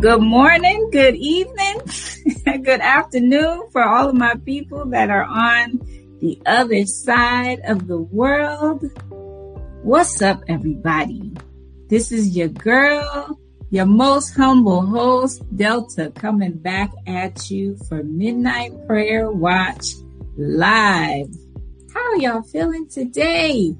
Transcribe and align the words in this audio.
good 0.00 0.22
morning, 0.22 0.88
good 0.90 1.14
evening, 1.14 1.80
good 2.62 2.80
afternoon 2.80 3.68
for 3.70 3.82
all 3.82 4.08
of 4.08 4.14
my 4.14 4.34
people 4.46 4.86
that 4.86 5.10
are 5.10 5.24
on 5.24 5.78
the 6.20 6.40
other 6.46 6.86
side 6.86 7.60
of 7.66 7.86
the 7.86 7.98
world. 7.98 8.82
What's 9.82 10.22
up, 10.22 10.42
everybody? 10.48 11.32
This 11.88 12.12
is 12.12 12.34
your 12.34 12.48
girl, 12.48 13.38
your 13.68 13.84
most 13.84 14.34
humble 14.34 14.86
host, 14.86 15.42
Delta, 15.54 16.10
coming 16.14 16.52
back 16.52 16.92
at 17.06 17.50
you 17.50 17.76
for 17.86 18.02
Midnight 18.02 18.72
Prayer 18.86 19.30
Watch 19.30 19.96
Live. 20.38 21.28
How 21.92 22.14
y'all 22.14 22.42
feeling 22.42 22.88
today? 22.88 23.76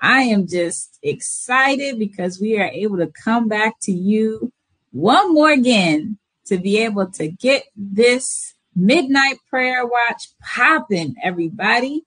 I 0.00 0.22
am 0.22 0.46
just 0.46 0.98
excited 1.02 1.98
because 1.98 2.40
we 2.40 2.58
are 2.58 2.70
able 2.72 2.98
to 2.98 3.08
come 3.08 3.48
back 3.48 3.78
to 3.82 3.92
you 3.92 4.52
one 4.92 5.34
more 5.34 5.50
again 5.50 6.18
to 6.46 6.58
be 6.58 6.78
able 6.78 7.10
to 7.12 7.28
get 7.28 7.64
this 7.76 8.54
midnight 8.74 9.36
prayer 9.48 9.86
watch 9.86 10.28
popping, 10.42 11.14
everybody. 11.22 12.04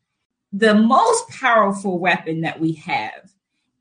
The 0.51 0.75
most 0.75 1.29
powerful 1.29 1.97
weapon 1.97 2.41
that 2.41 2.59
we 2.59 2.73
have 2.73 3.31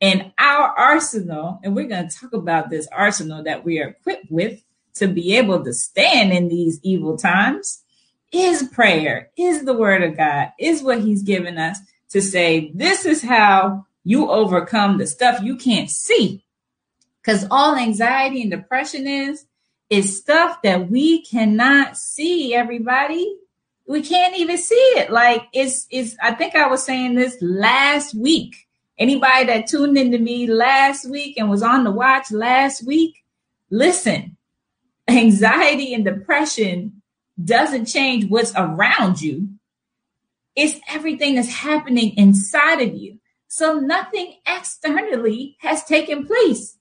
in 0.00 0.32
our 0.38 0.68
arsenal, 0.68 1.60
and 1.62 1.76
we're 1.76 1.88
going 1.88 2.08
to 2.08 2.16
talk 2.16 2.32
about 2.32 2.70
this 2.70 2.88
arsenal 2.90 3.44
that 3.44 3.64
we 3.64 3.80
are 3.80 3.88
equipped 3.88 4.30
with 4.30 4.62
to 4.94 5.06
be 5.06 5.36
able 5.36 5.64
to 5.64 5.72
stand 5.72 6.32
in 6.32 6.48
these 6.48 6.80
evil 6.82 7.16
times, 7.16 7.82
is 8.30 8.64
prayer, 8.64 9.30
is 9.36 9.64
the 9.64 9.74
word 9.74 10.02
of 10.02 10.16
God, 10.16 10.52
is 10.58 10.82
what 10.82 11.00
He's 11.00 11.22
given 11.22 11.58
us 11.58 11.78
to 12.10 12.20
say, 12.20 12.72
this 12.74 13.04
is 13.04 13.22
how 13.22 13.86
you 14.04 14.30
overcome 14.30 14.98
the 14.98 15.06
stuff 15.06 15.42
you 15.42 15.56
can't 15.56 15.90
see. 15.90 16.44
Because 17.20 17.46
all 17.50 17.76
anxiety 17.76 18.42
and 18.42 18.50
depression 18.50 19.06
is, 19.06 19.46
is 19.90 20.18
stuff 20.18 20.62
that 20.62 20.90
we 20.90 21.22
cannot 21.22 21.96
see, 21.96 22.54
everybody. 22.54 23.36
We 23.86 24.02
can't 24.02 24.36
even 24.38 24.58
see 24.58 24.74
it. 24.74 25.10
Like 25.10 25.46
it's, 25.52 25.86
it's, 25.90 26.16
I 26.20 26.32
think 26.32 26.56
I 26.56 26.66
was 26.66 26.82
saying 26.82 27.14
this 27.14 27.36
last 27.40 28.14
week. 28.14 28.56
Anybody 28.98 29.46
that 29.46 29.66
tuned 29.66 29.96
into 29.96 30.18
me 30.18 30.46
last 30.46 31.08
week 31.08 31.38
and 31.38 31.48
was 31.48 31.62
on 31.62 31.84
the 31.84 31.90
watch 31.90 32.30
last 32.30 32.84
week, 32.86 33.24
listen, 33.70 34.36
anxiety 35.08 35.94
and 35.94 36.04
depression 36.04 37.02
doesn't 37.42 37.86
change 37.86 38.26
what's 38.28 38.52
around 38.56 39.20
you. 39.20 39.48
It's 40.54 40.78
everything 40.88 41.36
that's 41.36 41.48
happening 41.48 42.16
inside 42.16 42.82
of 42.82 42.94
you. 42.94 43.18
So 43.52 43.74
nothing 43.74 44.36
externally 44.46 45.58
has 45.60 45.84
taken 45.84 46.26
place. 46.26 46.78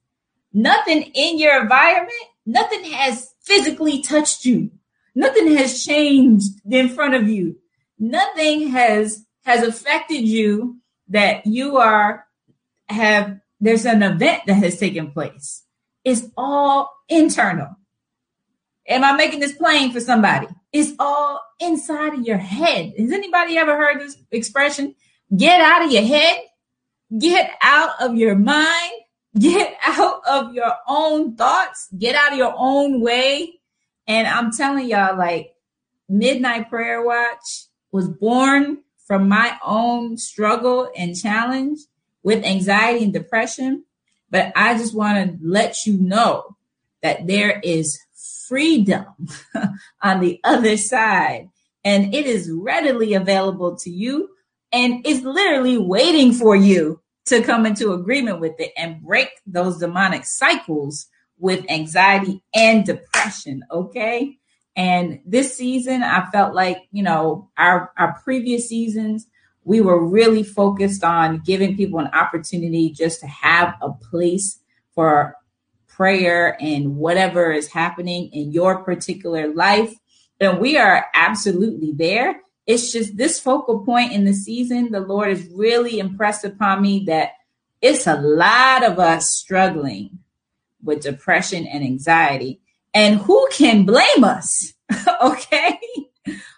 Nothing 0.54 1.02
in 1.14 1.38
your 1.38 1.64
environment, 1.64 2.14
nothing 2.46 2.86
has 2.86 3.34
physically 3.42 4.02
touched 4.02 4.46
you. 4.46 4.72
Nothing 5.14 5.54
has 5.58 5.84
changed 5.84 6.62
in 6.72 6.88
front 6.88 7.14
of 7.14 7.28
you. 7.28 7.58
Nothing 8.00 8.70
has 8.70 9.26
has 9.44 9.68
affected 9.68 10.22
you 10.22 10.78
that 11.10 11.46
you 11.46 11.76
are 11.76 12.26
have 12.88 13.42
there's 13.60 13.86
an 13.86 14.02
event 14.02 14.44
that 14.48 14.54
has 14.54 14.80
taken 14.80 15.12
place. 15.12 15.64
It's 16.06 16.24
all 16.38 16.90
internal. 17.10 17.76
Am 18.88 19.04
I 19.04 19.12
making 19.12 19.42
this 19.42 19.58
plain 19.58 19.92
for 19.92 20.00
somebody? 20.00 20.48
It's 20.72 20.94
all 20.98 21.42
inside 21.60 22.14
of 22.14 22.26
your 22.26 22.38
head. 22.38 22.94
Has 22.98 23.12
anybody 23.12 23.58
ever 23.58 23.76
heard 23.76 24.00
this 24.00 24.16
expression? 24.32 24.96
Get 25.36 25.60
out 25.60 25.84
of 25.84 25.92
your 25.92 26.04
head. 26.04 26.46
Get 27.17 27.52
out 27.62 27.92
of 28.00 28.16
your 28.16 28.36
mind. 28.36 28.92
Get 29.38 29.76
out 29.86 30.22
of 30.30 30.54
your 30.54 30.73
own 30.88 31.36
thoughts. 31.36 31.88
Get 31.98 32.16
out 32.16 32.34
of 32.34 32.38
your 32.38 32.53
own 32.56 33.02
way. 33.02 33.59
And 34.08 34.28
I'm 34.28 34.52
telling 34.52 34.88
y'all, 34.88 35.18
like, 35.18 35.53
Midnight 36.09 36.69
Prayer 36.69 37.03
Watch 37.03 37.68
was 37.91 38.09
born 38.09 38.80
from 39.06 39.28
my 39.28 39.58
own 39.63 40.18
struggle 40.18 40.90
and 40.96 41.18
challenge 41.18 41.80
with 42.24 42.44
anxiety 42.44 43.06
and 43.06 43.13
depression. 43.13 43.86
But 44.30 44.53
I 44.56 44.78
just 44.78 44.94
want 44.94 45.18
to 45.18 45.38
let 45.46 45.86
you 45.86 45.97
know 45.97 46.57
that 47.02 47.28
there 47.28 47.59
is 47.63 48.00
freedom 48.47 49.06
on 50.02 50.19
the 50.19 50.40
other 50.44 50.78
side, 50.78 51.50
and 51.84 52.13
it 52.13 52.25
is 52.25 52.52
readily 52.52 53.13
available 53.13 53.75
to 53.78 53.90
you 53.90 54.30
and 54.72 55.06
it's 55.06 55.24
literally 55.24 55.78
waiting 55.78 56.34
for 56.34 56.56
you 56.56 57.02
to 57.26 57.42
come 57.42 57.66
into 57.66 57.94
agreement 57.94 58.40
with 58.40 58.59
it 58.59 58.72
and 58.78 59.02
break 59.02 59.30
those 59.46 59.80
demonic 59.80 60.26
cycles 60.26 61.08
with 61.38 61.66
anxiety 61.70 62.44
and 62.54 62.86
depression. 62.86 63.64
Okay. 63.72 64.38
And 64.76 65.20
this 65.26 65.56
season, 65.56 66.04
I 66.04 66.30
felt 66.31 66.56
like, 66.56 66.88
you 66.92 67.04
know, 67.04 67.50
our, 67.58 67.92
our 67.98 68.20
previous 68.24 68.70
seasons, 68.70 69.28
we 69.64 69.81
were 69.81 70.04
really 70.04 70.44
focused 70.44 71.04
on 71.04 71.42
giving 71.46 71.76
people 71.76 72.00
an 72.00 72.08
opportunity 72.08 72.92
just 72.92 73.20
to 73.20 73.28
have 73.28 73.76
a 73.81 73.92
place 73.92 74.60
for 74.96 75.36
prayer 75.88 76.58
and 76.62 76.96
whatever 76.96 77.52
is 77.52 77.68
happening 77.68 78.30
in 78.34 78.52
your 78.52 78.84
particular 78.84 79.54
life. 79.54 79.94
And 80.40 80.60
we 80.60 80.78
are 80.78 81.06
absolutely 81.14 81.92
there 81.94 82.42
it's 82.72 82.94
just 82.94 83.18
this 83.18 83.38
focal 83.38 83.80
point 83.80 84.14
in 84.14 84.24
the 84.24 84.34
season, 84.34 84.92
the 84.92 85.02
Lord 85.02 85.28
has 85.28 85.46
really 85.54 86.00
impressed 86.00 86.46
upon 86.46 86.82
me 86.82 87.04
that 87.08 87.32
it's 87.82 88.08
a 88.08 88.16
lot 88.16 88.86
of 88.86 88.98
us 88.98 89.30
struggling 89.30 90.20
with 90.81 91.02
depression 91.02 91.68
and 91.68 91.84
anxiety. 91.84 92.62
And 92.94 93.20
who 93.20 93.50
can 93.52 93.84
blame 93.84 94.24
us? 94.24 94.74
okay. 95.22 95.80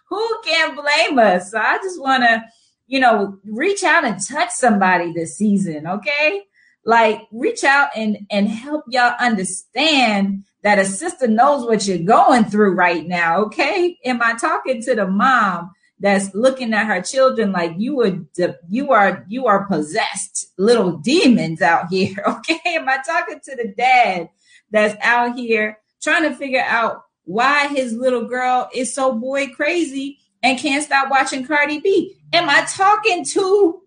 who 0.08 0.40
can 0.46 0.76
blame 0.76 1.18
us? 1.18 1.50
So 1.50 1.58
I 1.58 1.78
just 1.78 2.00
want 2.00 2.22
to, 2.24 2.44
you 2.86 3.00
know, 3.00 3.40
reach 3.44 3.84
out 3.84 4.06
and 4.06 4.24
touch 4.24 4.52
somebody 4.52 5.14
this 5.14 5.36
season. 5.36 5.88
Okay. 5.88 6.44
Like 6.86 7.22
reach 7.32 7.64
out 7.64 7.90
and, 7.96 8.28
and 8.30 8.48
help 8.48 8.84
y'all 8.88 9.16
understand 9.20 10.44
that 10.62 10.78
a 10.78 10.86
sister 10.86 11.28
knows 11.28 11.66
what 11.66 11.88
you're 11.88 11.98
going 11.98 12.46
through 12.46 12.76
right 12.76 13.08
now. 13.08 13.46
Okay. 13.46 13.98
Am 14.06 14.22
I 14.22 14.36
talking 14.36 14.80
to 14.84 14.94
the 14.94 15.08
mom? 15.08 15.72
That's 16.00 16.34
looking 16.34 16.74
at 16.74 16.88
her 16.88 17.02
children 17.02 17.52
like 17.52 17.74
you 17.78 17.96
would 17.96 18.28
you 18.70 18.92
are 18.92 19.26
you 19.30 19.46
are 19.46 19.66
possessed 19.68 20.52
little 20.58 20.98
demons 20.98 21.62
out 21.62 21.88
here 21.90 22.16
okay? 22.28 22.60
Am 22.66 22.90
i 22.90 22.98
talking 23.06 23.40
to 23.44 23.56
the 23.56 23.74
dad 23.78 24.30
that's 24.72 24.96
out 25.02 25.36
here 25.36 25.78
trying 26.02 26.24
to 26.24 26.36
figure 26.36 26.64
out 26.66 27.04
why 27.26 27.68
his 27.68 27.94
little 27.94 28.26
girl 28.26 28.70
is 28.74 28.94
so 28.94 29.14
boy 29.14 29.48
crazy 29.48 30.20
and 30.42 30.60
can't 30.60 30.84
stop 30.84 31.10
watching 31.10 31.46
cardi 31.46 31.80
b? 31.80 32.16
Am 32.34 32.50
i 32.50 32.66
talking 32.66 33.24
to 33.26 33.82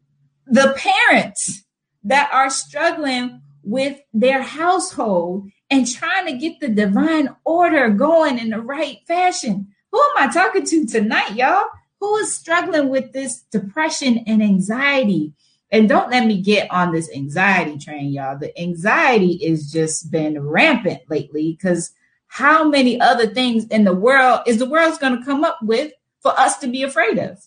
the 0.47 0.75
parents 0.77 1.65
that 2.05 2.31
are 2.33 2.51
struggling 2.51 3.43
with 3.63 3.99
their 4.15 4.43
household 4.43 5.49
and 5.69 5.91
trying 5.91 6.27
to 6.27 6.39
get 6.39 6.61
the 6.61 6.69
divine 6.69 7.29
order 7.45 7.91
going 7.91 8.39
in 8.39 8.51
the 8.51 8.61
right 8.61 8.99
fashion? 9.09 9.69
Who 9.91 9.99
am 9.99 10.29
i 10.29 10.33
talking 10.33 10.65
to 10.65 10.87
tonight 10.87 11.35
y'all 11.35 11.65
who 12.01 12.17
is 12.17 12.35
struggling 12.35 12.89
with 12.89 13.13
this 13.13 13.43
depression 13.51 14.19
and 14.27 14.43
anxiety. 14.43 15.33
And 15.71 15.89
don't 15.89 16.11
let 16.11 16.27
me 16.27 16.41
get 16.41 16.71
on 16.71 16.93
this 16.93 17.11
anxiety 17.15 17.79
train, 17.79 18.13
y'all. 18.13 18.39
The 18.39 18.57
anxiety 18.61 19.33
is 19.43 19.71
just 19.71 20.11
been 20.11 20.41
rampant 20.41 21.03
lately 21.09 21.57
because 21.59 21.93
how 22.29 22.69
many 22.69 23.01
other 23.01 23.27
things 23.27 23.67
in 23.67 23.85
the 23.85 23.95
world 23.95 24.41
is 24.47 24.59
the 24.59 24.69
world's 24.69 24.99
going 24.99 25.19
to 25.19 25.25
come 25.25 25.43
up 25.43 25.59
with 25.63 25.93
for 26.21 26.39
us 26.39 26.59
to 26.59 26.69
be 26.69 26.83
afraid 26.83 27.19
of? 27.19 27.39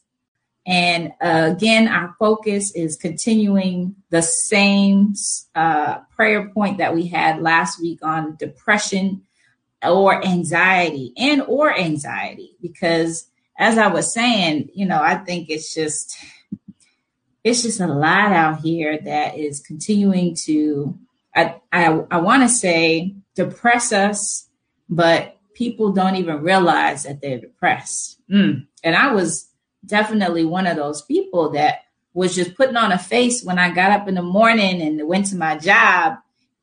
And 0.66 1.14
uh, 1.22 1.52
again, 1.56 1.88
our 1.88 2.16
focus 2.20 2.76
is 2.76 2.96
continuing 2.96 3.96
the 4.10 4.22
same 4.22 5.14
uh, 5.56 6.00
prayer 6.16 6.50
point 6.50 6.78
that 6.78 6.94
we 6.94 7.08
had 7.08 7.42
last 7.42 7.82
week 7.82 8.00
on 8.04 8.36
depression 8.36 9.24
or 9.84 10.24
anxiety 10.26 11.14
and 11.18 11.42
or 11.44 11.76
anxiety 11.76 12.56
because 12.62 13.28
as 13.60 13.78
I 13.78 13.88
was 13.88 14.14
saying, 14.14 14.70
you 14.74 14.86
know, 14.86 15.00
I 15.00 15.16
think 15.16 15.50
it's 15.50 15.74
just 15.76 16.18
it's 17.44 17.62
just 17.62 17.82
a 17.82 17.88
lot 17.88 18.32
out 18.32 18.62
here 18.62 18.98
that 18.98 19.38
is 19.38 19.60
continuing 19.60 20.36
to 20.46 20.98
I 21.36 21.58
I, 21.72 21.88
I 22.10 22.18
want 22.22 22.44
to 22.44 22.50
say 22.50 23.16
depress 23.36 23.92
us, 23.92 24.48
but 24.90 25.38
people 25.54 25.92
don't 25.92 26.16
even 26.16 26.42
realize 26.42 27.04
that 27.04 27.22
they're 27.22 27.40
depressed. 27.40 28.20
Mm. 28.32 28.66
And 28.84 28.96
I 28.96 29.12
was 29.12 29.50
definitely 29.86 30.46
one 30.46 30.66
of 30.66 30.78
those 30.78 31.02
people 31.02 31.50
that 31.52 31.82
was 32.14 32.34
just 32.34 32.56
putting 32.56 32.78
on 32.78 32.94
a 32.94 32.98
face 32.98 33.44
when 33.44 33.60
I 33.60 33.72
got 33.72 33.92
up 33.92 34.08
in 34.08 34.16
the 34.16 34.22
morning 34.22 34.82
and 34.82 35.06
went 35.08 35.28
to 35.28 35.36
my 35.36 35.58
job 35.58 36.18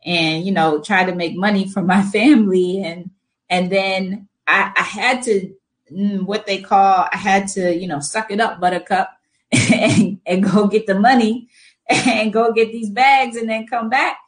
and 0.05 0.47
you 0.47 0.53
know 0.53 0.81
tried 0.81 1.07
to 1.07 1.15
make 1.15 1.37
money 1.37 1.69
for 1.69 1.83
my 1.83 2.03
family 2.13 2.83
and 2.83 3.11
and 3.51 3.71
then 3.71 4.29
I, 4.47 4.73
I 4.75 4.83
had 4.83 5.23
to 5.25 5.55
Mm, 5.93 6.27
what 6.27 6.47
they 6.47 6.61
call 6.61 7.09
I 7.13 7.17
had 7.17 7.49
to, 7.49 7.75
you 7.75 7.87
know, 7.87 8.01
suck 8.01 8.31
it 8.31 8.41
up, 8.41 8.61
buttercup, 8.61 9.11
and, 9.53 10.21
and 10.27 10.43
go 10.43 10.67
get 10.67 10.87
the 10.87 10.99
money 10.99 11.49
and 11.89 12.33
go 12.33 12.53
get 12.53 12.73
these 12.73 12.91
bags 12.91 13.37
and 13.37 13.49
then 13.49 13.67
come 13.67 13.89
back. 13.89 14.19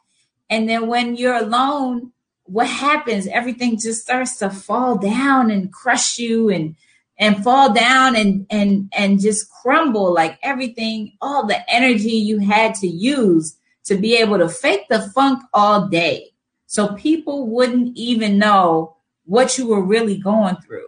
And 0.49 0.67
then 0.67 0.87
when 0.87 1.15
you're 1.15 1.35
alone, 1.35 2.11
what 2.43 2.67
happens? 2.67 3.27
Everything 3.27 3.77
just 3.77 4.01
starts 4.01 4.37
to 4.37 4.49
fall 4.49 4.97
down 4.97 5.51
and 5.51 5.71
crush 5.71 6.17
you 6.17 6.49
and 6.49 6.75
and 7.19 7.43
fall 7.43 7.73
down 7.73 8.15
and 8.15 8.47
and 8.49 8.91
and 8.93 9.19
just 9.19 9.51
crumble 9.51 10.13
like 10.13 10.39
everything 10.41 11.11
all 11.21 11.45
the 11.45 11.71
energy 11.71 12.13
you 12.13 12.39
had 12.39 12.73
to 12.73 12.87
use 12.87 13.57
to 13.83 13.95
be 13.95 14.15
able 14.15 14.37
to 14.37 14.47
fake 14.47 14.85
the 14.89 15.01
funk 15.13 15.43
all 15.53 15.87
day 15.89 16.31
so 16.65 16.95
people 16.95 17.47
wouldn't 17.47 17.95
even 17.97 18.39
know 18.39 18.95
what 19.25 19.57
you 19.57 19.67
were 19.67 19.83
really 19.83 20.17
going 20.17 20.55
through 20.65 20.87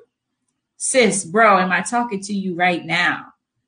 sis 0.83 1.23
bro 1.23 1.59
am 1.59 1.71
i 1.71 1.79
talking 1.79 2.19
to 2.19 2.33
you 2.33 2.55
right 2.55 2.83
now? 2.83 3.27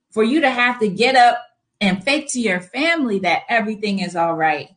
For 0.10 0.24
you 0.24 0.42
to 0.42 0.50
have 0.50 0.80
to 0.80 0.88
get 0.88 1.16
up 1.16 1.38
and 1.80 2.04
fake 2.04 2.28
to 2.30 2.40
your 2.40 2.60
family 2.60 3.20
that 3.20 3.44
everything 3.48 4.00
is 4.00 4.16
all 4.16 4.34
right. 4.34 4.70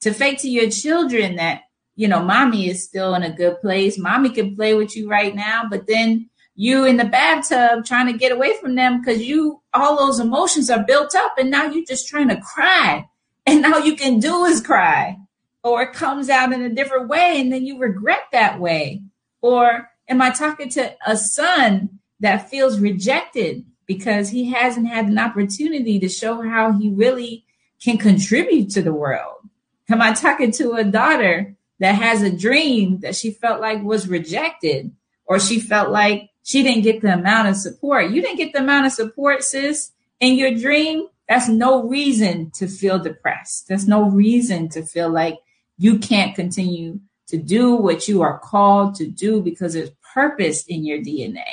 To 0.00 0.14
fake 0.14 0.38
to 0.38 0.48
your 0.48 0.70
children 0.70 1.36
that 1.36 1.64
you 1.94 2.08
know 2.08 2.22
mommy 2.22 2.70
is 2.70 2.82
still 2.82 3.14
in 3.14 3.22
a 3.22 3.36
good 3.36 3.60
place. 3.60 3.98
Mommy 3.98 4.30
can 4.30 4.56
play 4.56 4.72
with 4.72 4.96
you 4.96 5.06
right 5.06 5.34
now 5.34 5.64
but 5.68 5.86
then 5.86 6.30
you 6.54 6.86
in 6.86 6.96
the 6.96 7.04
bathtub 7.04 7.84
trying 7.84 8.10
to 8.10 8.18
get 8.18 8.32
away 8.32 8.56
from 8.58 8.74
them 8.74 9.00
because 9.00 9.22
you 9.22 9.60
all 9.74 9.98
those 9.98 10.18
emotions 10.18 10.70
are 10.70 10.84
built 10.84 11.14
up 11.14 11.34
and 11.36 11.50
now 11.50 11.66
you're 11.66 11.84
just 11.84 12.08
trying 12.08 12.28
to 12.28 12.40
cry. 12.40 13.06
And 13.44 13.66
all 13.66 13.80
you 13.80 13.96
can 13.96 14.18
do 14.18 14.46
is 14.46 14.62
cry. 14.62 15.18
Or 15.62 15.82
it 15.82 15.92
comes 15.92 16.30
out 16.30 16.54
in 16.54 16.62
a 16.62 16.74
different 16.74 17.08
way 17.08 17.38
and 17.38 17.52
then 17.52 17.66
you 17.66 17.78
regret 17.78 18.22
that 18.32 18.58
way. 18.58 19.02
Or 19.42 19.91
am 20.12 20.22
i 20.22 20.30
talking 20.30 20.68
to 20.68 20.94
a 21.06 21.16
son 21.16 21.98
that 22.20 22.48
feels 22.48 22.78
rejected 22.78 23.64
because 23.86 24.28
he 24.28 24.50
hasn't 24.50 24.86
had 24.86 25.06
an 25.06 25.18
opportunity 25.18 25.98
to 25.98 26.08
show 26.08 26.40
how 26.42 26.72
he 26.72 26.90
really 26.90 27.44
can 27.82 27.98
contribute 27.98 28.70
to 28.70 28.82
the 28.82 28.92
world 28.92 29.48
am 29.90 30.00
i 30.00 30.12
talking 30.12 30.50
to 30.50 30.72
a 30.72 30.84
daughter 30.84 31.54
that 31.80 31.96
has 31.96 32.22
a 32.22 32.30
dream 32.30 33.00
that 33.00 33.16
she 33.16 33.32
felt 33.32 33.60
like 33.60 33.82
was 33.82 34.08
rejected 34.08 34.92
or 35.26 35.40
she 35.40 35.58
felt 35.58 35.90
like 35.90 36.30
she 36.44 36.62
didn't 36.62 36.82
get 36.82 37.00
the 37.00 37.12
amount 37.12 37.48
of 37.48 37.56
support. 37.56 38.10
You 38.10 38.20
didn't 38.22 38.36
get 38.36 38.52
the 38.52 38.60
amount 38.60 38.86
of 38.86 38.92
support, 38.92 39.42
sis, 39.42 39.92
in 40.20 40.34
your 40.36 40.54
dream. 40.54 41.06
That's 41.28 41.48
no 41.48 41.88
reason 41.88 42.50
to 42.56 42.66
feel 42.66 42.98
depressed. 42.98 43.68
There's 43.68 43.88
no 43.88 44.10
reason 44.10 44.68
to 44.70 44.82
feel 44.82 45.08
like 45.08 45.38
you 45.78 45.98
can't 45.98 46.34
continue 46.34 47.00
to 47.28 47.38
do 47.38 47.74
what 47.74 48.08
you 48.08 48.22
are 48.22 48.38
called 48.38 48.94
to 48.96 49.06
do 49.06 49.40
because 49.40 49.72
there's 49.72 49.90
purpose 50.12 50.64
in 50.66 50.84
your 50.84 50.98
DNA. 50.98 51.44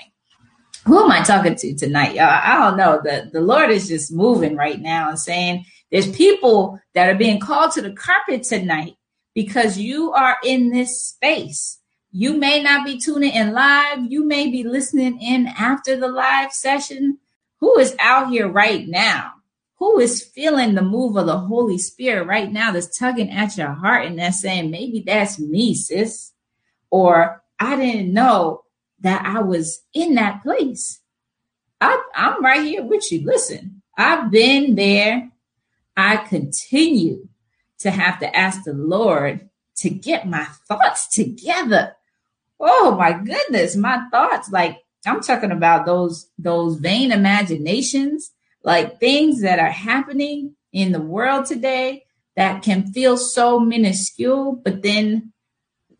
Who 0.85 1.03
am 1.03 1.11
I 1.11 1.23
talking 1.23 1.55
to 1.55 1.75
tonight, 1.75 2.15
y'all? 2.15 2.25
I 2.25 2.55
don't 2.55 2.77
know. 2.77 3.01
The, 3.03 3.29
the 3.31 3.41
Lord 3.41 3.69
is 3.69 3.87
just 3.87 4.11
moving 4.11 4.55
right 4.55 4.79
now 4.79 5.09
and 5.09 5.19
saying 5.19 5.65
there's 5.91 6.09
people 6.11 6.79
that 6.93 7.09
are 7.09 7.17
being 7.17 7.39
called 7.39 7.71
to 7.73 7.81
the 7.81 7.93
carpet 7.93 8.43
tonight 8.43 8.95
because 9.35 9.77
you 9.77 10.13
are 10.13 10.37
in 10.43 10.69
this 10.69 11.01
space 11.01 11.79
you 12.11 12.37
may 12.37 12.63
not 12.63 12.85
be 12.85 12.97
tuning 12.97 13.33
in 13.33 13.53
live. 13.53 14.11
You 14.11 14.25
may 14.25 14.49
be 14.49 14.63
listening 14.63 15.21
in 15.21 15.47
after 15.47 15.95
the 15.95 16.07
live 16.07 16.51
session. 16.51 17.19
Who 17.59 17.77
is 17.77 17.95
out 17.99 18.31
here 18.31 18.47
right 18.47 18.87
now? 18.87 19.33
Who 19.75 19.99
is 19.99 20.23
feeling 20.23 20.73
the 20.73 20.81
move 20.81 21.17
of 21.17 21.27
the 21.27 21.37
Holy 21.37 21.77
Spirit 21.77 22.25
right 22.25 22.51
now 22.51 22.71
that's 22.71 22.97
tugging 22.97 23.29
at 23.29 23.57
your 23.57 23.73
heart 23.73 24.07
and 24.07 24.17
that's 24.17 24.41
saying, 24.41 24.71
maybe 24.71 25.03
that's 25.05 25.39
me, 25.39 25.75
sis? 25.75 26.31
Or 26.89 27.43
I 27.59 27.75
didn't 27.75 28.13
know 28.13 28.63
that 29.01 29.25
I 29.25 29.41
was 29.41 29.81
in 29.93 30.15
that 30.15 30.41
place. 30.43 30.99
I, 31.81 32.01
I'm 32.15 32.43
right 32.43 32.63
here 32.63 32.83
with 32.83 33.11
you. 33.11 33.23
Listen, 33.23 33.81
I've 33.97 34.31
been 34.31 34.75
there. 34.75 35.31
I 35.95 36.17
continue 36.17 37.27
to 37.79 37.91
have 37.91 38.19
to 38.19 38.35
ask 38.35 38.63
the 38.63 38.73
Lord 38.73 39.49
to 39.77 39.89
get 39.89 40.27
my 40.27 40.45
thoughts 40.67 41.07
together 41.07 41.95
oh 42.59 42.95
my 42.97 43.13
goodness, 43.13 43.75
my 43.75 44.03
thoughts. 44.11 44.51
Like 44.51 44.79
I'm 45.05 45.21
talking 45.21 45.51
about 45.51 45.85
those 45.85 46.29
those 46.37 46.77
vain 46.77 47.11
imaginations, 47.11 48.31
like 48.63 48.99
things 48.99 49.41
that 49.41 49.59
are 49.59 49.71
happening 49.71 50.55
in 50.71 50.91
the 50.91 51.01
world 51.01 51.45
today 51.45 52.03
that 52.35 52.61
can 52.61 52.91
feel 52.91 53.17
so 53.17 53.59
minuscule, 53.59 54.53
but 54.63 54.81
then 54.81 55.33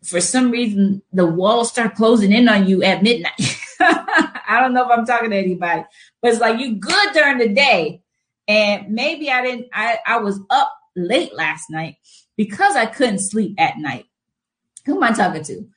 for 0.04 0.20
some 0.20 0.50
reason 0.50 1.02
the 1.12 1.26
walls 1.26 1.70
start 1.70 1.94
closing 1.94 2.32
in 2.32 2.48
on 2.48 2.66
you 2.66 2.82
at 2.82 3.02
midnight. 3.02 3.56
I 3.80 4.58
don't 4.60 4.74
know 4.74 4.84
if 4.84 4.90
I'm 4.90 5.06
talking 5.06 5.30
to 5.30 5.36
anybody, 5.36 5.84
but 6.20 6.32
it's 6.32 6.40
like 6.40 6.58
you 6.58 6.76
good 6.76 7.12
during 7.12 7.38
the 7.38 7.48
day. 7.48 8.02
And 8.48 8.90
maybe 8.90 9.30
I 9.30 9.42
didn't 9.42 9.68
I, 9.72 9.98
I 10.06 10.18
was 10.18 10.40
up 10.50 10.72
late 10.96 11.34
last 11.34 11.70
night 11.70 11.96
because 12.36 12.76
I 12.76 12.86
couldn't 12.86 13.20
sleep 13.20 13.54
at 13.58 13.78
night. 13.78 14.06
Who 14.86 14.96
am 14.96 15.02
I 15.02 15.12
talking 15.12 15.44
to? 15.44 15.68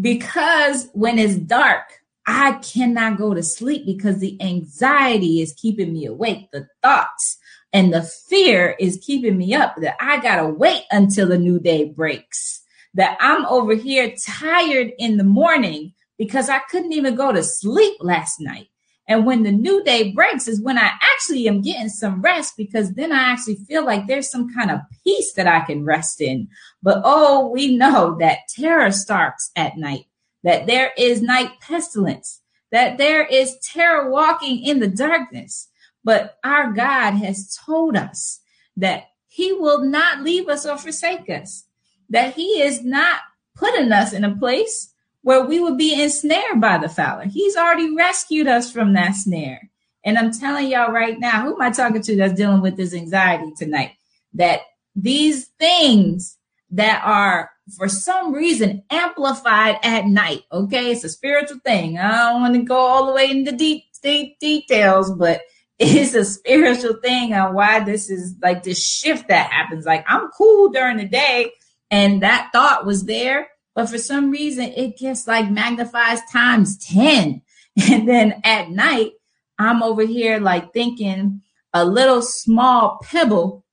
because 0.00 0.88
when 0.92 1.18
it's 1.18 1.36
dark, 1.36 2.00
I 2.26 2.52
cannot 2.52 3.18
go 3.18 3.34
to 3.34 3.42
sleep 3.42 3.86
because 3.86 4.18
the 4.18 4.40
anxiety 4.40 5.40
is 5.40 5.52
keeping 5.54 5.92
me 5.92 6.06
awake. 6.06 6.48
The 6.52 6.68
thoughts 6.82 7.38
and 7.72 7.92
the 7.92 8.02
fear 8.02 8.76
is 8.78 9.02
keeping 9.04 9.36
me 9.36 9.54
up 9.54 9.76
that 9.80 9.96
I 10.00 10.20
got 10.20 10.36
to 10.36 10.46
wait 10.48 10.82
until 10.90 11.28
the 11.28 11.38
new 11.38 11.58
day 11.58 11.84
breaks. 11.84 12.62
That 12.94 13.16
I'm 13.20 13.46
over 13.46 13.74
here 13.74 14.14
tired 14.20 14.92
in 14.98 15.16
the 15.16 15.24
morning 15.24 15.92
because 16.18 16.48
I 16.48 16.58
couldn't 16.70 16.92
even 16.92 17.14
go 17.14 17.32
to 17.32 17.42
sleep 17.42 17.96
last 18.00 18.40
night. 18.40 18.68
And 19.10 19.26
when 19.26 19.42
the 19.42 19.50
new 19.50 19.82
day 19.82 20.12
breaks 20.12 20.46
is 20.46 20.60
when 20.62 20.78
I 20.78 20.92
actually 21.02 21.48
am 21.48 21.62
getting 21.62 21.88
some 21.88 22.22
rest 22.22 22.54
because 22.56 22.92
then 22.92 23.10
I 23.10 23.32
actually 23.32 23.56
feel 23.56 23.84
like 23.84 24.06
there's 24.06 24.30
some 24.30 24.54
kind 24.54 24.70
of 24.70 24.78
peace 25.02 25.32
that 25.32 25.48
I 25.48 25.60
can 25.60 25.84
rest 25.84 26.20
in. 26.20 26.48
But 26.80 27.02
oh, 27.04 27.48
we 27.48 27.76
know 27.76 28.16
that 28.20 28.46
terror 28.48 28.92
starts 28.92 29.50
at 29.56 29.76
night, 29.76 30.04
that 30.44 30.68
there 30.68 30.92
is 30.96 31.22
night 31.22 31.50
pestilence, 31.60 32.40
that 32.70 32.98
there 32.98 33.26
is 33.26 33.58
terror 33.58 34.10
walking 34.10 34.62
in 34.62 34.78
the 34.78 34.88
darkness. 34.88 35.68
But 36.04 36.38
our 36.44 36.72
God 36.72 37.14
has 37.14 37.58
told 37.66 37.96
us 37.96 38.40
that 38.76 39.08
he 39.26 39.52
will 39.52 39.84
not 39.84 40.22
leave 40.22 40.48
us 40.48 40.64
or 40.64 40.78
forsake 40.78 41.28
us, 41.28 41.64
that 42.10 42.34
he 42.34 42.62
is 42.62 42.84
not 42.84 43.20
putting 43.54 43.90
us 43.92 44.12
in 44.12 44.24
a 44.24 44.36
place 44.36 44.92
where 45.22 45.44
we 45.44 45.60
would 45.60 45.76
be 45.76 46.00
ensnared 46.00 46.60
by 46.60 46.78
the 46.78 46.88
fowler. 46.88 47.24
He's 47.24 47.56
already 47.56 47.94
rescued 47.94 48.46
us 48.46 48.72
from 48.72 48.94
that 48.94 49.14
snare. 49.14 49.70
And 50.04 50.18
I'm 50.18 50.32
telling 50.32 50.68
y'all 50.68 50.92
right 50.92 51.18
now, 51.18 51.42
who 51.42 51.54
am 51.54 51.62
I 51.62 51.70
talking 51.70 52.02
to 52.02 52.16
that's 52.16 52.32
dealing 52.34 52.62
with 52.62 52.76
this 52.76 52.94
anxiety 52.94 53.52
tonight? 53.56 53.92
That 54.34 54.60
these 54.96 55.46
things 55.58 56.38
that 56.70 57.02
are 57.04 57.50
for 57.76 57.88
some 57.88 58.32
reason 58.32 58.82
amplified 58.90 59.78
at 59.82 60.06
night, 60.06 60.44
okay? 60.50 60.90
It's 60.90 61.04
a 61.04 61.08
spiritual 61.08 61.58
thing. 61.64 61.98
I 61.98 62.30
don't 62.30 62.40
want 62.40 62.54
to 62.54 62.62
go 62.62 62.76
all 62.76 63.06
the 63.06 63.12
way 63.12 63.30
into 63.30 63.52
deep, 63.52 63.84
deep 64.02 64.38
details, 64.38 65.10
but 65.12 65.42
it's 65.78 66.14
a 66.14 66.24
spiritual 66.24 66.94
thing 67.02 67.34
on 67.34 67.54
why 67.54 67.80
this 67.80 68.10
is 68.10 68.34
like 68.42 68.62
this 68.62 68.82
shift 68.82 69.28
that 69.28 69.50
happens. 69.50 69.86
Like 69.86 70.04
I'm 70.08 70.28
cool 70.28 70.70
during 70.70 70.98
the 70.98 71.06
day 71.06 71.52
and 71.90 72.22
that 72.22 72.50
thought 72.52 72.86
was 72.86 73.04
there 73.04 73.48
but 73.74 73.88
for 73.88 73.98
some 73.98 74.30
reason, 74.30 74.64
it 74.64 74.98
gets 74.98 75.26
like 75.26 75.50
magnifies 75.50 76.20
times 76.30 76.76
10. 76.78 77.42
And 77.90 78.06
then 78.06 78.42
at 78.44 78.68
night, 78.68 79.12
I'm 79.58 79.82
over 79.82 80.04
here 80.04 80.38
like 80.38 80.74
thinking 80.74 81.40
a 81.72 81.84
little 81.84 82.20
small 82.20 82.98
pebble 83.02 83.64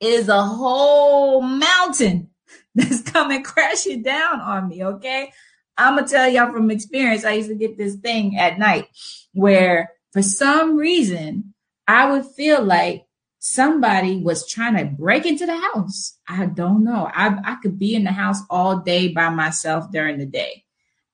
is 0.00 0.28
a 0.28 0.42
whole 0.42 1.42
mountain 1.42 2.30
that's 2.74 3.02
coming 3.02 3.42
crashing 3.42 4.02
down 4.02 4.40
on 4.40 4.68
me. 4.68 4.84
Okay. 4.84 5.32
I'm 5.76 5.98
to 5.98 6.10
tell 6.10 6.30
y'all 6.30 6.52
from 6.52 6.70
experience. 6.70 7.24
I 7.24 7.32
used 7.32 7.48
to 7.48 7.56
get 7.56 7.76
this 7.76 7.96
thing 7.96 8.38
at 8.38 8.58
night 8.58 8.86
where 9.34 9.90
for 10.12 10.22
some 10.22 10.76
reason 10.76 11.52
I 11.86 12.10
would 12.12 12.24
feel 12.24 12.62
like 12.62 13.04
somebody 13.44 14.18
was 14.18 14.46
trying 14.46 14.76
to 14.76 14.84
break 14.84 15.26
into 15.26 15.46
the 15.46 15.56
house. 15.56 16.16
I 16.28 16.46
don't 16.46 16.84
know. 16.84 17.10
I, 17.12 17.36
I 17.44 17.56
could 17.60 17.76
be 17.76 17.96
in 17.96 18.04
the 18.04 18.12
house 18.12 18.38
all 18.48 18.78
day 18.78 19.08
by 19.08 19.30
myself 19.30 19.90
during 19.90 20.18
the 20.18 20.26
day. 20.26 20.62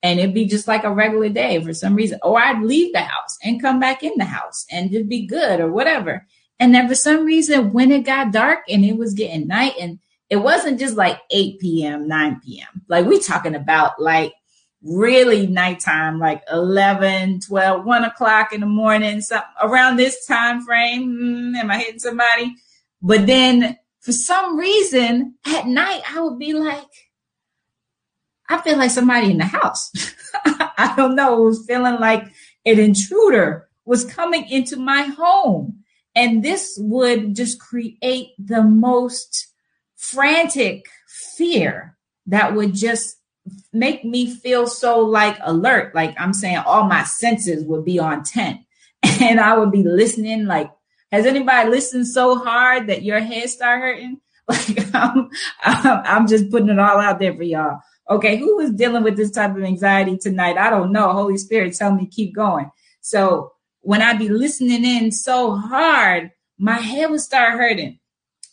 And 0.02 0.20
it'd 0.20 0.34
be 0.34 0.44
just 0.44 0.68
like 0.68 0.84
a 0.84 0.92
regular 0.92 1.30
day 1.30 1.58
for 1.64 1.72
some 1.72 1.94
reason. 1.94 2.20
Or 2.22 2.38
I'd 2.38 2.62
leave 2.62 2.92
the 2.92 3.00
house 3.00 3.38
and 3.42 3.62
come 3.62 3.80
back 3.80 4.02
in 4.02 4.12
the 4.18 4.26
house 4.26 4.66
and 4.70 4.90
just 4.90 5.08
be 5.08 5.26
good 5.26 5.58
or 5.58 5.72
whatever. 5.72 6.26
And 6.60 6.74
then 6.74 6.86
for 6.86 6.94
some 6.94 7.24
reason, 7.24 7.72
when 7.72 7.90
it 7.90 8.04
got 8.04 8.30
dark 8.30 8.58
and 8.68 8.84
it 8.84 8.98
was 8.98 9.14
getting 9.14 9.48
night 9.48 9.72
and 9.80 9.98
it 10.28 10.36
wasn't 10.36 10.78
just 10.78 10.96
like 10.96 11.18
8 11.30 11.58
p.m., 11.58 12.06
9 12.06 12.40
p.m. 12.44 12.82
Like 12.88 13.06
we 13.06 13.20
talking 13.20 13.54
about 13.54 14.02
like 14.02 14.34
really 14.82 15.46
nighttime, 15.46 16.18
like 16.18 16.42
11, 16.50 17.40
12, 17.40 17.84
1 17.84 18.04
o'clock 18.04 18.52
in 18.52 18.60
the 18.60 18.66
morning, 18.66 19.20
something 19.20 19.48
around 19.62 19.96
this 19.96 20.26
time 20.26 20.62
frame. 20.62 21.08
Mm, 21.10 21.56
am 21.56 21.70
I 21.70 21.78
hitting 21.78 21.98
somebody? 21.98 22.54
But 23.02 23.26
then 23.26 23.78
for 24.00 24.12
some 24.12 24.56
reason 24.56 25.34
at 25.46 25.66
night, 25.66 26.02
I 26.08 26.20
would 26.20 26.38
be 26.38 26.52
like, 26.52 27.10
I 28.48 28.60
feel 28.62 28.78
like 28.78 28.90
somebody 28.90 29.30
in 29.30 29.38
the 29.38 29.44
house. 29.44 29.90
I 30.44 30.94
don't 30.96 31.14
know. 31.14 31.42
It 31.42 31.44
was 31.44 31.66
feeling 31.66 32.00
like 32.00 32.24
an 32.64 32.78
intruder 32.78 33.68
was 33.84 34.04
coming 34.04 34.48
into 34.48 34.76
my 34.76 35.02
home. 35.02 35.84
And 36.14 36.42
this 36.42 36.78
would 36.80 37.36
just 37.36 37.60
create 37.60 38.30
the 38.38 38.62
most 38.62 39.48
frantic 39.96 40.86
fear 41.36 41.96
that 42.26 42.54
would 42.54 42.74
just 42.74 43.17
make 43.72 44.04
me 44.04 44.30
feel 44.30 44.66
so 44.66 45.00
like 45.00 45.36
alert. 45.42 45.94
Like 45.94 46.14
I'm 46.18 46.32
saying 46.32 46.58
all 46.58 46.84
my 46.84 47.04
senses 47.04 47.64
would 47.64 47.84
be 47.84 47.98
on 47.98 48.24
10 48.24 48.64
and 49.20 49.40
I 49.40 49.56
would 49.56 49.72
be 49.72 49.82
listening. 49.82 50.46
Like, 50.46 50.70
has 51.12 51.26
anybody 51.26 51.68
listened 51.70 52.06
so 52.06 52.38
hard 52.38 52.88
that 52.88 53.02
your 53.02 53.20
head 53.20 53.48
start 53.50 53.80
hurting? 53.80 54.20
Like 54.50 54.94
I'm, 54.94 55.28
I'm 55.62 56.26
just 56.26 56.50
putting 56.50 56.70
it 56.70 56.78
all 56.78 56.98
out 56.98 57.18
there 57.18 57.34
for 57.34 57.42
y'all. 57.42 57.80
Okay. 58.08 58.38
Who 58.38 58.60
is 58.60 58.70
dealing 58.70 59.02
with 59.02 59.14
this 59.14 59.30
type 59.30 59.54
of 59.54 59.62
anxiety 59.62 60.16
tonight? 60.16 60.56
I 60.56 60.70
don't 60.70 60.90
know. 60.90 61.12
Holy 61.12 61.36
Spirit, 61.36 61.74
tell 61.74 61.92
me 61.92 62.06
keep 62.06 62.34
going. 62.34 62.70
So 63.02 63.52
when 63.80 64.00
I 64.00 64.14
be 64.14 64.30
listening 64.30 64.86
in 64.86 65.12
so 65.12 65.54
hard, 65.54 66.30
my 66.58 66.76
head 66.76 67.10
would 67.10 67.20
start 67.20 67.58
hurting. 67.58 67.98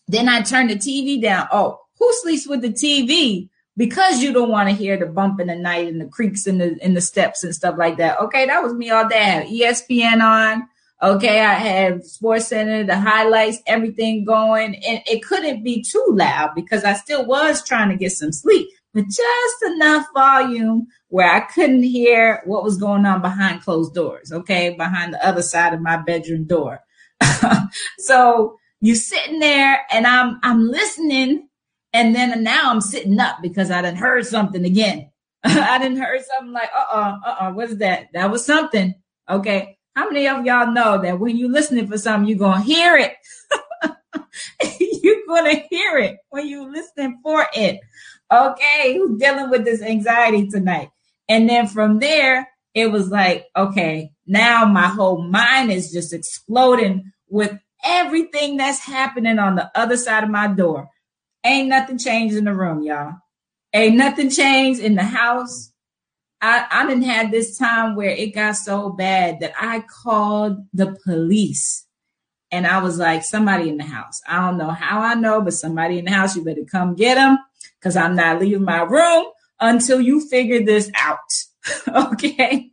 Then 0.08 0.30
I 0.30 0.42
turn 0.42 0.68
the 0.68 0.76
TV 0.76 1.22
down. 1.22 1.48
Oh, 1.52 1.80
who 1.98 2.14
sleeps 2.22 2.48
with 2.48 2.62
the 2.62 2.70
TV? 2.70 3.50
Because 3.78 4.22
you 4.22 4.32
don't 4.32 4.52
want 4.52 4.70
to 4.70 4.76
hear 4.76 4.98
the 4.98 5.06
bump 5.06 5.40
in 5.40 5.48
the 5.48 5.56
night 5.56 5.88
and 5.88 6.00
the 6.00 6.06
creaks 6.06 6.48
in 6.48 6.58
the 6.58 6.78
in 6.84 6.94
the 6.94 7.02
steps 7.02 7.44
and 7.44 7.54
stuff 7.54 7.76
like 7.78 7.98
that. 7.98 8.20
Okay, 8.20 8.46
that 8.46 8.64
was 8.64 8.74
me 8.74 8.90
all 8.90 9.08
day. 9.08 9.20
I 9.20 9.24
had 9.24 9.48
ESPN 9.48 10.22
on. 10.22 10.68
Okay, 11.04 11.42
I 11.42 11.54
had 11.54 12.06
Sports 12.06 12.48
Center, 12.48 12.86
the 12.86 13.00
highlights, 13.00 13.60
everything 13.68 14.24
going, 14.24 14.76
and 14.76 15.02
it 15.06 15.24
couldn't 15.24 15.62
be 15.62 15.84
too 15.84 16.06
loud 16.10 16.52
because 16.56 16.86
I 16.86 16.94
still 16.94 17.26
was 17.26 17.62
trying 17.64 17.90
to 17.90 17.98
get 17.98 18.14
some 18.14 18.32
sleep, 18.32 18.70
but 18.94 19.06
just 19.06 19.64
enough 19.74 20.08
volume 20.14 20.88
where 21.10 21.30
I 21.30 21.42
couldn't 21.42 21.84
hear 21.84 22.42
what 22.46 22.64
was 22.64 22.78
going 22.78 23.06
on 23.06 23.22
behind 23.22 23.62
closed 23.62 23.94
doors. 23.94 24.32
Okay, 24.32 24.74
behind 24.76 25.14
the 25.14 25.26
other 25.26 25.42
side 25.42 25.74
of 25.74 25.82
my 25.82 25.98
bedroom 25.98 26.46
door. 26.46 26.80
so 28.00 28.58
you're 28.80 28.96
sitting 28.96 29.40
there, 29.40 29.82
and 29.92 30.08
I'm 30.08 30.40
I'm 30.44 30.66
listening 30.66 31.50
and 31.96 32.14
then 32.14 32.44
now 32.44 32.70
I'm 32.70 32.82
sitting 32.82 33.18
up 33.22 33.38
because 33.42 33.72
I 33.72 33.82
didn't 33.82 34.00
heard 34.00 34.26
something 34.26 34.66
again. 34.66 35.10
I 35.46 35.78
didn't 35.78 36.02
heard 36.02 36.22
something 36.26 36.52
like, 36.52 36.70
uh-uh, 36.76 37.20
uh-uh, 37.26 37.52
what's 37.54 37.78
that? 37.78 38.08
That 38.14 38.30
was 38.30 38.46
something. 38.46 38.94
Okay. 39.30 39.78
How 39.96 40.10
many 40.10 40.28
of 40.28 40.46
y'all 40.46 40.74
know 40.74 41.02
that 41.02 41.22
when 41.22 41.38
you're 41.38 41.50
listening 41.50 41.88
for 41.88 41.98
something, 41.98 42.28
you're 42.28 42.38
going 42.38 42.62
to 42.62 42.68
hear 42.68 42.98
it? 42.98 43.14
you're 45.04 45.26
going 45.26 45.56
to 45.56 45.64
hear 45.70 45.98
it 45.98 46.18
when 46.32 46.50
you're 46.50 46.70
listening 46.70 47.18
for 47.24 47.48
it. 47.56 47.80
Okay. 48.30 48.98
Who's 48.98 49.18
dealing 49.18 49.50
with 49.50 49.64
this 49.64 49.82
anxiety 49.82 50.50
tonight? 50.50 50.90
And 51.30 51.50
then 51.50 51.66
from 51.66 52.00
there, 52.00 52.50
it 52.74 52.92
was 52.92 53.10
like, 53.10 53.46
okay, 53.56 54.12
now 54.28 54.66
my 54.66 54.88
whole 54.88 55.22
mind 55.22 55.72
is 55.72 55.94
just 55.94 56.12
exploding 56.12 57.14
with 57.30 57.58
everything 57.86 58.58
that's 58.58 58.80
happening 58.80 59.40
on 59.40 59.56
the 59.56 59.72
other 59.76 59.96
side 59.96 60.26
of 60.26 60.30
my 60.30 60.48
door. 60.48 60.90
Ain't 61.46 61.70
nothing 61.70 62.00
changed 62.00 62.36
in 62.36 62.46
the 62.46 62.54
room, 62.54 62.82
y'all. 62.82 63.14
Ain't 63.72 63.96
nothing 63.96 64.30
changed 64.32 64.82
in 64.82 64.96
the 64.96 65.04
house. 65.04 65.72
I, 66.42 66.66
I 66.72 66.88
didn't 66.88 67.04
have 67.04 67.32
this 67.32 67.58
time 67.58 67.96
where 67.96 68.10
it 68.10 68.34
got 68.34 68.54
so 68.54 68.90
bad 68.90 69.40
that 69.42 69.54
I 69.60 69.84
called 70.04 70.58
the 70.74 70.98
police. 71.06 71.86
And 72.52 72.66
I 72.66 72.82
was 72.82 72.98
like, 72.98 73.24
somebody 73.24 73.70
in 73.70 73.78
the 73.78 73.84
house. 73.84 74.22
I 74.28 74.40
don't 74.40 74.58
know 74.58 74.72
how 74.72 75.02
I 75.02 75.14
know, 75.14 75.42
but 75.42 75.54
somebody 75.54 76.00
in 76.00 76.06
the 76.06 76.12
house, 76.12 76.36
you 76.36 76.44
better 76.44 76.66
come 76.70 76.96
get 76.96 77.16
them 77.16 77.38
because 77.80 77.96
I'm 77.96 78.16
not 78.16 78.40
leaving 78.40 78.64
my 78.64 78.82
room 78.82 79.26
until 79.60 80.02
you 80.02 80.28
figure 80.28 80.64
this 80.64 80.90
out. 80.96 81.20
okay. 82.14 82.70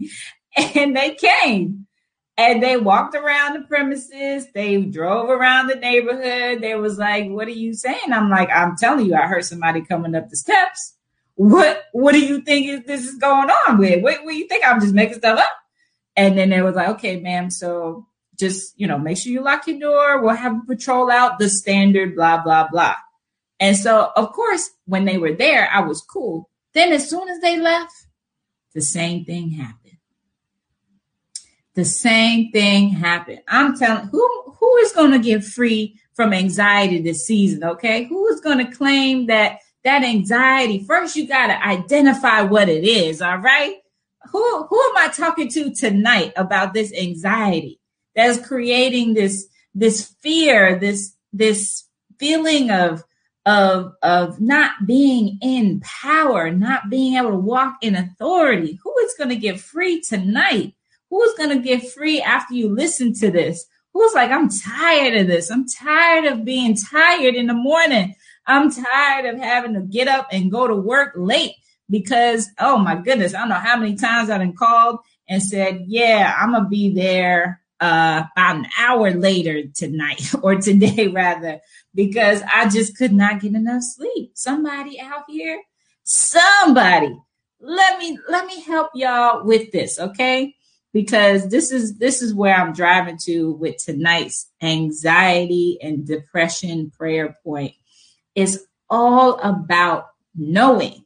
And 0.75 0.97
they 0.97 1.15
came 1.15 1.87
and 2.37 2.63
they 2.63 2.77
walked 2.77 3.15
around 3.15 3.55
the 3.55 3.67
premises. 3.67 4.51
They 4.53 4.83
drove 4.83 5.29
around 5.29 5.67
the 5.67 5.75
neighborhood. 5.75 6.63
They 6.63 6.75
was 6.75 6.99
like, 6.99 7.29
"What 7.29 7.49
are 7.49 7.51
you 7.51 7.75
saying?" 7.75 8.13
I'm 8.13 8.31
like, 8.31 8.49
"I'm 8.51 8.77
telling 8.77 9.07
you, 9.07 9.15
I 9.15 9.27
heard 9.27 9.45
somebody 9.45 9.83
coming 9.83 10.15
up 10.15 10.29
the 10.29 10.37
steps. 10.37 10.95
What 11.35 11.85
What 11.93 12.13
do 12.13 12.21
you 12.21 12.41
think 12.41 12.69
is 12.69 12.85
this 12.85 13.07
is 13.07 13.17
going 13.17 13.51
on 13.51 13.79
with? 13.79 14.03
What, 14.03 14.25
what 14.25 14.33
do 14.33 14.37
you 14.37 14.49
think? 14.49 14.67
I'm 14.67 14.81
just 14.81 14.95
making 14.95 15.19
stuff 15.19 15.39
up." 15.39 15.53
And 16.17 16.37
then 16.39 16.51
they 16.51 16.63
was 16.63 16.75
like, 16.75 16.89
"Okay, 16.91 17.21
ma'am, 17.21 17.51
so 17.51 18.07
just 18.39 18.79
you 18.79 18.87
know, 18.87 18.99
make 18.99 19.19
sure 19.19 19.33
you 19.33 19.43
lock 19.43 19.67
your 19.67 19.79
door. 19.79 20.23
We'll 20.23 20.35
have 20.35 20.57
a 20.57 20.67
patrol 20.67 21.11
out. 21.11 21.39
The 21.39 21.49
standard, 21.49 22.17
blah 22.17 22.43
blah 22.43 22.69
blah." 22.71 22.97
And 23.61 23.77
so, 23.77 24.11
of 24.17 24.33
course, 24.33 24.71
when 24.87 25.05
they 25.05 25.19
were 25.19 25.35
there, 25.35 25.69
I 25.73 25.81
was 25.81 26.01
cool. 26.01 26.51
Then, 26.75 26.93
as 26.93 27.09
soon 27.09 27.29
as 27.29 27.41
they 27.41 27.59
left, 27.59 27.95
the 28.75 28.81
same 28.81 29.25
thing 29.25 29.51
happened 29.51 29.82
the 31.75 31.85
same 31.85 32.51
thing 32.51 32.91
happened. 32.91 33.41
I'm 33.49 33.77
telling 33.77 34.09
who 34.09 34.55
who 34.59 34.77
is 34.79 34.93
going 34.93 35.13
to 35.13 35.19
get 35.19 35.45
free 35.45 35.99
from 36.15 36.33
anxiety 36.33 37.01
this 37.01 37.27
season, 37.27 37.65
okay? 37.65 38.05
Who 38.05 38.27
is 38.29 38.41
going 38.41 38.59
to 38.59 38.71
claim 38.71 39.27
that 39.27 39.59
that 39.85 40.05
anxiety? 40.05 40.85
First 40.85 41.17
you 41.17 41.27
got 41.27 41.49
to 41.49 41.67
identify 41.67 42.43
what 42.43 42.69
it 42.69 42.85
is, 42.85 43.23
all 43.23 43.39
right? 43.39 43.77
Who 44.31 44.65
who 44.65 44.81
am 44.81 44.97
I 44.97 45.09
talking 45.09 45.49
to 45.51 45.73
tonight 45.75 46.33
about 46.37 46.75
this 46.75 46.93
anxiety 46.93 47.81
that's 48.15 48.47
creating 48.47 49.15
this 49.15 49.49
this 49.75 50.15
fear, 50.21 50.79
this 50.79 51.17
this 51.33 51.85
feeling 52.19 52.71
of 52.71 53.03
of 53.47 53.95
of 54.03 54.41
not 54.41 54.87
being 54.87 55.39
in 55.41 55.81
power, 55.81 56.53
not 56.53 56.91
being 56.91 57.17
able 57.17 57.31
to 57.31 57.37
walk 57.37 57.79
in 57.81 57.97
authority? 57.97 58.79
Who 58.85 58.95
is 58.99 59.15
going 59.17 59.31
to 59.31 59.37
get 59.37 59.59
free 59.59 60.03
tonight? 60.03 60.75
Who's 61.13 61.35
going 61.35 61.51
to 61.51 61.59
get 61.59 61.91
free 61.91 62.23
after 62.23 62.55
you 62.55 62.75
listen 62.75 63.13
to 63.17 63.31
this? 63.31 63.67
Who's 63.93 64.15
like, 64.15 64.31
I'm 64.31 64.49
tired 64.49 65.15
of 65.15 65.27
this. 65.27 65.51
I'm 65.51 65.67
tired 65.69 66.25
of 66.25 66.43
being 66.43 66.75
tired 66.75 67.35
in 67.35 67.49
the 67.49 67.53
morning. 67.53 68.15
I'm 68.47 68.73
tired 68.73 69.27
of 69.27 69.39
having 69.39 69.75
to 69.75 69.83
get 69.83 70.09
up 70.09 70.29
and 70.33 70.51
go 70.51 70.67
to 70.67 70.75
work 70.75 71.13
late 71.15 71.53
because, 71.91 72.49
oh 72.59 72.79
my 72.79 72.95
goodness, 72.95 73.35
I 73.35 73.41
don't 73.41 73.51
know 73.51 73.57
how 73.57 73.77
many 73.77 73.95
times 73.95 74.31
I've 74.31 74.41
been 74.41 74.57
called 74.57 75.01
and 75.29 75.43
said, 75.43 75.85
yeah, 75.87 76.35
I'm 76.41 76.53
going 76.53 76.63
to 76.63 76.69
be 76.71 76.95
there 76.95 77.61
uh, 77.79 78.23
about 78.35 78.57
an 78.57 78.67
hour 78.79 79.11
later 79.11 79.65
tonight 79.75 80.33
or 80.43 80.57
today 80.57 81.09
rather, 81.09 81.61
because 81.95 82.41
I 82.51 82.71
just 82.71 82.97
could 82.97 83.13
not 83.13 83.43
get 83.43 83.55
enough 83.55 83.83
sleep. 83.83 84.31
Somebody 84.33 84.99
out 84.99 85.25
here, 85.29 85.61
somebody, 86.05 87.15
let 87.61 87.99
me, 87.99 88.19
let 88.31 88.47
me 88.47 88.63
help 88.63 88.93
y'all 88.95 89.45
with 89.45 89.73
this. 89.73 89.99
Okay 89.99 90.55
because 90.93 91.49
this 91.49 91.73
is 91.73 91.99
this 91.99 92.23
is 92.23 92.35
where 92.35 92.55
I'm 92.55 92.73
driving 92.73 93.19
to 93.25 93.53
with 93.53 93.83
tonight's 93.83 94.51
anxiety 94.61 95.79
and 95.83 96.07
depression 96.07 96.91
prayer 96.91 97.37
point. 97.45 97.75
It's 98.35 98.59
all 98.91 99.39
about 99.41 100.09
knowing 100.35 101.05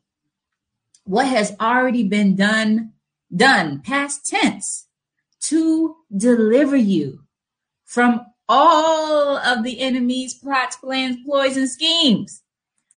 what 1.05 1.27
has 1.27 1.55
already 1.61 2.03
been 2.03 2.35
done 2.35 2.93
done 3.35 3.81
past 3.81 4.27
tense 4.27 4.87
to 5.41 5.97
deliver 6.17 6.77
you 6.77 7.21
from 7.85 8.27
all 8.49 9.37
of 9.37 9.65
the 9.65 9.81
enemy's 9.81 10.35
plots, 10.35 10.77
plans, 10.77 11.17
ploys, 11.25 11.57
and 11.57 11.69
schemes. 11.69 12.43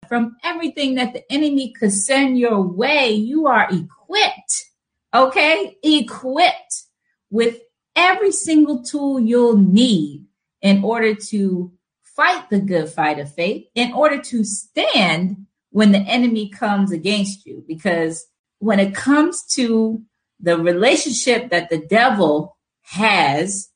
From 0.08 0.36
everything 0.42 0.94
that 0.94 1.12
the 1.12 1.30
enemy 1.30 1.72
could 1.78 1.92
send 1.92 2.38
your 2.38 2.62
way, 2.62 3.10
you 3.12 3.46
are 3.46 3.68
equipped 3.70 4.67
okay, 5.14 5.76
equipped 5.82 6.84
with 7.30 7.60
every 7.96 8.32
single 8.32 8.82
tool 8.82 9.18
you'll 9.20 9.56
need 9.56 10.26
in 10.62 10.84
order 10.84 11.14
to 11.14 11.72
fight 12.02 12.50
the 12.50 12.60
good 12.60 12.88
fight 12.88 13.18
of 13.18 13.32
faith, 13.32 13.66
in 13.74 13.92
order 13.92 14.20
to 14.20 14.44
stand 14.44 15.46
when 15.70 15.92
the 15.92 15.98
enemy 15.98 16.48
comes 16.48 16.90
against 16.90 17.46
you. 17.46 17.64
Because 17.66 18.26
when 18.58 18.80
it 18.80 18.94
comes 18.94 19.44
to 19.54 20.02
the 20.40 20.58
relationship 20.58 21.50
that 21.50 21.70
the 21.70 21.78
devil 21.78 22.56
has 22.82 23.70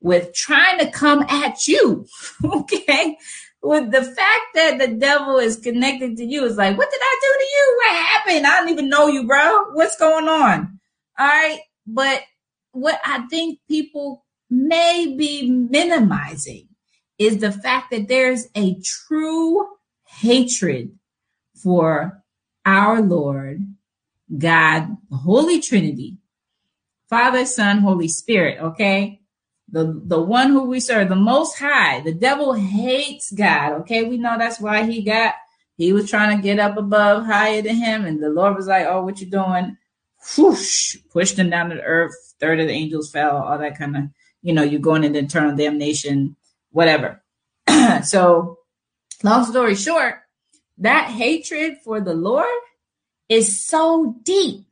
with 0.00 0.32
trying 0.32 0.78
to 0.78 0.90
come 0.90 1.22
at 1.22 1.66
you, 1.66 2.06
okay, 2.44 3.16
with 3.62 3.90
the 3.90 4.02
fact 4.02 4.44
that 4.54 4.78
the 4.78 4.88
devil 4.88 5.36
is 5.36 5.58
connected 5.58 6.16
to 6.16 6.24
you, 6.24 6.44
is 6.44 6.56
like, 6.56 6.76
what 6.78 6.90
did 6.90 7.00
I 7.02 7.18
do 7.20 7.38
to 7.38 7.44
you? 7.44 7.76
What 7.76 8.06
happened? 8.06 8.46
I 8.46 8.56
don't 8.58 8.68
even 8.70 8.88
know 8.88 9.08
you, 9.08 9.26
bro. 9.26 9.70
What's 9.72 9.96
going 9.96 10.28
on? 10.28 10.80
All 11.18 11.26
right. 11.26 11.60
But 11.86 12.22
what 12.72 13.00
I 13.04 13.26
think 13.28 13.58
people 13.68 14.24
may 14.48 15.14
be 15.16 15.50
minimizing 15.50 16.68
is 17.18 17.38
the 17.38 17.52
fact 17.52 17.90
that 17.90 18.08
there's 18.08 18.46
a 18.54 18.76
true 18.82 19.66
hatred 20.06 20.92
for 21.62 22.22
our 22.64 23.02
Lord, 23.02 23.60
God, 24.36 24.96
the 25.10 25.16
Holy 25.16 25.60
Trinity, 25.60 26.16
Father, 27.08 27.44
Son, 27.44 27.78
Holy 27.78 28.08
Spirit, 28.08 28.58
okay? 28.60 29.19
The, 29.72 30.00
the 30.04 30.20
one 30.20 30.50
who 30.50 30.64
we 30.64 30.80
serve, 30.80 31.08
the 31.08 31.16
most 31.16 31.58
high. 31.58 32.00
The 32.00 32.14
devil 32.14 32.54
hates 32.54 33.30
God, 33.30 33.72
okay? 33.80 34.02
We 34.04 34.18
know 34.18 34.36
that's 34.36 34.60
why 34.60 34.84
he 34.84 35.02
got, 35.02 35.34
he 35.76 35.92
was 35.92 36.10
trying 36.10 36.36
to 36.36 36.42
get 36.42 36.58
up 36.58 36.76
above 36.76 37.24
higher 37.24 37.62
than 37.62 37.76
him. 37.76 38.04
And 38.04 38.22
the 38.22 38.30
Lord 38.30 38.56
was 38.56 38.66
like, 38.66 38.86
oh, 38.86 39.04
what 39.04 39.20
you 39.20 39.26
doing? 39.26 39.76
whoosh, 40.36 40.96
pushed 41.10 41.38
him 41.38 41.50
down 41.50 41.70
to 41.70 41.76
the 41.76 41.82
earth. 41.82 42.34
Third 42.38 42.60
of 42.60 42.68
the 42.68 42.72
angels 42.72 43.10
fell, 43.10 43.36
all 43.36 43.58
that 43.58 43.78
kind 43.78 43.96
of, 43.96 44.02
you 44.42 44.52
know, 44.52 44.62
you're 44.62 44.80
going 44.80 45.04
into 45.04 45.18
eternal 45.18 45.56
damnation, 45.56 46.36
whatever. 46.70 47.22
so, 48.04 48.58
long 49.22 49.44
story 49.44 49.74
short, 49.74 50.16
that 50.78 51.08
hatred 51.08 51.78
for 51.84 52.00
the 52.00 52.14
Lord 52.14 52.46
is 53.28 53.64
so 53.64 54.16
deep 54.22 54.66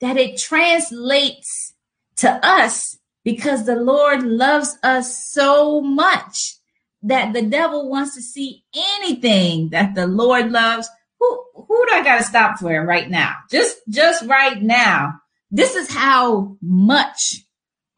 that 0.00 0.16
it 0.16 0.38
translates 0.38 1.74
to 2.16 2.30
us 2.46 2.98
because 3.26 3.66
the 3.66 3.74
Lord 3.74 4.22
loves 4.22 4.78
us 4.84 5.26
so 5.26 5.80
much 5.80 6.54
that 7.02 7.32
the 7.32 7.42
devil 7.42 7.90
wants 7.90 8.14
to 8.14 8.22
see 8.22 8.62
anything 8.72 9.70
that 9.70 9.96
the 9.96 10.06
Lord 10.06 10.52
loves. 10.52 10.88
Who 11.18 11.44
who 11.56 11.86
do 11.88 11.92
I 11.92 12.04
gotta 12.04 12.22
stop 12.22 12.60
for 12.60 12.86
right 12.86 13.10
now? 13.10 13.34
Just 13.50 13.78
just 13.88 14.24
right 14.26 14.62
now. 14.62 15.14
This 15.50 15.74
is 15.74 15.90
how 15.90 16.56
much 16.62 17.42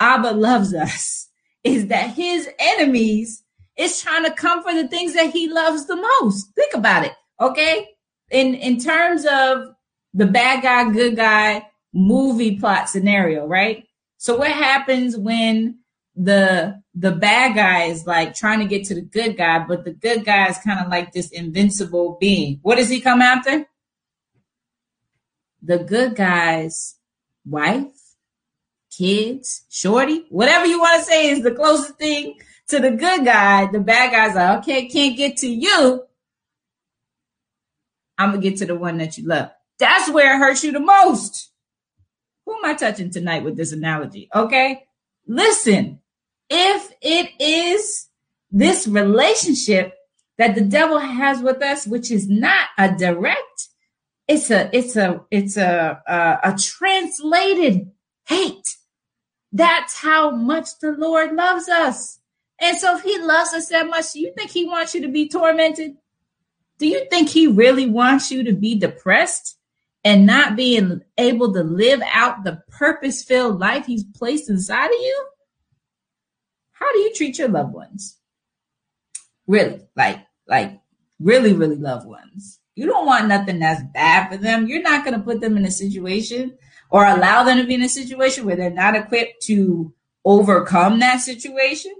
Abba 0.01 0.31
loves 0.31 0.73
us. 0.75 1.29
Is 1.65 1.89
that 1.89 2.15
his 2.15 2.49
enemies 2.59 3.43
is 3.77 4.01
trying 4.01 4.25
to 4.25 4.31
come 4.31 4.63
for 4.63 4.73
the 4.73 4.89
things 4.89 5.13
that 5.15 5.33
he 5.33 5.49
loves 5.49 5.87
the 5.87 5.97
most. 5.97 6.55
Think 6.55 6.73
about 6.73 7.05
it. 7.05 7.13
Okay. 7.39 7.87
In 8.31 8.55
in 8.55 8.81
terms 8.81 9.27
of 9.27 9.75
the 10.15 10.27
bad 10.27 10.63
guy, 10.63 10.91
good 10.91 11.17
guy 11.17 11.67
movie 11.93 12.59
plot 12.59 12.89
scenario, 12.89 13.47
right? 13.47 13.88
So 14.19 14.37
what 14.37 14.51
happens 14.51 15.17
when 15.17 15.79
the 16.17 16.83
the 16.95 17.13
bad 17.13 17.55
guy 17.55 17.85
is 17.85 18.05
like 18.05 18.35
trying 18.35 18.59
to 18.59 18.65
get 18.65 18.85
to 18.87 18.95
the 18.97 19.03
good 19.03 19.37
guy, 19.37 19.61
but 19.61 19.85
the 19.85 19.93
good 19.93 20.25
guy 20.25 20.49
is 20.49 20.59
kind 20.59 20.81
of 20.81 20.91
like 20.91 21.13
this 21.13 21.31
invincible 21.31 22.19
being. 22.21 22.59
What 22.63 22.77
does 22.77 22.89
he 22.89 23.01
come 23.01 23.23
after? 23.23 23.67
The 25.63 25.79
good 25.79 26.17
guy's 26.17 26.97
wife, 27.47 28.17
kids, 28.91 29.65
shorty, 29.71 30.25
whatever 30.29 30.67
you 30.67 30.81
want 30.81 31.01
to 31.01 31.05
say 31.09 31.31
is 31.31 31.43
the 31.43 31.55
closest 31.55 31.95
thing 31.95 32.39
to 32.67 32.81
the 32.81 32.91
good 32.91 33.25
guy. 33.25 33.71
The 33.71 33.81
bad 33.81 34.11
guy's 34.11 34.35
like, 34.35 34.59
okay, 34.59 34.89
can't 34.89 35.17
get 35.17 35.37
to 35.39 35.49
you. 35.49 36.03
I'm 38.19 38.31
gonna 38.31 38.43
get 38.43 38.57
to 38.59 38.67
the 38.67 38.75
one 38.75 38.99
that 38.99 39.17
you 39.17 39.29
love. 39.29 39.51
That's 39.79 40.11
where 40.11 40.35
it 40.35 40.39
hurts 40.39 40.65
you 40.65 40.73
the 40.73 40.81
most. 40.81 41.48
Who 42.49 42.55
am 42.57 42.65
I 42.65 42.73
touching 42.73 43.11
tonight 43.11 43.45
with 43.45 43.59
this 43.59 43.73
analogy? 43.73 44.31
Okay. 44.35 44.87
Listen, 45.27 46.01
if 46.49 46.91
it 47.03 47.31
is 47.39 48.09
this 48.51 48.89
relationship 48.89 49.93
that 50.39 50.55
the 50.55 50.63
devil 50.63 50.99
has 50.99 51.43
with 51.43 51.61
us, 51.61 51.87
which 51.87 52.11
is 52.11 52.27
not 52.27 52.69
a 52.79 52.97
direct, 52.97 53.69
it's 54.27 54.51
a, 54.51 54.75
it's 54.75 54.97
a, 54.97 55.21
it's 55.31 55.59
a, 55.59 56.03
a, 56.09 56.39
a 56.45 56.57
translated 56.59 57.91
hate. 58.27 58.79
That's 59.53 59.99
how 59.99 60.31
much 60.31 60.79
the 60.81 60.93
Lord 60.93 61.35
loves 61.35 61.69
us. 61.69 62.19
And 62.59 62.79
so 62.79 62.97
if 62.97 63.03
he 63.03 63.19
loves 63.19 63.53
us 63.53 63.69
that 63.69 63.91
much, 63.91 64.15
do 64.15 64.21
you 64.21 64.33
think 64.35 64.53
he 64.53 64.65
wants 64.65 64.95
you 64.95 65.03
to 65.03 65.09
be 65.09 65.29
tormented? 65.29 65.99
Do 66.79 66.87
you 66.87 67.05
think 67.11 67.29
he 67.29 67.47
really 67.47 67.91
wants 67.91 68.31
you 68.31 68.43
to 68.45 68.55
be 68.55 68.75
depressed 68.75 69.58
and 70.05 70.27
not 70.27 70.57
being 70.57 71.01
able 71.17 71.53
to 71.53 71.63
live 71.63 72.01
out 72.13 72.45
the 72.45 72.63
purpose 72.69 73.23
filled 73.23 73.59
life 73.59 73.87
he's 73.87 74.05
placed 74.05 74.49
inside 74.49 74.87
of 74.87 74.93
you? 74.93 75.27
How 76.73 76.93
do 76.93 76.99
you 77.01 77.15
treat 77.15 77.39
your 77.39 77.49
loved 77.49 77.75
ones? 77.75 78.17
Really, 79.47 79.81
like, 79.97 80.21
like 80.47 80.81
really, 81.19 81.53
really 81.53 81.77
loved 81.77 82.07
ones. 82.07 82.61
You 82.75 82.87
don't 82.87 83.07
want 83.07 83.27
nothing 83.27 83.59
that's 83.59 83.83
bad 83.93 84.31
for 84.31 84.37
them. 84.37 84.69
You're 84.69 84.83
not 84.83 85.05
going 85.05 85.19
to 85.19 85.25
put 85.25 85.41
them 85.41 85.57
in 85.57 85.65
a 85.65 85.71
situation 85.71 86.57
or 86.91 87.05
allow 87.05 87.43
them 87.43 87.59
to 87.59 87.67
be 87.67 87.75
in 87.75 87.83
a 87.83 87.89
situation 87.89 88.47
where 88.47 88.57
they're 88.57 88.71
not 88.71 88.95
equipped 88.95 89.43
to 89.45 89.93
overcome 90.25 91.01
that 91.01 91.21
situation. 91.21 91.93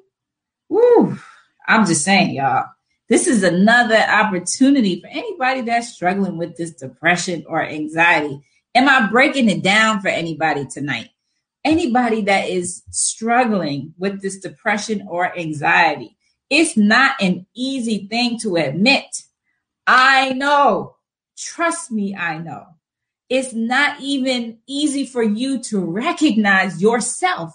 Woo. 0.69 1.19
I'm 1.67 1.85
just 1.85 2.05
saying, 2.05 2.35
y'all 2.35 2.67
this 3.09 3.27
is 3.27 3.43
another 3.43 3.97
opportunity 3.97 5.01
for 5.01 5.09
anybody 5.09 5.63
that's 5.63 5.93
struggling 5.95 6.37
with 6.37 6.57
this 6.57 6.73
depression 6.73 7.45
or 7.49 7.63
anxiety. 7.63 8.43
Am 8.75 8.89
I 8.89 9.09
breaking 9.11 9.49
it 9.49 9.63
down 9.63 10.01
for 10.01 10.09
anybody 10.09 10.67
tonight? 10.67 11.09
Anybody 11.65 12.23
that 12.23 12.49
is 12.49 12.83
struggling 12.91 13.95
with 13.99 14.21
this 14.21 14.39
depression 14.39 15.07
or 15.09 15.37
anxiety, 15.37 16.17
it's 16.51 16.77
not 16.77 17.21
an 17.21 17.47
easy 17.55 18.07
thing 18.09 18.39
to 18.41 18.57
admit. 18.57 19.07
I 19.87 20.33
know. 20.35 20.97
Trust 21.37 21.91
me, 21.91 22.15
I 22.15 22.39
know. 22.39 22.67
It's 23.29 23.53
not 23.53 24.01
even 24.01 24.59
easy 24.67 25.07
for 25.07 25.23
you 25.23 25.63
to 25.65 25.81
recognize 25.81 26.81
yourself. 26.81 27.53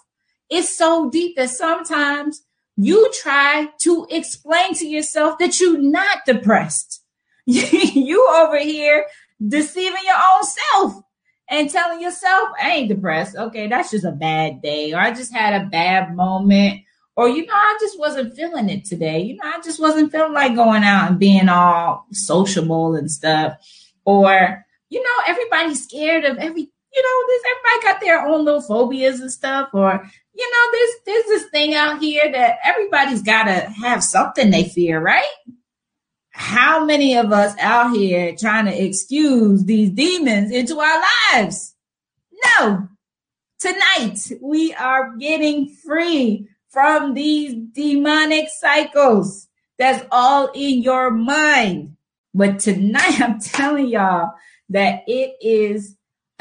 It's 0.49 0.75
so 0.75 1.09
deep 1.09 1.35
that 1.35 1.49
sometimes 1.49 2.43
you 2.75 3.11
try 3.21 3.69
to 3.81 4.07
explain 4.09 4.73
to 4.75 4.87
yourself 4.87 5.37
that 5.39 5.59
you're 5.59 5.79
not 5.79 6.19
depressed. 6.25 7.01
you 7.45 8.27
over 8.35 8.57
here 8.57 9.05
deceiving 9.45 10.01
your 10.05 10.15
own 10.15 10.43
self 10.43 11.03
and 11.49 11.69
telling 11.69 12.01
yourself, 12.01 12.49
I 12.61 12.71
ain't 12.71 12.89
depressed. 12.89 13.35
Okay, 13.35 13.67
that's 13.67 13.91
just 13.91 14.05
a 14.05 14.11
bad 14.11 14.61
day, 14.61 14.93
or 14.93 14.99
I 14.99 15.11
just 15.11 15.33
had 15.33 15.61
a 15.61 15.65
bad 15.65 16.15
moment, 16.15 16.81
or 17.15 17.29
you 17.29 17.45
know, 17.45 17.53
I 17.53 17.77
just 17.79 17.99
wasn't 17.99 18.35
feeling 18.35 18.69
it 18.69 18.85
today. 18.85 19.21
You 19.21 19.35
know, 19.35 19.43
I 19.45 19.61
just 19.61 19.79
wasn't 19.79 20.11
feeling 20.11 20.33
like 20.33 20.55
going 20.55 20.83
out 20.83 21.11
and 21.11 21.19
being 21.19 21.49
all 21.49 22.07
sociable 22.11 22.95
and 22.95 23.11
stuff. 23.11 23.57
Or, 24.05 24.65
you 24.89 25.01
know, 25.01 25.23
everybody's 25.27 25.83
scared 25.83 26.25
of 26.25 26.37
every 26.37 26.72
you 26.93 27.01
know, 27.01 27.27
this 27.27 27.43
everybody 27.51 27.93
got 27.93 28.01
their 28.01 28.27
own 28.27 28.45
little 28.45 28.61
phobias 28.61 29.19
and 29.19 29.31
stuff, 29.31 29.69
or 29.73 30.03
you 30.33 30.51
know, 30.51 30.71
there's 30.71 30.95
there's 31.05 31.25
this 31.25 31.49
thing 31.51 31.73
out 31.73 32.01
here 32.01 32.31
that 32.31 32.57
everybody's 32.63 33.21
got 33.21 33.43
to 33.43 33.69
have 33.69 34.03
something 34.03 34.49
they 34.51 34.65
fear, 34.65 34.99
right? 34.99 35.25
How 36.31 36.83
many 36.83 37.15
of 37.15 37.31
us 37.31 37.55
out 37.59 37.95
here 37.95 38.35
trying 38.35 38.65
to 38.65 38.83
excuse 38.83 39.65
these 39.65 39.91
demons 39.91 40.51
into 40.51 40.79
our 40.79 41.03
lives? 41.31 41.75
No. 42.59 42.87
Tonight 43.59 44.17
we 44.41 44.73
are 44.73 45.15
getting 45.15 45.69
free 45.69 46.47
from 46.69 47.13
these 47.13 47.53
demonic 47.71 48.49
cycles. 48.49 49.47
That's 49.77 50.05
all 50.11 50.49
in 50.55 50.81
your 50.81 51.11
mind. 51.11 51.97
But 52.33 52.59
tonight 52.59 53.21
I'm 53.21 53.39
telling 53.39 53.87
y'all 53.87 54.33
that 54.69 55.03
it 55.07 55.35
is 55.39 55.95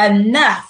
enough 0.04 0.68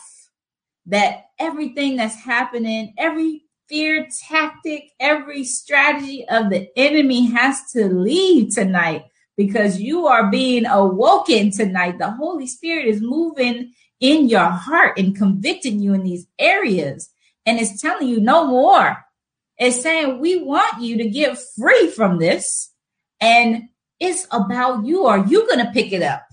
that 0.86 1.26
everything 1.38 1.96
that's 1.96 2.16
happening, 2.16 2.94
every 2.98 3.44
fear 3.68 4.06
tactic, 4.28 4.90
every 5.00 5.44
strategy 5.44 6.26
of 6.28 6.50
the 6.50 6.68
enemy 6.76 7.26
has 7.26 7.70
to 7.72 7.86
leave 7.86 8.54
tonight 8.54 9.04
because 9.36 9.80
you 9.80 10.06
are 10.06 10.30
being 10.30 10.66
awoken 10.66 11.50
tonight. 11.50 11.98
The 11.98 12.10
Holy 12.10 12.46
Spirit 12.46 12.86
is 12.86 13.00
moving 13.00 13.72
in 14.00 14.28
your 14.28 14.50
heart 14.50 14.98
and 14.98 15.16
convicting 15.16 15.80
you 15.80 15.94
in 15.94 16.02
these 16.02 16.26
areas. 16.38 17.10
And 17.46 17.58
it's 17.58 17.80
telling 17.80 18.08
you 18.08 18.20
no 18.20 18.46
more. 18.46 19.04
It's 19.58 19.80
saying 19.80 20.20
we 20.20 20.42
want 20.42 20.82
you 20.82 20.98
to 20.98 21.08
get 21.08 21.38
free 21.56 21.88
from 21.88 22.18
this. 22.18 22.70
And 23.20 23.68
it's 24.00 24.26
about 24.32 24.84
you. 24.84 25.06
Are 25.06 25.24
you 25.24 25.46
going 25.46 25.64
to 25.64 25.72
pick 25.72 25.92
it 25.92 26.02
up? 26.02 26.26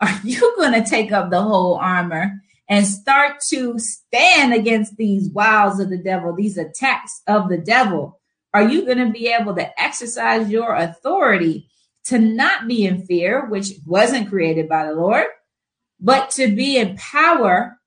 Are 0.00 0.20
you 0.24 0.54
going 0.56 0.72
to 0.72 0.88
take 0.88 1.12
up 1.12 1.30
the 1.30 1.42
whole 1.42 1.76
armor 1.76 2.40
and 2.68 2.86
start 2.86 3.36
to 3.50 3.78
stand 3.78 4.54
against 4.54 4.96
these 4.96 5.30
wiles 5.30 5.78
of 5.80 5.90
the 5.90 5.98
devil, 5.98 6.34
these 6.34 6.58
attacks 6.58 7.22
of 7.26 7.48
the 7.48 7.58
devil? 7.58 8.20
Are 8.52 8.68
you 8.68 8.84
going 8.84 8.98
to 8.98 9.10
be 9.10 9.28
able 9.28 9.54
to 9.56 9.82
exercise 9.82 10.48
your 10.48 10.74
authority 10.74 11.68
to 12.06 12.18
not 12.18 12.68
be 12.68 12.84
in 12.84 13.04
fear, 13.06 13.46
which 13.46 13.72
wasn't 13.86 14.28
created 14.28 14.68
by 14.68 14.86
the 14.86 14.94
Lord, 14.94 15.26
but 16.00 16.30
to 16.32 16.54
be 16.54 16.76
in 16.76 16.96
power, 16.96 17.78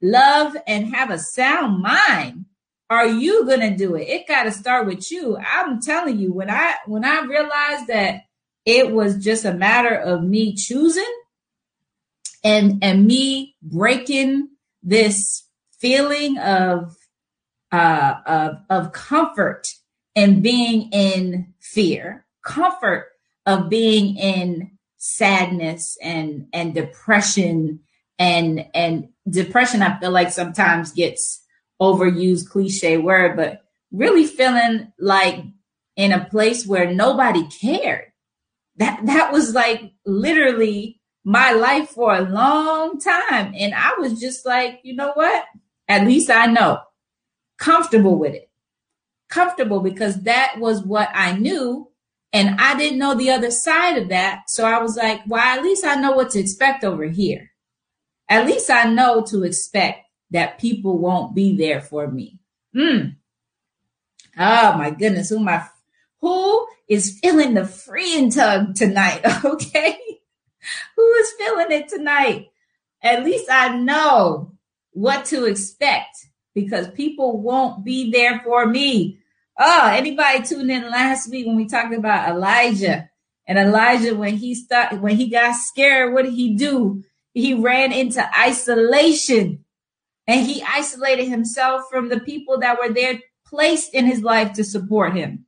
love, 0.00 0.56
and 0.66 0.94
have 0.94 1.10
a 1.10 1.18
sound 1.18 1.82
mind? 1.82 2.46
Are 2.88 3.06
you 3.06 3.44
going 3.44 3.60
to 3.60 3.76
do 3.76 3.96
it? 3.96 4.08
It 4.08 4.28
got 4.28 4.44
to 4.44 4.52
start 4.52 4.86
with 4.86 5.10
you. 5.10 5.36
I'm 5.36 5.80
telling 5.82 6.18
you, 6.18 6.32
when 6.32 6.50
I 6.50 6.76
when 6.86 7.04
I 7.04 7.22
realized 7.22 7.88
that 7.88 8.22
it 8.64 8.92
was 8.92 9.22
just 9.22 9.44
a 9.44 9.52
matter 9.52 9.94
of 9.94 10.22
me 10.22 10.54
choosing 10.54 11.04
and 12.46 12.78
and 12.82 13.06
me 13.06 13.56
breaking 13.62 14.48
this 14.82 15.46
feeling 15.80 16.38
of 16.38 16.96
uh 17.72 18.14
of 18.26 18.56
of 18.70 18.92
comfort 18.92 19.68
and 20.14 20.42
being 20.42 20.88
in 20.92 21.52
fear 21.60 22.24
comfort 22.44 23.08
of 23.44 23.68
being 23.68 24.16
in 24.16 24.70
sadness 24.98 25.98
and 26.02 26.46
and 26.52 26.74
depression 26.74 27.80
and 28.18 28.66
and 28.74 29.08
depression 29.28 29.82
i 29.82 29.98
feel 29.98 30.10
like 30.10 30.30
sometimes 30.30 30.92
gets 30.92 31.42
overused 31.80 32.48
cliche 32.48 32.96
word 32.96 33.36
but 33.36 33.62
really 33.92 34.26
feeling 34.26 34.92
like 34.98 35.44
in 35.96 36.12
a 36.12 36.24
place 36.26 36.66
where 36.66 36.92
nobody 36.92 37.46
cared. 37.48 38.12
That 38.76 39.06
that 39.06 39.32
was 39.32 39.54
like 39.54 39.92
literally 40.04 40.95
my 41.26 41.50
life 41.50 41.88
for 41.88 42.14
a 42.14 42.20
long 42.20 43.00
time. 43.00 43.52
And 43.58 43.74
I 43.74 43.94
was 43.98 44.20
just 44.20 44.46
like, 44.46 44.78
you 44.84 44.94
know 44.94 45.10
what? 45.14 45.44
At 45.88 46.06
least 46.06 46.30
I 46.30 46.46
know. 46.46 46.82
Comfortable 47.58 48.16
with 48.16 48.32
it. 48.32 48.48
Comfortable 49.28 49.80
because 49.80 50.22
that 50.22 50.54
was 50.60 50.84
what 50.84 51.10
I 51.12 51.32
knew. 51.32 51.90
And 52.32 52.60
I 52.60 52.78
didn't 52.78 53.00
know 53.00 53.14
the 53.14 53.30
other 53.30 53.50
side 53.50 53.98
of 53.98 54.08
that. 54.10 54.48
So 54.48 54.64
I 54.64 54.80
was 54.80 54.96
like, 54.96 55.22
well, 55.26 55.42
at 55.42 55.64
least 55.64 55.84
I 55.84 55.96
know 55.96 56.12
what 56.12 56.30
to 56.30 56.38
expect 56.38 56.84
over 56.84 57.06
here. 57.06 57.50
At 58.28 58.46
least 58.46 58.70
I 58.70 58.84
know 58.84 59.22
to 59.22 59.42
expect 59.42 60.06
that 60.30 60.60
people 60.60 60.96
won't 60.96 61.34
be 61.34 61.56
there 61.56 61.80
for 61.80 62.06
me. 62.08 62.38
Hmm. 62.72 63.00
Oh 64.38 64.78
my 64.78 64.90
goodness. 64.90 65.30
Who 65.30 65.40
my 65.40 65.66
who 66.20 66.68
is 66.88 67.18
feeling 67.18 67.54
the 67.54 67.66
freeing 67.66 68.30
tug 68.30 68.76
tonight? 68.76 69.22
Okay. 69.44 69.98
Who 70.96 71.12
is 71.14 71.32
feeling 71.32 71.72
it 71.72 71.88
tonight? 71.88 72.50
At 73.02 73.24
least 73.24 73.46
I 73.50 73.76
know 73.76 74.52
what 74.92 75.26
to 75.26 75.44
expect 75.44 76.16
because 76.54 76.88
people 76.88 77.40
won't 77.40 77.84
be 77.84 78.10
there 78.10 78.40
for 78.44 78.66
me. 78.66 79.18
Oh, 79.58 79.88
anybody 79.92 80.42
tuned 80.42 80.70
in 80.70 80.90
last 80.90 81.30
week 81.30 81.46
when 81.46 81.56
we 81.56 81.66
talked 81.66 81.94
about 81.94 82.28
Elijah 82.28 83.08
and 83.46 83.58
Elijah 83.58 84.14
when 84.14 84.36
he 84.36 84.54
started 84.54 85.00
when 85.00 85.16
he 85.16 85.28
got 85.28 85.54
scared, 85.54 86.12
what 86.12 86.24
did 86.24 86.34
he 86.34 86.54
do? 86.54 87.04
He 87.32 87.54
ran 87.54 87.92
into 87.92 88.26
isolation 88.38 89.64
and 90.26 90.46
he 90.46 90.62
isolated 90.66 91.26
himself 91.26 91.82
from 91.90 92.08
the 92.08 92.20
people 92.20 92.58
that 92.60 92.78
were 92.80 92.92
there 92.92 93.20
placed 93.46 93.94
in 93.94 94.06
his 94.06 94.22
life 94.22 94.54
to 94.54 94.64
support 94.64 95.14
him. 95.14 95.46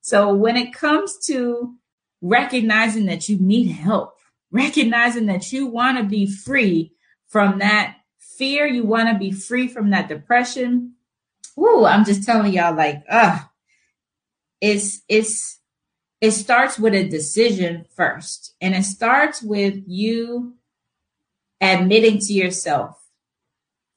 So 0.00 0.34
when 0.34 0.56
it 0.56 0.74
comes 0.74 1.16
to 1.26 1.74
recognizing 2.20 3.06
that 3.06 3.28
you 3.28 3.38
need 3.38 3.68
help, 3.68 4.13
recognizing 4.54 5.26
that 5.26 5.52
you 5.52 5.66
want 5.66 5.98
to 5.98 6.04
be 6.04 6.26
free 6.26 6.92
from 7.26 7.58
that 7.58 7.96
fear, 8.18 8.66
you 8.66 8.84
want 8.84 9.10
to 9.10 9.18
be 9.18 9.32
free 9.32 9.68
from 9.68 9.90
that 9.90 10.08
depression, 10.08 10.94
Ooh, 11.58 11.84
I'm 11.84 12.04
just 12.04 12.24
telling 12.24 12.52
y'all, 12.52 12.74
like, 12.74 13.04
uh, 13.08 13.38
it's 14.60 15.02
it's 15.08 15.60
it 16.20 16.32
starts 16.32 16.78
with 16.78 16.94
a 16.94 17.08
decision 17.08 17.84
first. 17.94 18.54
And 18.60 18.74
it 18.74 18.84
starts 18.84 19.42
with 19.42 19.82
you 19.86 20.54
admitting 21.60 22.18
to 22.20 22.32
yourself 22.32 22.98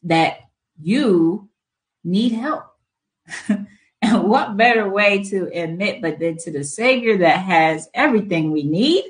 that 0.04 0.40
you 0.80 1.50
need 2.04 2.34
help. 2.34 2.66
and 4.02 4.24
what 4.24 4.58
better 4.58 4.90
way 4.90 5.24
to 5.24 5.50
admit 5.54 6.02
but 6.02 6.20
then 6.20 6.38
to 6.38 6.52
the 6.52 6.64
Savior 6.64 7.18
that 7.20 7.38
has 7.38 7.90
everything 7.94 8.52
we 8.52 8.64
need, 8.64 9.06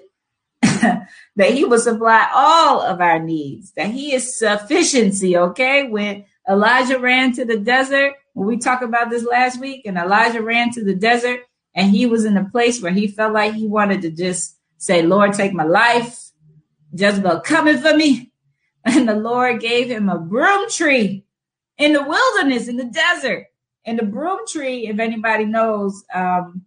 that 1.35 1.51
He 1.51 1.65
will 1.65 1.79
supply 1.79 2.29
all 2.33 2.81
of 2.81 3.01
our 3.01 3.19
needs, 3.19 3.71
that 3.71 3.91
He 3.91 4.13
is 4.13 4.37
sufficiency, 4.37 5.37
okay? 5.37 5.87
When 5.87 6.25
Elijah 6.49 6.99
ran 6.99 7.33
to 7.33 7.45
the 7.45 7.57
desert, 7.57 8.13
when 8.33 8.47
we 8.47 8.57
talked 8.57 8.83
about 8.83 9.09
this 9.09 9.25
last 9.25 9.59
week, 9.59 9.85
and 9.85 9.97
Elijah 9.97 10.41
ran 10.41 10.71
to 10.73 10.83
the 10.83 10.95
desert 10.95 11.41
and 11.77 11.91
he 11.91 12.07
was 12.07 12.25
in 12.25 12.35
a 12.35 12.49
place 12.49 12.81
where 12.81 12.91
he 12.91 13.07
felt 13.07 13.33
like 13.33 13.53
he 13.53 13.67
wanted 13.67 14.01
to 14.01 14.09
just 14.09 14.57
say, 14.79 15.03
Lord, 15.03 15.33
take 15.33 15.53
my 15.53 15.63
life. 15.63 16.31
Jezebel 16.91 17.41
coming 17.41 17.77
for 17.77 17.95
me. 17.95 18.31
And 18.85 19.09
the 19.09 19.15
Lord 19.15 19.59
gave 19.59 19.89
him 19.89 20.07
a 20.07 20.17
broom 20.17 20.69
tree 20.69 21.25
in 21.77 21.91
the 21.91 22.01
wilderness, 22.01 22.69
in 22.69 22.77
the 22.77 22.85
desert. 22.85 23.47
And 23.83 23.99
the 23.99 24.05
broom 24.05 24.39
tree, 24.47 24.87
if 24.87 24.97
anybody 24.97 25.43
knows 25.43 26.05
um, 26.13 26.63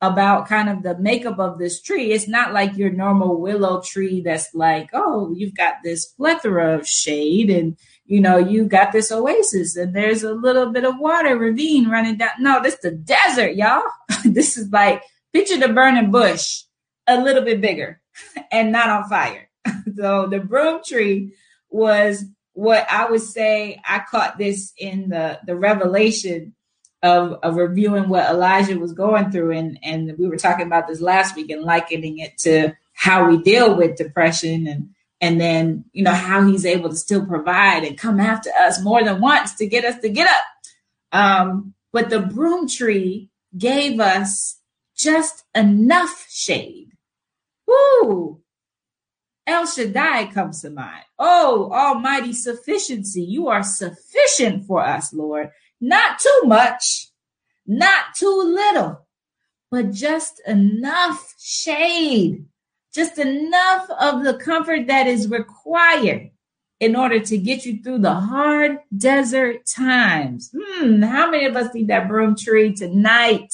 about 0.00 0.48
kind 0.48 0.68
of 0.68 0.82
the 0.82 0.96
makeup 0.98 1.38
of 1.38 1.58
this 1.58 1.82
tree, 1.82 2.12
it's 2.12 2.28
not 2.28 2.52
like 2.52 2.76
your 2.76 2.90
normal 2.90 3.40
willow 3.40 3.80
tree 3.82 4.20
that's 4.20 4.54
like, 4.54 4.90
oh, 4.92 5.34
you've 5.36 5.54
got 5.54 5.74
this 5.82 6.06
plethora 6.06 6.78
of 6.78 6.86
shade 6.86 7.50
and 7.50 7.76
you 8.08 8.20
know, 8.20 8.38
you 8.38 8.64
got 8.64 8.90
this 8.90 9.12
oasis 9.12 9.76
and 9.76 9.94
there's 9.94 10.22
a 10.22 10.32
little 10.32 10.72
bit 10.72 10.84
of 10.84 10.98
water 10.98 11.36
ravine 11.36 11.90
running 11.90 12.16
down. 12.16 12.30
No, 12.40 12.62
this 12.62 12.74
is 12.74 12.80
the 12.80 12.90
desert, 12.92 13.54
y'all. 13.54 13.82
this 14.24 14.56
is 14.56 14.70
like 14.70 15.02
picture 15.32 15.58
the 15.58 15.68
burning 15.68 16.10
bush 16.10 16.62
a 17.06 17.20
little 17.20 17.42
bit 17.42 17.60
bigger 17.60 18.00
and 18.50 18.72
not 18.72 18.88
on 18.88 19.08
fire. 19.10 19.50
so 19.96 20.26
the 20.26 20.40
broom 20.40 20.80
tree 20.82 21.34
was 21.68 22.24
what 22.54 22.86
I 22.90 23.10
would 23.10 23.20
say 23.20 23.80
I 23.86 24.02
caught 24.10 24.38
this 24.38 24.72
in 24.78 25.10
the 25.10 25.38
the 25.46 25.54
revelation 25.54 26.54
of, 27.02 27.38
of 27.42 27.56
reviewing 27.56 28.08
what 28.08 28.28
Elijah 28.28 28.78
was 28.78 28.92
going 28.92 29.30
through 29.30 29.52
and 29.52 29.78
and 29.82 30.16
we 30.18 30.26
were 30.26 30.36
talking 30.36 30.66
about 30.66 30.88
this 30.88 31.00
last 31.00 31.36
week 31.36 31.50
and 31.50 31.62
likening 31.62 32.18
it 32.18 32.36
to 32.38 32.72
how 32.92 33.28
we 33.28 33.40
deal 33.42 33.76
with 33.76 33.96
depression 33.96 34.66
and 34.66 34.90
and 35.20 35.40
then 35.40 35.84
you 35.92 36.02
know 36.02 36.12
how 36.12 36.44
he's 36.44 36.66
able 36.66 36.90
to 36.90 36.96
still 36.96 37.24
provide 37.24 37.84
and 37.84 37.98
come 37.98 38.18
after 38.18 38.50
us 38.60 38.82
more 38.82 39.04
than 39.04 39.20
once 39.20 39.54
to 39.54 39.66
get 39.66 39.84
us 39.84 40.00
to 40.00 40.08
get 40.08 40.28
up 40.28 40.44
um, 41.10 41.74
but 41.92 42.10
the 42.10 42.20
broom 42.20 42.68
tree 42.68 43.30
gave 43.56 44.00
us 44.00 44.58
just 44.96 45.44
enough 45.54 46.26
shade 46.28 46.88
Woo! 47.68 48.40
El 49.46 49.66
Shaddai 49.66 50.26
comes 50.26 50.60
to 50.62 50.70
mind. 50.70 51.04
Oh, 51.18 51.70
almighty 51.72 52.32
sufficiency. 52.32 53.22
You 53.22 53.48
are 53.48 53.62
sufficient 53.62 54.66
for 54.66 54.82
us, 54.82 55.12
Lord. 55.12 55.50
Not 55.80 56.18
too 56.18 56.42
much, 56.44 57.08
not 57.66 58.14
too 58.16 58.42
little, 58.44 59.06
but 59.70 59.92
just 59.92 60.40
enough 60.46 61.34
shade 61.38 62.44
just 62.98 63.18
enough 63.18 63.88
of 63.90 64.24
the 64.24 64.34
comfort 64.34 64.86
that 64.86 65.06
is 65.06 65.28
required 65.28 66.30
in 66.80 66.96
order 66.96 67.20
to 67.20 67.38
get 67.38 67.64
you 67.64 67.82
through 67.82 67.98
the 67.98 68.14
hard 68.14 68.78
desert 68.96 69.66
times. 69.66 70.54
Hmm, 70.56 71.02
how 71.02 71.30
many 71.30 71.46
of 71.46 71.56
us 71.56 71.74
need 71.74 71.88
that 71.88 72.08
broom 72.08 72.36
tree 72.36 72.72
tonight? 72.72 73.52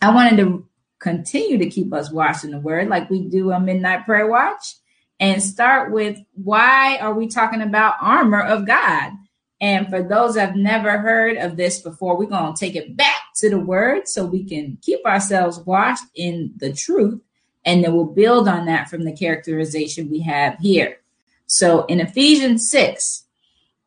I 0.00 0.14
wanted 0.14 0.36
to 0.38 0.66
continue 0.98 1.58
to 1.58 1.70
keep 1.70 1.92
us 1.92 2.10
watching 2.10 2.50
the 2.50 2.58
word 2.58 2.88
like 2.88 3.08
we 3.08 3.28
do 3.28 3.52
a 3.52 3.60
midnight 3.60 4.04
prayer 4.04 4.26
watch 4.26 4.74
and 5.20 5.42
start 5.42 5.92
with 5.92 6.18
why 6.34 6.98
are 6.98 7.14
we 7.14 7.28
talking 7.28 7.62
about 7.62 7.94
armor 8.00 8.42
of 8.42 8.66
God? 8.66 9.12
And 9.60 9.88
for 9.88 10.02
those 10.02 10.34
that 10.34 10.50
have 10.50 10.56
never 10.56 10.98
heard 10.98 11.36
of 11.36 11.56
this 11.56 11.80
before, 11.80 12.16
we're 12.16 12.26
going 12.26 12.54
to 12.54 12.58
take 12.58 12.76
it 12.76 12.96
back 12.96 13.34
to 13.36 13.50
the 13.50 13.58
word 13.58 14.08
so 14.08 14.24
we 14.24 14.44
can 14.44 14.78
keep 14.82 15.04
ourselves 15.04 15.58
washed 15.60 16.04
in 16.14 16.52
the 16.58 16.72
truth 16.72 17.20
and 17.68 17.84
then 17.84 17.92
we'll 17.92 18.06
build 18.06 18.48
on 18.48 18.64
that 18.64 18.88
from 18.88 19.04
the 19.04 19.12
characterization 19.12 20.10
we 20.10 20.20
have 20.20 20.58
here. 20.58 21.00
So 21.46 21.84
in 21.84 22.00
Ephesians 22.00 22.70
6, 22.70 23.24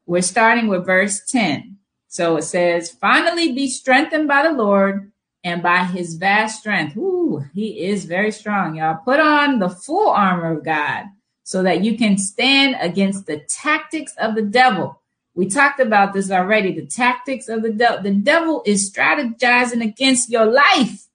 we're 0.06 0.22
starting 0.22 0.68
with 0.68 0.86
verse 0.86 1.22
10. 1.28 1.78
So 2.08 2.38
it 2.38 2.44
says, 2.44 2.92
finally 2.92 3.54
be 3.54 3.68
strengthened 3.68 4.28
by 4.28 4.44
the 4.44 4.52
Lord 4.52 5.12
and 5.44 5.64
by 5.64 5.86
his 5.86 6.14
vast 6.14 6.60
strength. 6.60 6.96
Ooh, 6.96 7.44
he 7.56 7.86
is 7.86 8.06
very 8.06 8.32
strong, 8.32 8.76
y'all. 8.76 9.00
Put 9.04 9.20
on 9.20 9.58
the 9.58 9.70
full 9.70 10.10
armor 10.10 10.58
of 10.58 10.64
God 10.64 11.06
so 11.44 11.64
that 11.64 11.84
you 11.84 11.98
can 11.98 12.20
stand 12.20 12.76
against 12.80 13.26
the 13.26 13.40
tactics 13.50 14.14
of 14.20 14.36
the 14.36 14.44
devil. 14.44 15.01
We 15.34 15.48
talked 15.48 15.80
about 15.80 16.14
this 16.14 16.30
already. 16.30 16.74
The 16.74 16.86
tactics 16.86 17.48
of 17.48 17.62
the 17.62 17.72
devil. 17.72 18.04
The 18.04 18.12
devil 18.12 18.64
is 18.66 18.92
strategizing 18.92 19.84
against 19.84 20.30
your 20.30 20.46
life. 20.46 21.08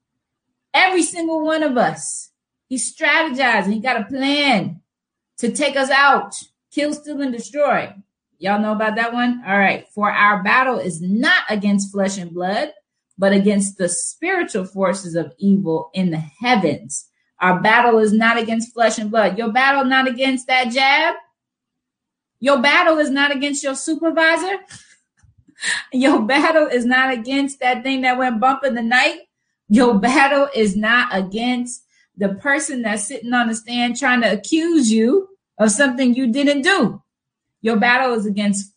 Every 0.73 1.03
single 1.03 1.45
one 1.45 1.63
of 1.63 1.77
us. 1.77 2.31
He's 2.69 2.95
strategizing. 2.95 3.75
He 3.75 3.81
got 3.81 4.01
a 4.01 4.05
plan 4.05 4.81
to 5.39 5.53
take 5.53 5.77
us 5.77 5.91
out, 5.91 6.35
kill, 6.73 6.95
steal, 6.95 7.21
and 7.21 7.33
destroy. 7.33 7.95
Y'all 8.39 8.61
know 8.61 8.73
about 8.73 8.97
that 8.97 9.13
one? 9.13 9.43
All 9.47 9.59
right. 9.59 9.87
For 9.95 10.11
our 10.11 10.43
battle 10.43 10.79
is 10.79 11.01
not 11.01 11.45
against 11.49 11.93
flesh 11.93 12.19
and 12.19 12.33
blood, 12.33 12.73
but 13.17 13.33
against 13.33 13.79
the 13.79 13.89
spiritual 13.89 14.65
forces 14.65 15.15
of 15.15 15.33
evil 15.39 15.91
in 15.95 16.11
the 16.11 16.19
heavens. 16.19 17.09
Our 17.41 17.61
battle 17.61 17.99
is 17.99 18.13
not 18.13 18.39
against 18.39 18.73
flesh 18.73 18.99
and 18.99 19.11
blood. 19.11 19.39
Your 19.39 19.53
battle 19.53 19.85
not 19.85 20.09
against 20.09 20.47
that 20.49 20.71
jab. 20.71 21.15
Your 22.41 22.61
battle 22.61 22.99
is 22.99 23.11
not 23.11 23.35
against 23.35 23.63
your 23.63 23.75
supervisor. 23.75 24.59
your 25.93 26.23
battle 26.23 26.67
is 26.67 26.85
not 26.85 27.13
against 27.13 27.61
that 27.61 27.83
thing 27.83 28.03
that 28.03 28.19
went 28.19 28.41
bump 28.41 28.65
in 28.65 28.75
the 28.75 28.83
night. 28.83 29.21
Your 29.69 29.99
battle 29.99 30.49
is 30.55 30.77
not 30.77 31.09
against 31.13 31.85
the 32.17 32.31
person 32.35 32.83
that's 32.83 33.05
sitting 33.05 33.33
on 33.33 33.49
the 33.49 33.55
stand 33.55 33.97
trying 33.97 34.23
to 34.23 34.33
accuse 34.33 34.91
you 34.91 35.29
of 35.59 35.71
something 35.71 36.15
you 36.15 36.33
didn't 36.33 36.63
do. 36.63 37.03
Your 37.63 37.77
battle 37.77 38.15
is 38.15 38.27
against 38.27 38.73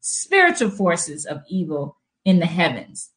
spiritual 0.00 0.70
forces 0.70 1.24
of 1.26 1.42
evil 1.48 1.96
in 2.24 2.38
the 2.38 2.46
heavens. 2.46 3.10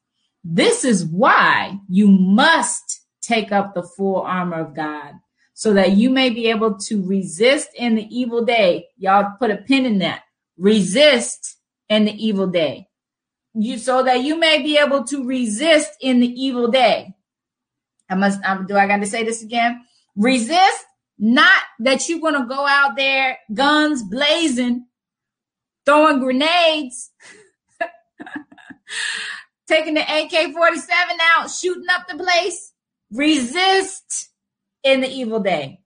This 0.43 0.85
is 0.85 1.05
why 1.05 1.79
you 1.89 2.07
must 2.07 3.01
take 3.21 3.51
up 3.51 3.73
the 3.73 3.83
full 3.83 4.21
armor 4.21 4.59
of 4.59 4.75
God 4.75 5.13
so 5.59 5.73
that 5.73 5.91
you 5.91 6.09
may 6.09 6.29
be 6.29 6.47
able 6.47 6.77
to 6.77 7.05
resist 7.05 7.67
in 7.75 7.95
the 7.95 8.07
evil 8.17 8.45
day. 8.45 8.87
Y'all 8.97 9.35
put 9.37 9.51
a 9.51 9.57
pin 9.57 9.85
in 9.85 9.99
that. 9.99 10.21
Resist 10.57 11.57
in 11.89 12.05
the 12.05 12.13
evil 12.13 12.47
day. 12.47 12.87
You 13.53 13.77
so 13.77 14.01
that 14.03 14.21
you 14.21 14.39
may 14.39 14.61
be 14.61 14.77
able 14.77 15.03
to 15.03 15.25
resist 15.25 15.91
in 15.99 16.21
the 16.21 16.27
evil 16.27 16.69
day. 16.69 17.13
I 18.09 18.15
must, 18.15 18.41
um, 18.45 18.67
do 18.67 18.77
I 18.77 18.87
got 18.87 19.01
to 19.01 19.05
say 19.05 19.25
this 19.25 19.43
again? 19.43 19.83
Resist, 20.15 20.85
not 21.17 21.61
that 21.79 22.07
you're 22.07 22.21
going 22.21 22.41
to 22.41 22.47
go 22.47 22.65
out 22.65 22.95
there, 22.95 23.37
guns 23.53 24.01
blazing, 24.01 24.85
throwing 25.85 26.21
grenades, 26.21 27.11
taking 29.67 29.95
the 29.95 30.03
AK 30.03 30.53
47 30.53 31.17
out, 31.35 31.51
shooting 31.51 31.89
up 31.91 32.07
the 32.07 32.15
place. 32.15 32.71
resist 33.11 34.28
in 34.91 35.01
the 35.01 35.09
evil 35.09 35.39
day. 35.39 35.81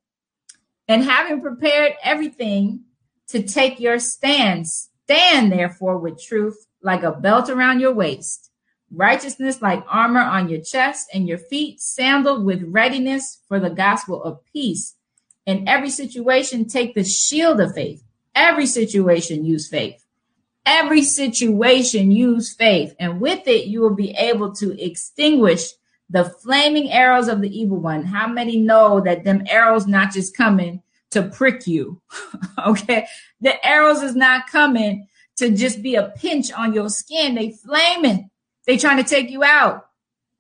And 0.87 1.03
having 1.03 1.41
prepared 1.41 1.93
everything 2.03 2.81
to 3.27 3.43
take 3.43 3.79
your 3.79 3.99
stand, 3.99 4.67
stand 4.67 5.51
therefore 5.51 5.97
with 5.97 6.21
truth 6.21 6.67
like 6.81 7.03
a 7.03 7.11
belt 7.11 7.49
around 7.49 7.79
your 7.79 7.93
waist, 7.93 8.51
righteousness 8.91 9.61
like 9.61 9.83
armor 9.87 10.21
on 10.21 10.49
your 10.49 10.61
chest, 10.61 11.09
and 11.13 11.27
your 11.27 11.37
feet 11.37 11.79
sandaled 11.79 12.45
with 12.45 12.63
readiness 12.63 13.39
for 13.47 13.59
the 13.59 13.69
gospel 13.69 14.21
of 14.23 14.43
peace. 14.51 14.95
In 15.45 15.67
every 15.67 15.89
situation, 15.89 16.65
take 16.65 16.93
the 16.93 17.03
shield 17.03 17.59
of 17.59 17.73
faith. 17.73 18.03
Every 18.35 18.65
situation, 18.65 19.45
use 19.45 19.67
faith. 19.67 20.05
Every 20.65 21.01
situation, 21.01 22.11
use 22.11 22.53
faith. 22.53 22.95
And 22.99 23.19
with 23.19 23.47
it, 23.47 23.67
you 23.67 23.81
will 23.81 23.95
be 23.95 24.11
able 24.11 24.53
to 24.55 24.81
extinguish 24.83 25.71
the 26.13 26.25
flaming 26.25 26.91
arrows 26.91 27.27
of 27.27 27.41
the 27.41 27.59
evil 27.59 27.79
one. 27.79 28.05
How 28.05 28.27
many 28.27 28.57
know 28.57 29.01
that 29.01 29.23
them 29.23 29.43
arrows 29.49 29.87
not 29.87 30.13
just 30.13 30.37
coming 30.37 30.83
to 31.09 31.23
prick 31.23 31.65
you? 31.65 32.01
okay. 32.67 33.07
The 33.41 33.65
arrows 33.65 34.03
is 34.03 34.15
not 34.15 34.47
coming 34.47 35.07
to 35.37 35.49
just 35.49 35.81
be 35.81 35.95
a 35.95 36.13
pinch 36.15 36.53
on 36.53 36.71
your 36.71 36.89
skin. 36.89 37.33
They 37.33 37.51
flaming. 37.51 38.29
They 38.67 38.77
trying 38.77 39.03
to 39.03 39.09
take 39.09 39.31
you 39.31 39.43
out. 39.43 39.87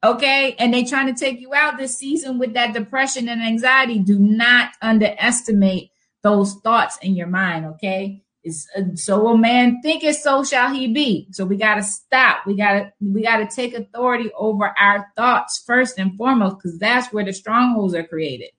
Okay. 0.03 0.55
And 0.59 0.71
they 0.71 0.83
trying 0.83 1.13
to 1.13 1.19
take 1.19 1.41
you 1.41 1.55
out 1.55 1.77
this 1.77 1.97
season 1.97 2.37
with 2.37 2.53
that 2.53 2.75
depression 2.75 3.27
and 3.27 3.41
anxiety. 3.41 3.97
Do 3.97 4.19
not 4.19 4.73
underestimate 4.79 5.89
those 6.21 6.53
thoughts 6.55 6.99
in 7.01 7.15
your 7.15 7.27
mind. 7.27 7.65
Okay. 7.65 8.22
It's, 8.43 8.67
uh, 8.77 8.95
so 8.95 9.27
a 9.27 9.37
man 9.37 9.81
thinketh, 9.81 10.17
so 10.17 10.43
shall 10.43 10.73
he 10.73 10.87
be. 10.87 11.27
So 11.31 11.45
we 11.45 11.55
got 11.55 11.75
to 11.75 11.83
stop. 11.83 12.45
We 12.45 12.55
got 12.55 12.73
to, 12.73 12.93
we 12.99 13.23
got 13.23 13.37
to 13.37 13.55
take 13.55 13.73
authority 13.73 14.31
over 14.35 14.73
our 14.77 15.07
thoughts 15.15 15.63
first 15.65 15.97
and 15.97 16.17
foremost, 16.17 16.57
because 16.57 16.77
that's 16.77 17.13
where 17.13 17.23
the 17.23 17.33
strongholds 17.33 17.95
are 17.95 18.03
created. 18.03 18.49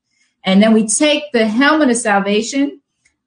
And 0.45 0.63
then 0.63 0.73
we 0.73 0.87
take 0.87 1.25
the 1.33 1.47
helmet 1.47 1.91
of 1.91 1.97
salvation 1.97 2.81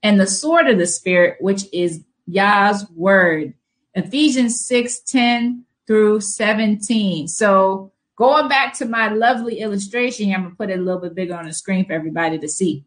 and 0.03 0.19
the 0.19 0.27
sword 0.27 0.67
of 0.67 0.77
the 0.77 0.87
spirit, 0.87 1.37
which 1.39 1.65
is 1.73 2.03
Yah's 2.27 2.89
word. 2.91 3.53
Ephesians 3.95 4.65
6 4.65 4.99
10 5.01 5.63
through 5.87 6.21
17. 6.21 7.27
So 7.27 7.91
going 8.15 8.47
back 8.47 8.73
to 8.77 8.85
my 8.85 9.09
lovely 9.09 9.59
illustration, 9.59 10.33
I'm 10.33 10.49
to 10.49 10.55
put 10.55 10.69
it 10.69 10.79
a 10.79 10.81
little 10.81 11.01
bit 11.01 11.15
bigger 11.15 11.35
on 11.35 11.45
the 11.45 11.53
screen 11.53 11.85
for 11.85 11.93
everybody 11.93 12.37
to 12.37 12.47
see. 12.47 12.85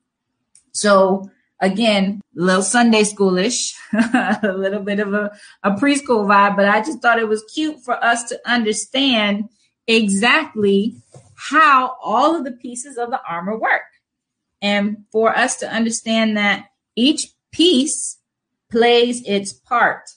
So 0.72 1.30
again, 1.61 2.20
a 2.37 2.40
little 2.40 2.62
Sunday 2.62 3.03
schoolish, 3.03 3.75
a 3.92 4.53
little 4.57 4.81
bit 4.81 5.01
of 5.01 5.14
a, 5.14 5.31
a 5.62 5.73
preschool 5.73 6.27
vibe, 6.27 6.57
but 6.57 6.68
I 6.68 6.81
just 6.81 7.01
thought 7.01 7.18
it 7.18 7.29
was 7.29 7.44
cute 7.55 7.81
for 7.85 8.03
us 8.03 8.25
to 8.25 8.40
understand 8.46 9.49
exactly 9.87 10.96
how 11.37 11.96
all 12.03 12.37
of 12.37 12.44
the 12.44 12.53
pieces 12.53 12.96
of 12.96 13.11
the 13.11 13.20
armor 13.29 13.59
work. 13.59 13.83
And 14.62 15.05
for 15.11 15.35
us 15.35 15.57
to 15.59 15.73
understand 15.73 16.37
that 16.37 16.66
each 16.96 17.29
piece 17.51 18.18
plays 18.70 19.23
its 19.27 19.53
part. 19.53 20.11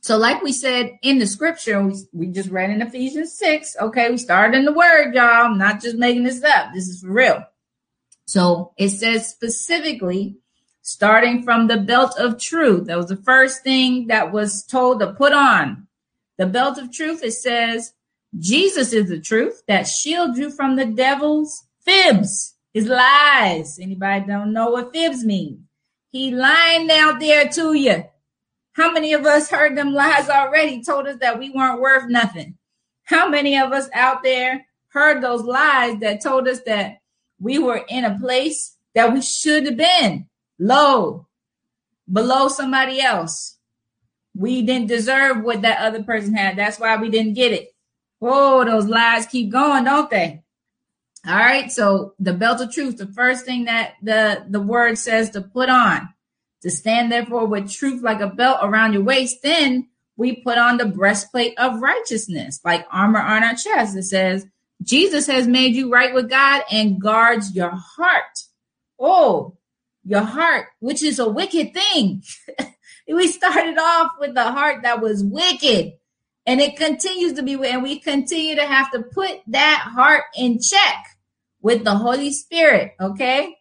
So, 0.00 0.16
like 0.16 0.42
we 0.42 0.52
said 0.52 0.98
in 1.02 1.18
the 1.18 1.26
scripture, 1.26 1.80
we, 1.80 1.94
we 2.12 2.26
just 2.26 2.50
read 2.50 2.70
in 2.70 2.82
Ephesians 2.82 3.34
6. 3.34 3.76
Okay, 3.82 4.10
we 4.10 4.16
started 4.16 4.56
in 4.56 4.64
the 4.64 4.72
word, 4.72 5.14
y'all. 5.14 5.44
I'm 5.44 5.58
not 5.58 5.80
just 5.80 5.96
making 5.96 6.24
this 6.24 6.42
up. 6.42 6.72
This 6.74 6.88
is 6.88 7.02
for 7.02 7.12
real. 7.12 7.44
So 8.26 8.72
it 8.76 8.90
says 8.90 9.28
specifically, 9.28 10.36
starting 10.82 11.42
from 11.42 11.68
the 11.68 11.78
belt 11.78 12.18
of 12.18 12.38
truth. 12.38 12.86
That 12.86 12.98
was 12.98 13.06
the 13.06 13.16
first 13.16 13.62
thing 13.62 14.08
that 14.08 14.32
was 14.32 14.64
told 14.64 15.00
to 15.00 15.12
put 15.14 15.32
on. 15.32 15.86
The 16.38 16.46
belt 16.46 16.76
of 16.78 16.92
truth, 16.92 17.22
it 17.22 17.32
says, 17.32 17.94
Jesus 18.38 18.92
is 18.92 19.08
the 19.08 19.20
truth 19.20 19.62
that 19.68 19.86
shields 19.86 20.38
you 20.38 20.50
from 20.50 20.76
the 20.76 20.86
devil's 20.86 21.64
fibs, 21.80 22.56
his 22.72 22.86
lies. 22.86 23.78
Anybody 23.78 24.26
don't 24.26 24.52
know 24.52 24.70
what 24.70 24.92
fibs 24.92 25.24
mean? 25.24 25.68
He 26.10 26.30
lying 26.30 26.90
out 26.90 27.20
there 27.20 27.48
to 27.48 27.74
you. 27.74 28.04
How 28.72 28.90
many 28.90 29.12
of 29.12 29.26
us 29.26 29.50
heard 29.50 29.76
them 29.76 29.92
lies 29.92 30.28
already, 30.28 30.82
told 30.82 31.06
us 31.06 31.18
that 31.20 31.38
we 31.38 31.50
weren't 31.50 31.80
worth 31.80 32.08
nothing? 32.08 32.56
How 33.04 33.28
many 33.28 33.58
of 33.58 33.72
us 33.72 33.88
out 33.92 34.22
there 34.22 34.66
heard 34.88 35.22
those 35.22 35.42
lies 35.42 36.00
that 36.00 36.22
told 36.22 36.48
us 36.48 36.60
that 36.62 37.01
we 37.42 37.58
were 37.58 37.84
in 37.88 38.04
a 38.04 38.18
place 38.18 38.76
that 38.94 39.12
we 39.12 39.20
should 39.20 39.66
have 39.66 39.76
been 39.76 40.26
low, 40.58 41.26
below 42.10 42.48
somebody 42.48 43.00
else. 43.00 43.58
We 44.34 44.62
didn't 44.62 44.86
deserve 44.86 45.42
what 45.42 45.62
that 45.62 45.80
other 45.80 46.02
person 46.02 46.34
had. 46.34 46.56
That's 46.56 46.78
why 46.78 46.96
we 46.96 47.10
didn't 47.10 47.34
get 47.34 47.52
it. 47.52 47.74
Oh, 48.20 48.64
those 48.64 48.86
lies 48.86 49.26
keep 49.26 49.50
going, 49.50 49.84
don't 49.84 50.08
they? 50.08 50.42
All 51.26 51.34
right. 51.34 51.70
So 51.70 52.14
the 52.18 52.32
belt 52.32 52.60
of 52.60 52.72
truth, 52.72 52.96
the 52.96 53.06
first 53.06 53.44
thing 53.44 53.64
that 53.64 53.94
the, 54.02 54.44
the 54.48 54.60
word 54.60 54.96
says 54.96 55.30
to 55.30 55.40
put 55.40 55.68
on, 55.68 56.08
to 56.62 56.70
stand 56.70 57.10
therefore 57.10 57.46
with 57.46 57.70
truth 57.70 58.02
like 58.02 58.20
a 58.20 58.28
belt 58.28 58.58
around 58.62 58.92
your 58.92 59.02
waist. 59.02 59.38
Then 59.42 59.88
we 60.16 60.36
put 60.36 60.58
on 60.58 60.76
the 60.76 60.86
breastplate 60.86 61.58
of 61.58 61.82
righteousness, 61.82 62.60
like 62.64 62.86
armor 62.90 63.20
on 63.20 63.42
our 63.42 63.54
chest. 63.54 63.96
It 63.96 64.04
says, 64.04 64.46
Jesus 64.82 65.26
has 65.26 65.46
made 65.46 65.74
you 65.74 65.90
right 65.90 66.14
with 66.14 66.28
God 66.28 66.62
and 66.70 67.00
guards 67.00 67.54
your 67.54 67.70
heart. 67.70 68.44
Oh, 68.98 69.56
your 70.04 70.22
heart, 70.22 70.68
which 70.80 71.02
is 71.02 71.18
a 71.18 71.28
wicked 71.28 71.74
thing. 71.74 72.22
we 73.08 73.28
started 73.28 73.78
off 73.78 74.12
with 74.18 74.34
the 74.34 74.50
heart 74.50 74.82
that 74.82 75.00
was 75.00 75.22
wicked 75.22 75.92
and 76.46 76.60
it 76.60 76.76
continues 76.76 77.34
to 77.34 77.42
be, 77.42 77.54
and 77.54 77.82
we 77.82 78.00
continue 78.00 78.56
to 78.56 78.66
have 78.66 78.90
to 78.92 79.02
put 79.02 79.40
that 79.48 79.88
heart 79.94 80.24
in 80.36 80.60
check 80.60 81.04
with 81.60 81.84
the 81.84 81.94
Holy 81.94 82.32
Spirit. 82.32 82.94
Okay. 83.00 83.56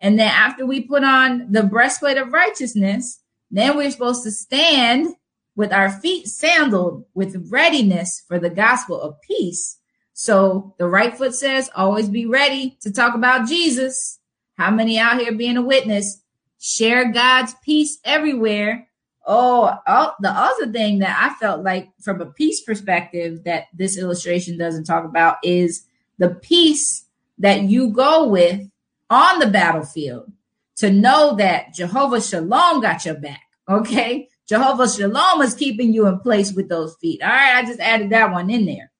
And 0.00 0.18
then 0.18 0.28
after 0.28 0.66
we 0.66 0.80
put 0.80 1.04
on 1.04 1.52
the 1.52 1.62
breastplate 1.62 2.18
of 2.18 2.32
righteousness, 2.32 3.20
then 3.50 3.76
we're 3.76 3.90
supposed 3.90 4.24
to 4.24 4.32
stand 4.32 5.14
with 5.54 5.72
our 5.72 5.90
feet 5.90 6.26
sandaled 6.26 7.04
with 7.14 7.50
readiness 7.50 8.22
for 8.26 8.38
the 8.38 8.50
gospel 8.50 9.00
of 9.00 9.20
peace. 9.22 9.78
So 10.18 10.74
the 10.78 10.88
right 10.88 11.14
foot 11.14 11.34
says, 11.34 11.68
always 11.76 12.08
be 12.08 12.24
ready 12.24 12.78
to 12.80 12.90
talk 12.90 13.14
about 13.14 13.46
Jesus. 13.46 14.18
How 14.56 14.70
many 14.70 14.98
out 14.98 15.20
here 15.20 15.32
being 15.32 15.58
a 15.58 15.62
witness? 15.62 16.22
Share 16.58 17.12
God's 17.12 17.54
peace 17.62 17.98
everywhere. 18.02 18.88
Oh, 19.26 19.76
oh, 19.86 20.12
the 20.20 20.30
other 20.30 20.72
thing 20.72 21.00
that 21.00 21.18
I 21.20 21.38
felt 21.38 21.62
like 21.62 21.90
from 22.00 22.22
a 22.22 22.32
peace 22.32 22.62
perspective 22.62 23.44
that 23.44 23.64
this 23.74 23.98
illustration 23.98 24.56
doesn't 24.56 24.84
talk 24.84 25.04
about 25.04 25.36
is 25.42 25.84
the 26.16 26.30
peace 26.30 27.04
that 27.36 27.64
you 27.64 27.90
go 27.90 28.26
with 28.26 28.62
on 29.10 29.38
the 29.38 29.48
battlefield 29.48 30.32
to 30.76 30.90
know 30.90 31.36
that 31.36 31.74
Jehovah 31.74 32.22
Shalom 32.22 32.80
got 32.80 33.04
your 33.04 33.16
back. 33.16 33.42
Okay. 33.68 34.30
Jehovah 34.48 34.88
Shalom 34.88 35.42
is 35.42 35.54
keeping 35.54 35.92
you 35.92 36.06
in 36.06 36.20
place 36.20 36.54
with 36.54 36.70
those 36.70 36.96
feet. 37.02 37.22
All 37.22 37.28
right. 37.28 37.56
I 37.56 37.66
just 37.66 37.80
added 37.80 38.08
that 38.10 38.32
one 38.32 38.48
in 38.48 38.64
there. 38.64 38.90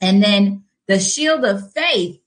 And 0.00 0.22
then 0.22 0.64
the 0.86 0.98
shield 0.98 1.44
of 1.44 1.72
faith. 1.72 2.20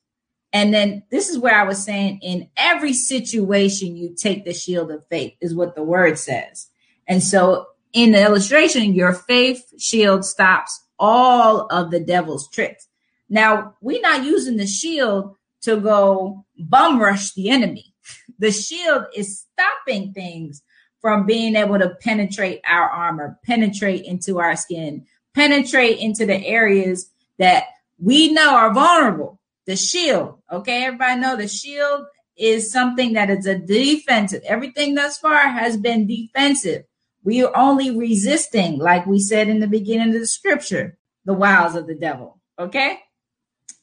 And 0.51 0.73
then 0.73 1.03
this 1.09 1.29
is 1.29 1.39
where 1.39 1.55
I 1.55 1.63
was 1.63 1.83
saying 1.83 2.19
in 2.21 2.49
every 2.55 2.93
situation, 2.93 3.97
you 3.97 4.15
take 4.15 4.45
the 4.45 4.53
shield 4.53 4.91
of 4.91 5.07
faith, 5.07 5.33
is 5.41 5.55
what 5.55 5.75
the 5.75 5.83
word 5.83 6.19
says. 6.19 6.69
And 7.07 7.23
so 7.23 7.67
in 7.91 8.11
the 8.11 8.23
illustration, 8.23 8.93
your 8.93 9.13
faith 9.13 9.65
shield 9.79 10.25
stops 10.25 10.83
all 10.99 11.67
of 11.71 11.91
the 11.91 11.99
devil's 11.99 12.49
tricks. 12.49 12.87
Now, 13.29 13.75
we're 13.81 14.01
not 14.01 14.23
using 14.23 14.57
the 14.57 14.67
shield 14.67 15.35
to 15.63 15.77
go 15.77 16.45
bum 16.57 16.99
rush 16.99 17.33
the 17.33 17.49
enemy. 17.49 17.93
The 18.39 18.51
shield 18.51 19.05
is 19.15 19.45
stopping 19.45 20.11
things 20.11 20.63
from 20.99 21.25
being 21.25 21.55
able 21.55 21.79
to 21.79 21.95
penetrate 22.01 22.61
our 22.67 22.89
armor, 22.89 23.39
penetrate 23.45 24.03
into 24.03 24.39
our 24.39 24.57
skin, 24.57 25.05
penetrate 25.33 25.99
into 25.99 26.25
the 26.25 26.45
areas 26.45 27.11
that 27.43 27.65
we 27.99 28.31
know 28.31 28.55
are 28.55 28.73
vulnerable. 28.73 29.37
The 29.65 29.75
shield, 29.75 30.39
okay, 30.49 30.85
everybody 30.85 31.19
know 31.19 31.35
the 31.35 31.49
shield 31.49 32.05
is 32.37 32.71
something 32.71 33.13
that 33.13 33.29
is 33.29 33.45
a 33.45 33.59
defensive. 33.59 34.41
Everything 34.45 34.95
thus 34.95 35.17
far 35.17 35.49
has 35.49 35.75
been 35.75 36.07
defensive. 36.07 36.85
We 37.21 37.43
are 37.43 37.55
only 37.55 37.91
resisting, 37.91 38.79
like 38.79 39.05
we 39.05 39.19
said 39.19 39.49
in 39.49 39.59
the 39.59 39.67
beginning 39.67 40.15
of 40.15 40.21
the 40.21 40.25
scripture, 40.25 40.97
the 41.25 41.33
wiles 41.33 41.75
of 41.75 41.85
the 41.85 41.95
devil. 41.95 42.39
Okay. 42.57 42.99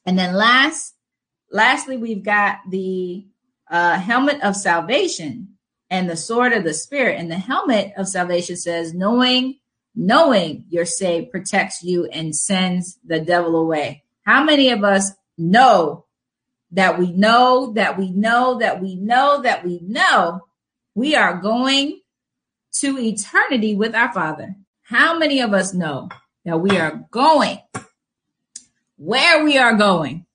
And 0.07 0.19
then 0.19 0.35
last, 0.35 0.95
lastly, 1.53 1.99
we've 1.99 2.25
got 2.25 2.61
the 2.71 3.27
uh, 3.71 3.99
helmet 3.99 4.43
of 4.43 4.57
salvation 4.57 5.57
and 5.91 6.09
the 6.09 6.17
sword 6.17 6.55
of 6.55 6.65
the 6.65 6.75
spirit. 6.75 7.19
And 7.19 7.31
the 7.31 7.39
helmet 7.39 7.93
of 7.99 8.09
salvation 8.09 8.57
says, 8.57 8.95
knowing 8.95 9.60
knowing 10.01 10.65
you're 10.69 10.85
saved 10.85 11.31
protects 11.31 11.83
you 11.83 12.07
and 12.07 12.35
sends 12.35 12.99
the 13.05 13.21
devil 13.21 13.57
away. 13.57 14.03
How 14.23 14.43
many 14.43 14.71
of 14.71 14.83
us 14.83 15.13
know 15.37 16.07
that 16.73 16.99
we 16.99 17.13
know 17.13 17.73
that 17.75 17.99
we 17.99 18.11
know 18.11 18.59
that 18.59 18.81
we 18.81 18.95
know 18.95 19.43
that 19.43 19.65
we 19.65 19.81
know 19.83 20.47
we 20.95 21.17
are 21.17 21.37
going 21.37 22.01
to 22.73 22.99
eternity 22.99 23.75
with 23.75 23.95
our 23.95 24.13
Father? 24.13 24.57
How 24.83 25.19
many 25.19 25.41
of 25.41 25.53
us 25.53 25.75
know 25.75 26.09
that 26.45 26.61
we 26.61 26.79
are 26.79 27.05
going? 27.11 27.59
where 29.01 29.43
we 29.43 29.57
are 29.57 29.75
going 29.77 30.27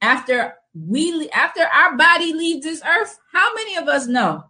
after 0.00 0.54
we 0.72 1.28
after 1.30 1.62
our 1.62 1.96
body 1.96 2.32
leaves 2.32 2.64
this 2.64 2.80
earth 2.86 3.18
how 3.32 3.52
many 3.56 3.74
of 3.74 3.88
us 3.88 4.06
know 4.06 4.44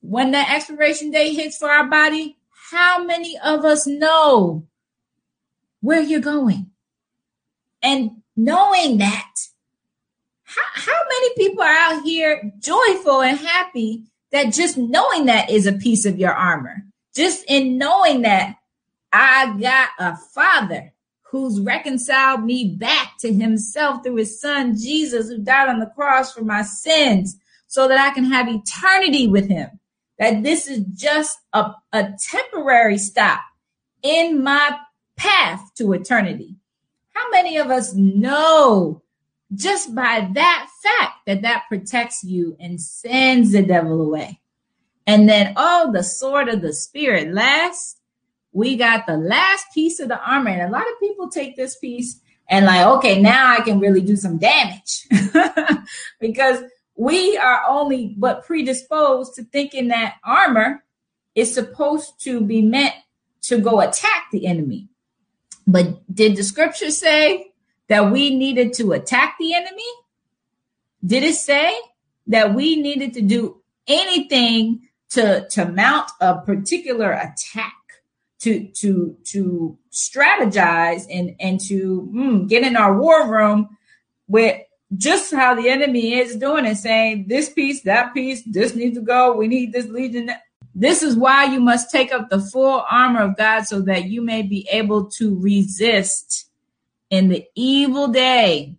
when 0.00 0.30
that 0.30 0.50
expiration 0.50 1.10
date 1.10 1.34
hits 1.34 1.58
for 1.58 1.70
our 1.70 1.86
body 1.90 2.37
how 2.70 3.04
many 3.04 3.38
of 3.38 3.64
us 3.64 3.86
know 3.86 4.66
where 5.80 6.02
you're 6.02 6.20
going 6.20 6.70
and 7.82 8.10
knowing 8.36 8.98
that 8.98 9.34
how, 10.44 10.62
how 10.74 11.00
many 11.08 11.34
people 11.36 11.62
are 11.62 11.68
out 11.68 12.02
here 12.02 12.52
joyful 12.58 13.22
and 13.22 13.38
happy 13.38 14.04
that 14.32 14.52
just 14.52 14.76
knowing 14.76 15.26
that 15.26 15.50
is 15.50 15.66
a 15.66 15.72
piece 15.72 16.04
of 16.04 16.18
your 16.18 16.32
armor 16.32 16.84
just 17.14 17.44
in 17.48 17.78
knowing 17.78 18.22
that 18.22 18.56
i 19.12 19.56
got 19.60 19.90
a 19.98 20.16
father 20.16 20.92
who's 21.30 21.60
reconciled 21.60 22.42
me 22.42 22.74
back 22.76 23.18
to 23.20 23.32
himself 23.32 24.02
through 24.02 24.16
his 24.16 24.40
son 24.40 24.76
Jesus, 24.76 25.28
who 25.28 25.38
died 25.38 25.68
on 25.68 25.78
the 25.78 25.92
cross 25.94 26.32
for 26.32 26.42
my 26.42 26.62
sins, 26.62 27.36
so 27.66 27.86
that 27.88 27.98
I 27.98 28.14
can 28.14 28.24
have 28.24 28.48
eternity 28.48 29.26
with 29.26 29.48
him. 29.48 29.77
That 30.18 30.42
this 30.42 30.66
is 30.66 30.84
just 30.94 31.38
a, 31.52 31.72
a 31.92 32.12
temporary 32.20 32.98
stop 32.98 33.40
in 34.02 34.42
my 34.42 34.76
path 35.16 35.70
to 35.76 35.92
eternity. 35.92 36.56
How 37.10 37.30
many 37.30 37.56
of 37.56 37.70
us 37.70 37.94
know 37.94 39.02
just 39.54 39.94
by 39.94 40.28
that 40.34 40.68
fact 40.82 41.26
that 41.26 41.42
that 41.42 41.64
protects 41.68 42.24
you 42.24 42.56
and 42.58 42.80
sends 42.80 43.52
the 43.52 43.62
devil 43.62 44.00
away? 44.00 44.40
And 45.06 45.28
then, 45.28 45.54
oh, 45.56 45.90
the 45.92 46.02
sword 46.02 46.48
of 46.48 46.60
the 46.60 46.72
spirit. 46.72 47.32
Last 47.32 47.98
we 48.52 48.76
got 48.76 49.06
the 49.06 49.16
last 49.16 49.66
piece 49.72 50.00
of 50.00 50.08
the 50.08 50.20
armor. 50.20 50.50
And 50.50 50.62
a 50.62 50.70
lot 50.70 50.82
of 50.82 51.00
people 51.00 51.28
take 51.28 51.56
this 51.56 51.76
piece 51.76 52.20
and 52.48 52.66
like, 52.66 52.86
okay, 52.86 53.20
now 53.20 53.52
I 53.52 53.60
can 53.60 53.78
really 53.78 54.00
do 54.00 54.16
some 54.16 54.38
damage 54.38 55.06
because 56.20 56.62
we 56.98 57.38
are 57.38 57.62
only 57.68 58.14
but 58.18 58.44
predisposed 58.44 59.36
to 59.36 59.44
thinking 59.44 59.88
that 59.88 60.16
armor 60.24 60.82
is 61.36 61.54
supposed 61.54 62.20
to 62.24 62.40
be 62.40 62.60
meant 62.60 62.94
to 63.42 63.58
go 63.58 63.80
attack 63.80 64.26
the 64.32 64.46
enemy. 64.46 64.88
But 65.64 66.02
did 66.12 66.36
the 66.36 66.42
scripture 66.42 66.90
say 66.90 67.52
that 67.86 68.10
we 68.10 68.36
needed 68.36 68.72
to 68.74 68.92
attack 68.92 69.36
the 69.38 69.54
enemy? 69.54 69.88
Did 71.06 71.22
it 71.22 71.36
say 71.36 71.72
that 72.26 72.54
we 72.54 72.74
needed 72.74 73.14
to 73.14 73.22
do 73.22 73.62
anything 73.86 74.88
to, 75.10 75.46
to 75.50 75.70
mount 75.70 76.10
a 76.20 76.40
particular 76.40 77.12
attack? 77.12 77.74
to 78.40 78.68
to 78.68 79.16
to 79.24 79.76
strategize 79.90 81.06
and 81.10 81.34
and 81.40 81.58
to 81.58 82.08
mm, 82.14 82.48
get 82.48 82.62
in 82.62 82.76
our 82.76 82.96
war 82.96 83.28
room 83.28 83.76
with 84.28 84.62
just 84.96 85.32
how 85.34 85.54
the 85.54 85.68
enemy 85.68 86.14
is 86.14 86.36
doing 86.36 86.66
and 86.66 86.76
saying 86.76 87.26
this 87.28 87.50
piece, 87.50 87.82
that 87.82 88.14
piece, 88.14 88.42
this 88.44 88.74
needs 88.74 88.96
to 88.96 89.02
go. 89.02 89.36
We 89.36 89.48
need 89.48 89.72
this 89.72 89.86
legion. 89.86 90.30
This 90.74 91.02
is 91.02 91.16
why 91.16 91.44
you 91.44 91.60
must 91.60 91.90
take 91.90 92.12
up 92.12 92.30
the 92.30 92.40
full 92.40 92.84
armor 92.90 93.22
of 93.22 93.36
God 93.36 93.64
so 93.64 93.80
that 93.82 94.04
you 94.04 94.22
may 94.22 94.42
be 94.42 94.66
able 94.70 95.06
to 95.12 95.38
resist 95.38 96.48
in 97.10 97.28
the 97.28 97.44
evil 97.54 98.08
day. 98.08 98.76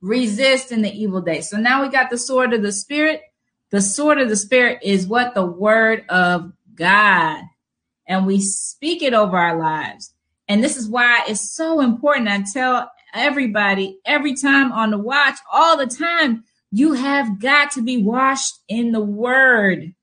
Resist 0.00 0.70
in 0.70 0.82
the 0.82 0.92
evil 0.92 1.20
day. 1.20 1.40
So 1.40 1.56
now 1.56 1.82
we 1.82 1.88
got 1.88 2.10
the 2.10 2.18
sword 2.18 2.52
of 2.52 2.62
the 2.62 2.72
spirit. 2.72 3.22
The 3.70 3.80
sword 3.80 4.18
of 4.20 4.28
the 4.28 4.36
spirit 4.36 4.80
is 4.82 5.06
what 5.06 5.34
the 5.34 5.46
word 5.46 6.04
of 6.08 6.52
God 6.74 7.42
and 8.08 8.26
we 8.26 8.40
speak 8.40 9.02
it 9.02 9.14
over 9.14 9.36
our 9.36 9.58
lives. 9.58 10.14
And 10.48 10.64
this 10.64 10.76
is 10.76 10.88
why 10.88 11.24
it's 11.28 11.52
so 11.52 11.80
important. 11.80 12.28
I 12.28 12.42
tell 12.42 12.90
everybody 13.14 13.98
every 14.04 14.34
time 14.34 14.72
on 14.72 14.90
the 14.90 14.98
watch, 14.98 15.36
all 15.52 15.76
the 15.76 15.86
time, 15.86 16.44
you 16.70 16.92
have 16.92 17.40
got 17.40 17.70
to 17.72 17.82
be 17.82 18.02
washed 18.02 18.60
in 18.68 18.92
the 18.92 19.00
word. 19.00 19.94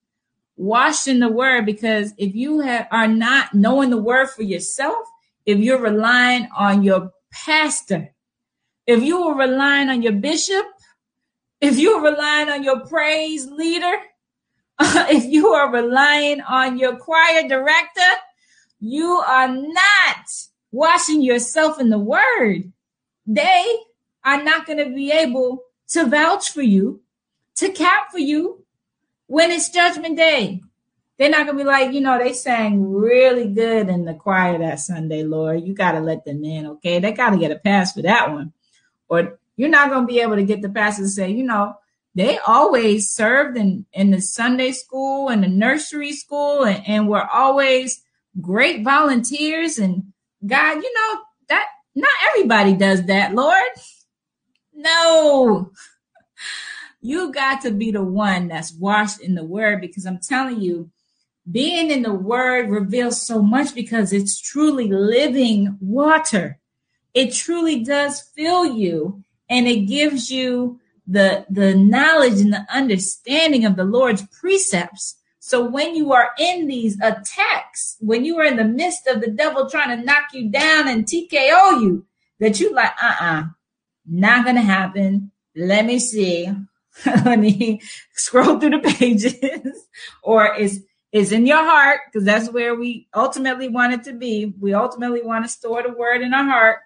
Washed 0.58 1.08
in 1.08 1.20
the 1.20 1.30
word, 1.30 1.66
because 1.66 2.14
if 2.18 2.34
you 2.34 2.62
have, 2.62 2.88
are 2.92 3.08
not 3.08 3.54
knowing 3.54 3.90
the 3.90 4.02
word 4.02 4.30
for 4.30 4.44
yourself, 4.44 5.06
if 5.46 5.60
you're 5.60 5.82
relying 5.82 6.48
on 6.58 6.82
your 6.82 7.12
pastor, 7.32 8.14
if 8.88 9.04
you 9.04 9.24
are 9.24 9.38
relying 9.38 9.90
on 9.90 10.02
your 10.02 10.14
bishop, 10.14 10.66
if 11.62 11.78
you're 11.78 12.02
relying 12.02 12.50
on 12.50 12.64
your 12.64 12.86
praise 12.86 13.48
leader, 13.48 13.96
if 14.80 15.26
you 15.26 15.50
are 15.50 15.72
relying 15.72 16.42
on 16.42 16.78
your 16.78 16.98
choir 16.98 17.48
director, 17.48 18.02
you 18.80 19.08
are 19.08 19.48
not 19.48 20.26
washing 20.72 21.22
yourself 21.22 21.80
in 21.80 21.90
the 21.90 22.00
word. 22.00 22.72
They 23.26 23.78
are 24.24 24.44
not 24.44 24.66
going 24.66 24.80
to 24.80 24.94
be 24.94 25.12
able 25.12 25.64
to 25.90 26.06
vouch 26.06 26.52
for 26.52 26.62
you, 26.62 27.02
to 27.58 27.70
count 27.70 28.12
for 28.12 28.20
you 28.20 28.64
when 29.28 29.52
it's 29.52 29.70
judgment 29.70 30.18
day. 30.18 30.62
They're 31.18 31.30
not 31.30 31.46
going 31.46 31.58
to 31.58 31.64
be 31.64 31.68
like, 31.68 31.94
you 31.94 32.02
know, 32.02 32.18
they 32.18 32.34
sang 32.34 32.92
really 32.92 33.48
good 33.48 33.88
in 33.88 34.04
the 34.04 34.14
choir 34.14 34.58
that 34.60 34.82
Sunday, 34.82 35.24
Lord. 35.24 35.64
You 35.64 35.74
got 35.74 35.94
to 35.94 36.02
let 36.02 36.26
them 36.26 36.44
in, 36.44 36.66
okay? 36.68 37.00
They 37.00 37.14
got 37.14 37.30
to 37.30 37.38
get 37.38 37.52
a 37.52 37.56
pass 37.56 37.94
for 37.94 38.02
that 38.02 38.32
one. 38.32 38.52
Or 39.08 39.40
you're 39.56 39.70
not 39.70 39.90
going 39.90 40.06
to 40.06 40.14
be 40.14 40.20
able 40.20 40.36
to 40.36 40.44
get 40.44 40.62
the 40.62 40.70
pastor 40.70 41.04
to 41.04 41.10
say, 41.10 41.32
you 41.32 41.44
know, 41.44 41.78
they 42.16 42.38
always 42.40 43.10
served 43.10 43.58
in, 43.58 43.86
in 43.94 44.12
the 44.12 44.22
Sunday 44.22 44.72
school 44.72 45.30
and 45.30 45.44
the 45.44 45.48
nursery 45.48 46.14
school 46.14 46.64
and, 46.64 46.82
and 46.88 47.08
were 47.08 47.26
always 47.26 48.04
great 48.42 48.84
volunteers. 48.84 49.78
And 49.78 50.12
God, 50.46 50.76
you 50.76 50.94
know, 50.94 51.22
that 51.50 51.68
not 51.96 52.12
everybody 52.30 52.74
does 52.74 53.04
that, 53.06 53.34
Lord. 53.34 53.70
No. 54.74 55.72
You 57.02 57.32
got 57.32 57.62
to 57.62 57.72
be 57.72 57.92
the 57.92 58.04
one 58.04 58.48
that's 58.48 58.74
washed 58.74 59.22
in 59.22 59.36
the 59.36 59.44
word 59.44 59.80
because 59.82 60.06
I'm 60.06 60.20
telling 60.20 60.60
you, 60.60 60.90
being 61.50 61.92
in 61.92 62.02
the 62.02 62.14
word 62.14 62.70
reveals 62.70 63.26
so 63.26 63.42
much 63.42 63.76
because 63.76 64.12
it's 64.12 64.40
truly 64.40 64.88
living 64.92 65.78
water. 65.80 66.60
It 67.14 67.34
truly 67.34 67.84
does 67.84 68.22
fill 68.22 68.66
you 68.66 69.24
and 69.50 69.68
it 69.68 69.82
gives 69.82 70.32
you 70.32 70.80
the 71.08 71.46
the 71.50 71.76
knowledge 71.76 72.42
and 72.42 72.52
the 72.52 72.66
understanding 72.72 73.66
of 73.66 73.76
the 73.76 73.84
Lord's 73.84 74.26
precepts. 74.40 75.16
So 75.48 75.64
when 75.64 75.94
you 75.94 76.12
are 76.12 76.32
in 76.40 76.66
these 76.66 77.00
attacks, 77.00 77.98
when 78.00 78.26
you 78.26 78.40
are 78.40 78.46
in 78.46 78.56
the 78.56 78.64
midst 78.64 79.06
of 79.06 79.22
the 79.22 79.30
devil 79.30 79.70
trying 79.70 79.96
to 79.96 80.04
knock 80.04 80.34
you 80.34 80.50
down 80.50 80.88
and 80.88 81.06
TKO 81.06 81.84
you, 81.84 82.04
that 82.40 82.60
you 82.60 82.74
like, 82.74 82.94
uh-uh, 83.00 83.44
not 84.08 84.44
gonna 84.44 84.64
happen. 84.64 85.30
Let 85.56 85.86
me 85.86 86.00
see. 86.00 86.52
Let 87.06 87.38
me 87.38 87.80
scroll 88.16 88.60
through 88.60 88.72
the 88.72 88.80
pages. 88.98 89.36
or 90.24 90.56
is 90.56 90.84
is 91.12 91.32
in 91.32 91.46
your 91.46 91.64
heart, 91.64 92.00
because 92.08 92.26
that's 92.26 92.50
where 92.50 92.74
we 92.74 93.08
ultimately 93.14 93.68
want 93.68 93.94
it 93.94 94.04
to 94.06 94.14
be. 94.14 94.52
We 94.60 94.74
ultimately 94.74 95.22
want 95.22 95.46
to 95.46 95.50
store 95.50 95.84
the 95.84 95.94
word 95.94 96.24
in 96.24 96.34
our 96.34 96.44
heart. 96.44 96.80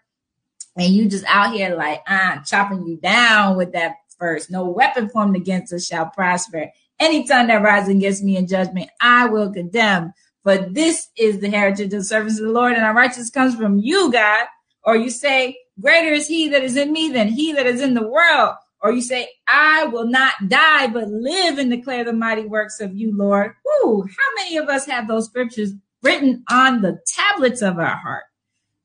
And 0.76 0.94
you 0.94 1.08
just 1.08 1.24
out 1.30 1.54
here 1.54 1.78
like 1.78 2.02
uh 2.06 2.40
chopping 2.42 2.86
you 2.86 2.98
down 2.98 3.56
with 3.56 3.72
that 3.72 3.94
first. 4.18 4.52
No 4.52 4.66
weapon 4.66 5.08
formed 5.08 5.38
against 5.38 5.72
us 5.72 5.88
shall 5.88 6.08
prosper. 6.08 6.74
Any 7.00 7.26
tongue 7.26 7.48
that 7.48 7.62
rises 7.62 7.90
against 7.90 8.24
me 8.24 8.38
in 8.38 8.48
judgment, 8.48 8.90
I 9.02 9.28
will 9.28 9.52
condemn. 9.52 10.14
But 10.44 10.74
this 10.74 11.08
is 11.18 11.40
the 11.40 11.50
heritage 11.50 11.94
of 11.94 12.00
the 12.00 12.04
servants 12.04 12.40
of 12.40 12.46
the 12.46 12.52
Lord, 12.52 12.74
and 12.74 12.84
our 12.84 12.94
righteousness 12.94 13.30
comes 13.30 13.56
from 13.56 13.80
you, 13.80 14.12
God. 14.12 14.46
Or 14.84 14.96
you 14.96 15.10
say, 15.10 15.58
Greater 15.80 16.12
is 16.12 16.28
he 16.28 16.50
that 16.50 16.64
is 16.64 16.76
in 16.76 16.92
me 16.92 17.10
than 17.10 17.30
he 17.30 17.54
that 17.54 17.66
is 17.66 17.82
in 17.82 17.94
the 17.94 18.08
world. 18.08 18.56
Or 18.82 18.92
you 18.92 19.02
say, 19.02 19.30
I 19.48 19.86
will 19.86 20.08
not 20.08 20.34
die, 20.48 20.88
but 20.88 21.10
live 21.10 21.58
and 21.58 21.70
declare 21.70 22.04
the 22.04 22.14
mighty 22.14 22.46
works 22.46 22.80
of 22.80 22.96
you, 22.96 23.16
Lord. 23.16 23.54
Woo, 23.66 24.04
how 24.04 24.44
many 24.44 24.58
of 24.58 24.70
us 24.70 24.86
have 24.86 25.08
those 25.08 25.26
scriptures 25.26 25.74
written 26.02 26.44
on 26.50 26.82
the 26.82 27.00
tablets 27.08 27.62
of 27.62 27.78
our 27.78 27.96
heart? 27.96 28.24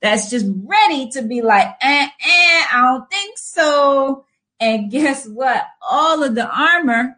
That's 0.02 0.30
just 0.30 0.46
ready 0.64 1.08
to 1.10 1.22
be 1.22 1.42
like, 1.42 1.68
eh, 1.80 2.08
eh, 2.26 2.64
I 2.72 2.80
don't 2.82 3.10
think 3.10 3.38
so. 3.38 4.24
And 4.60 4.90
guess 4.90 5.26
what? 5.26 5.64
All 5.88 6.22
of 6.22 6.34
the 6.34 6.48
armor 6.48 7.16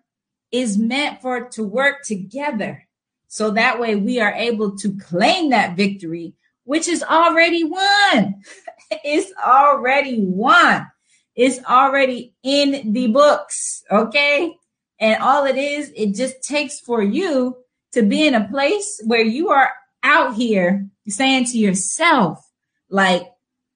is 0.53 0.79
meant 0.79 1.21
for 1.21 1.49
to 1.51 1.63
work 1.63 2.03
together. 2.05 2.87
So 3.29 3.51
that 3.51 3.81
way 3.81 3.97
we 3.97 4.21
are 4.21 4.33
able 4.33 4.77
to 4.79 4.97
claim 4.97 5.51
that 5.51 5.77
victory, 5.77 6.35
which 6.65 6.89
is 6.89 7.03
already 7.03 7.65
won. 7.65 8.43
it's 8.91 9.33
already 9.45 10.21
won. 10.21 10.87
It's 11.35 11.63
already 11.65 12.35
in 12.43 12.93
the 12.93 13.09
books. 13.09 13.83
Okay. 13.91 14.57
And 14.99 15.23
all 15.23 15.45
it 15.45 15.57
is, 15.57 15.93
it 15.95 16.15
just 16.15 16.43
takes 16.43 16.81
for 16.81 17.03
you 17.03 17.57
to 17.93 18.03
be 18.03 18.27
in 18.27 18.35
a 18.35 18.49
place 18.49 19.03
where 19.05 19.25
you 19.25 19.51
are 19.51 19.71
out 20.03 20.35
here 20.35 20.89
saying 21.09 21.45
to 21.47 21.59
yourself, 21.59 22.39
like, 22.89 23.27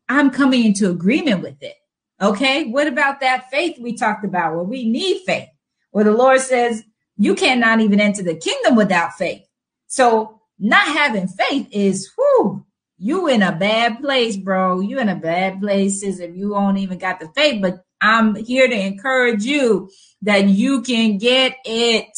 I'm 0.09 0.31
coming 0.31 0.65
into 0.65 0.91
agreement 0.91 1.43
with 1.43 1.63
it. 1.63 1.75
Okay. 2.21 2.65
What 2.65 2.87
about 2.87 3.21
that 3.21 3.51
faith 3.51 3.79
we 3.79 3.97
talked 3.97 4.25
about 4.25 4.55
where 4.55 4.65
we 4.65 4.89
need 4.89 5.23
faith? 5.27 5.49
Where 5.91 6.05
the 6.05 6.13
Lord 6.13 6.41
says 6.41 6.83
you 7.17 7.35
cannot 7.35 7.81
even 7.81 8.01
enter 8.01 8.23
the 8.23 8.37
kingdom 8.37 8.77
without 8.77 9.15
faith. 9.15 9.43
So 9.87 10.41
not 10.59 10.87
having 10.87 11.29
faith 11.29 11.69
is, 11.71 12.11
whoo, 12.17 12.65
you 12.99 13.29
in 13.29 13.43
a 13.43 13.53
bad 13.53 14.01
place, 14.01 14.37
bro. 14.37 14.81
You 14.81 14.99
in 14.99 15.09
a 15.09 15.17
bad 15.17 15.61
place 15.61 16.03
if 16.03 16.37
you 16.37 16.51
don't 16.51 16.77
even 16.77 16.99
got 16.99 17.19
the 17.19 17.29
faith. 17.35 17.63
But 17.63 17.85
I'm 18.01 18.35
here 18.35 18.69
to 18.69 18.75
encourage 18.75 19.45
you 19.45 19.91
that 20.23 20.49
you 20.49 20.83
can 20.83 21.19
get 21.19 21.57
it 21.65 22.13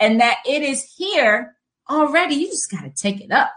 and 0.00 0.20
that 0.20 0.38
it 0.46 0.62
is 0.62 0.84
here 0.96 1.56
already. 1.88 2.34
You 2.36 2.48
just 2.48 2.70
got 2.70 2.82
to 2.82 2.90
take 2.90 3.20
it 3.20 3.30
up. 3.30 3.52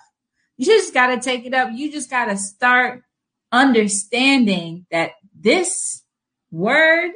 You 0.57 0.65
just 0.65 0.93
got 0.93 1.07
to 1.07 1.19
take 1.19 1.45
it 1.45 1.53
up. 1.53 1.69
You 1.73 1.91
just 1.91 2.09
got 2.09 2.25
to 2.25 2.37
start 2.37 3.03
understanding 3.51 4.85
that 4.91 5.11
this 5.37 6.03
word 6.51 7.11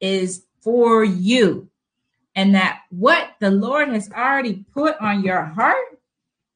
is 0.00 0.44
for 0.68 1.02
you 1.02 1.66
and 2.34 2.54
that 2.54 2.82
what 2.90 3.30
the 3.40 3.50
Lord 3.50 3.88
has 3.88 4.12
already 4.12 4.66
put 4.74 5.00
on 5.00 5.24
your 5.24 5.42
heart 5.42 5.98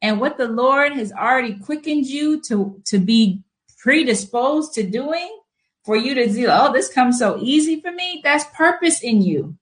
and 0.03 0.21
what 0.21 0.37
the 0.37 0.49
Lord 0.49 0.93
has 0.93 1.13
already 1.13 1.55
quickened 1.55 2.05
you 2.05 2.39
to, 2.43 2.79
to 2.85 2.99
be 2.99 3.41
predisposed 3.79 4.75
to 4.75 4.83
doing 4.83 5.35
for 5.83 5.97
you 5.97 6.15
to 6.15 6.31
see, 6.31 6.47
oh, 6.47 6.75
this 6.75 6.93
comes 6.93 7.19
so 7.19 7.39
easy 7.41 7.81
for 7.81 7.91
me. 7.91 8.21
That's 8.23 8.45
purpose 8.55 9.03
in 9.03 9.23
you. 9.23 9.57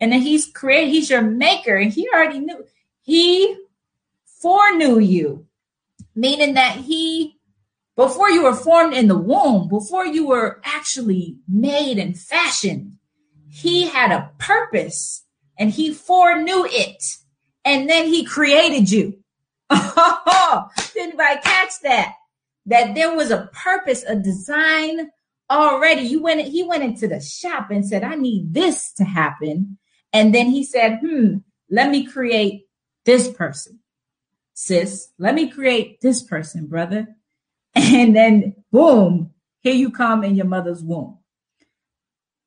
And 0.00 0.10
then 0.10 0.22
he's 0.22 0.46
created, 0.46 0.90
he's 0.90 1.08
your 1.08 1.22
maker, 1.22 1.76
and 1.76 1.92
he 1.92 2.08
already 2.12 2.40
knew, 2.40 2.66
he 3.02 3.56
foreknew 4.24 4.98
you, 4.98 5.46
meaning 6.16 6.54
that 6.54 6.74
he, 6.74 7.38
before 7.94 8.30
you 8.30 8.42
were 8.42 8.56
formed 8.56 8.94
in 8.94 9.06
the 9.06 9.16
womb, 9.16 9.68
before 9.68 10.06
you 10.06 10.26
were 10.26 10.60
actually 10.64 11.36
made 11.48 12.00
and 12.00 12.18
fashioned, 12.18 12.98
he 13.52 13.86
had 13.86 14.10
a 14.10 14.30
purpose 14.38 15.26
and 15.58 15.70
he 15.70 15.92
foreknew 15.92 16.64
it. 16.64 17.04
And 17.66 17.88
then 17.88 18.06
he 18.06 18.24
created 18.24 18.90
you. 18.90 19.18
Did 19.70 19.82
anybody 20.96 21.40
catch 21.42 21.72
that? 21.82 22.14
That 22.64 22.94
there 22.94 23.14
was 23.14 23.30
a 23.30 23.50
purpose, 23.52 24.04
a 24.08 24.16
design 24.16 25.10
already. 25.50 26.02
You 26.02 26.22
went, 26.22 26.40
he 26.40 26.62
went 26.62 26.82
into 26.82 27.06
the 27.06 27.20
shop 27.20 27.70
and 27.70 27.86
said, 27.86 28.02
I 28.02 28.14
need 28.14 28.54
this 28.54 28.90
to 28.94 29.04
happen. 29.04 29.76
And 30.14 30.34
then 30.34 30.46
he 30.46 30.64
said, 30.64 31.00
hmm, 31.04 31.36
let 31.70 31.90
me 31.90 32.06
create 32.06 32.62
this 33.04 33.30
person, 33.30 33.80
sis. 34.54 35.08
Let 35.18 35.34
me 35.34 35.50
create 35.50 36.00
this 36.00 36.22
person, 36.22 36.66
brother. 36.66 37.08
And 37.74 38.14
then 38.14 38.54
boom, 38.70 39.30
here 39.60 39.74
you 39.74 39.90
come 39.90 40.24
in 40.24 40.36
your 40.36 40.46
mother's 40.46 40.82
womb. 40.82 41.18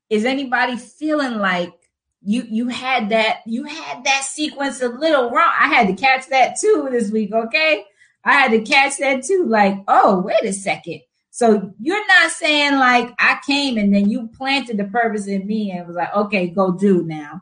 Is 0.09 0.25
anybody 0.25 0.77
feeling 0.77 1.39
like 1.39 1.73
you 2.21 2.43
you 2.49 2.67
had 2.67 3.09
that 3.09 3.39
you 3.45 3.63
had 3.63 4.03
that 4.03 4.23
sequence 4.23 4.81
a 4.81 4.89
little 4.89 5.29
wrong? 5.31 5.51
I 5.59 5.67
had 5.67 5.87
to 5.87 5.93
catch 5.93 6.27
that 6.27 6.57
too 6.59 6.87
this 6.91 7.11
week, 7.11 7.33
okay? 7.33 7.85
I 8.23 8.33
had 8.33 8.51
to 8.51 8.61
catch 8.61 8.97
that 8.97 9.23
too. 9.23 9.45
Like, 9.47 9.77
oh, 9.87 10.21
wait 10.21 10.43
a 10.43 10.53
second. 10.53 11.01
So 11.31 11.73
you're 11.79 12.07
not 12.07 12.31
saying 12.31 12.75
like 12.75 13.13
I 13.19 13.39
came 13.45 13.77
and 13.77 13.93
then 13.93 14.09
you 14.09 14.29
planted 14.35 14.77
the 14.77 14.85
purpose 14.85 15.27
in 15.27 15.45
me 15.45 15.71
and 15.71 15.85
was 15.85 15.95
like, 15.95 16.15
okay, 16.15 16.47
go 16.47 16.71
do 16.71 17.03
now. 17.03 17.41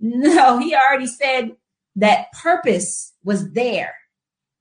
No, 0.00 0.58
he 0.58 0.74
already 0.74 1.06
said 1.06 1.56
that 1.96 2.32
purpose 2.32 3.12
was 3.24 3.52
there. 3.52 3.94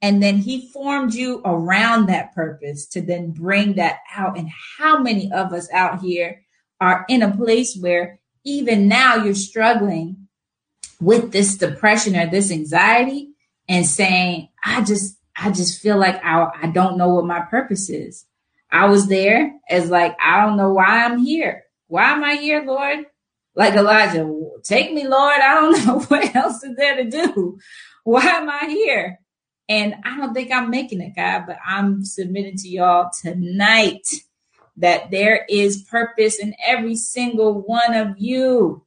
And 0.02 0.22
then 0.22 0.38
he 0.38 0.70
formed 0.72 1.14
you 1.14 1.42
around 1.46 2.08
that 2.08 2.34
purpose 2.34 2.88
to 2.88 3.02
then 3.02 3.32
bring 3.32 3.74
that 3.76 4.00
out. 4.16 4.38
And 4.38 4.50
how 4.78 5.00
many 5.00 5.32
of 5.32 5.54
us 5.54 5.72
out 5.72 6.02
here 6.02 6.42
are 6.82 7.06
in 7.08 7.22
a 7.22 7.36
place 7.36 7.78
where 7.78 8.20
even 8.44 8.88
now 8.88 9.16
you're 9.16 9.36
struggling 9.36 10.28
with 11.00 11.32
this 11.32 11.56
depression 11.56 12.16
or 12.16 12.30
this 12.30 12.52
anxiety 12.52 13.30
and 13.70 13.86
saying, 13.86 14.50
I 14.66 14.84
just, 14.84 15.18
I 15.38 15.52
just 15.52 15.80
feel 15.80 15.98
like 15.98 16.24
I, 16.26 16.50
I 16.64 16.68
don't 16.68 16.98
know 16.98 17.10
what 17.10 17.26
my 17.26 17.42
purpose 17.42 17.90
is. 17.90 18.26
I 18.72 18.88
was 18.88 19.08
there 19.08 19.54
as 19.70 19.90
like, 19.90 20.18
I 20.20 20.46
don't 20.46 20.58
know 20.58 20.74
why 20.74 21.06
I'm 21.06 21.20
here. 21.20 21.64
Why 21.88 22.12
am 22.12 22.24
I 22.24 22.36
here, 22.36 22.64
Lord? 22.66 23.06
Like 23.54 23.76
Elijah, 23.76 24.30
take 24.64 24.94
me, 24.94 25.08
Lord. 25.08 25.40
I 25.40 25.56
don't 25.56 25.86
know 25.86 26.00
what 26.00 26.36
else 26.36 26.64
is 26.64 26.76
there 26.76 26.96
to 26.96 27.10
do. 27.10 27.60
Why 28.04 28.24
am 28.24 28.50
I 28.50 28.66
here? 28.68 29.20
And 29.70 29.96
I 30.04 30.18
don't 30.18 30.34
think 30.34 30.52
I'm 30.52 30.70
making 30.70 31.02
it, 31.02 31.16
God, 31.16 31.44
but 31.48 31.58
I'm 31.66 32.04
submitting 32.04 32.58
to 32.58 32.68
y'all 32.68 33.10
tonight 33.22 34.08
that 34.82 35.12
there 35.12 35.46
is 35.48 35.84
purpose 35.84 36.40
in 36.40 36.56
every 36.66 36.96
single 36.96 37.62
one 37.62 37.94
of 37.94 38.18
you. 38.18 38.84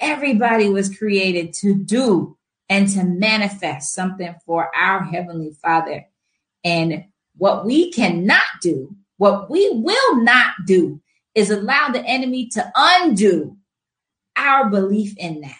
Everybody 0.00 0.68
was 0.68 0.96
created 0.96 1.52
to 1.54 1.74
do 1.74 2.36
and 2.68 2.88
to 2.88 3.04
manifest 3.04 3.94
something 3.94 4.34
for 4.44 4.70
our 4.74 5.04
Heavenly 5.04 5.52
Father. 5.62 6.06
And 6.64 7.04
what 7.36 7.66
we 7.66 7.92
cannot 7.92 8.46
do, 8.62 8.96
what 9.18 9.50
we 9.50 9.70
will 9.70 10.22
not 10.22 10.52
do, 10.66 11.00
is 11.34 11.50
allow 11.50 11.88
the 11.88 12.04
enemy 12.04 12.48
to 12.48 12.72
undo 12.74 13.56
our 14.36 14.70
belief 14.70 15.14
in 15.18 15.42
that. 15.42 15.54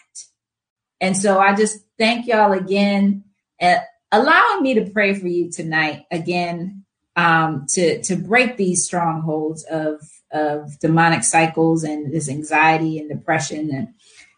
And 0.99 1.15
so 1.15 1.39
I 1.39 1.55
just 1.55 1.79
thank 1.97 2.27
y'all 2.27 2.53
again 2.53 3.23
and 3.59 3.79
allowing 4.11 4.63
me 4.63 4.73
to 4.75 4.89
pray 4.89 5.13
for 5.13 5.27
you 5.27 5.51
tonight 5.51 6.05
again 6.11 6.85
um, 7.15 7.65
to 7.69 8.01
to 8.03 8.15
break 8.15 8.57
these 8.57 8.85
strongholds 8.85 9.63
of 9.63 10.01
of 10.31 10.79
demonic 10.79 11.23
cycles 11.23 11.83
and 11.83 12.13
this 12.13 12.29
anxiety 12.29 12.99
and 12.99 13.09
depression 13.09 13.71
and 13.73 13.93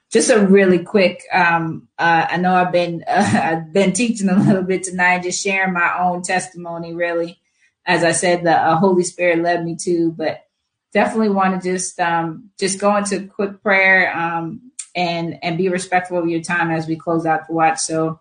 just 0.10 0.30
a 0.30 0.46
really 0.46 0.80
quick 0.80 1.24
um, 1.34 1.88
uh, 2.00 2.28
i 2.30 2.38
know 2.38 2.54
i've 2.54 2.72
been 2.72 3.04
uh, 3.08 3.40
i've 3.44 3.74
been 3.74 3.94
teaching 3.94 4.30
a 4.30 4.40
little 4.40 4.64
bit 4.64 4.84
tonight 4.84 5.24
just 5.24 5.44
sharing 5.44 5.74
my 5.74 5.98
own 6.00 6.22
testimony 6.22 6.94
really. 6.94 7.38
As 7.86 8.04
i 8.04 8.12
said 8.12 8.44
the 8.44 8.56
uh, 8.56 8.78
holy 8.78 9.04
spirit 9.04 9.40
led 9.40 9.66
me 9.66 9.76
to 9.82 10.12
but 10.12 10.46
definitely 10.94 11.30
want 11.30 11.62
to 11.62 11.70
just 11.70 12.00
um, 12.00 12.50
just 12.60 12.80
go 12.80 12.96
into 12.96 13.28
quick 13.28 13.62
prayer 13.64 14.16
um, 14.16 14.72
and 14.96 15.40
and 15.44 15.58
be 15.58 15.70
respectful 15.70 16.18
of 16.18 16.28
your 16.28 16.42
time 16.42 16.72
as 16.72 16.88
we 16.88 16.96
close 16.96 17.26
out 17.26 17.48
the 17.48 17.54
watch. 17.54 17.80
So 17.80 18.20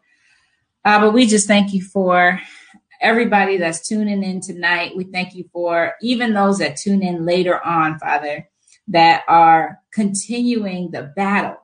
uh, 0.85 1.01
but 1.01 1.13
we 1.13 1.27
just 1.27 1.47
thank 1.47 1.75
you 1.75 1.83
for 1.83 2.41
everybody 3.01 3.57
that's 3.57 3.87
tuning 3.87 4.23
in 4.23 4.41
tonight. 4.41 4.97
We 4.97 5.05
thank 5.05 5.35
you 5.35 5.45
for 5.53 5.95
even 6.03 6.35
those 6.35 6.59
that 6.59 6.77
tune 6.77 7.03
in 7.03 7.25
later 7.25 7.65
on, 7.65 7.99
Father, 7.99 8.49
that 8.89 9.23
are 9.29 9.79
continuing 9.93 10.91
the 10.91 11.13
battle 11.17 11.57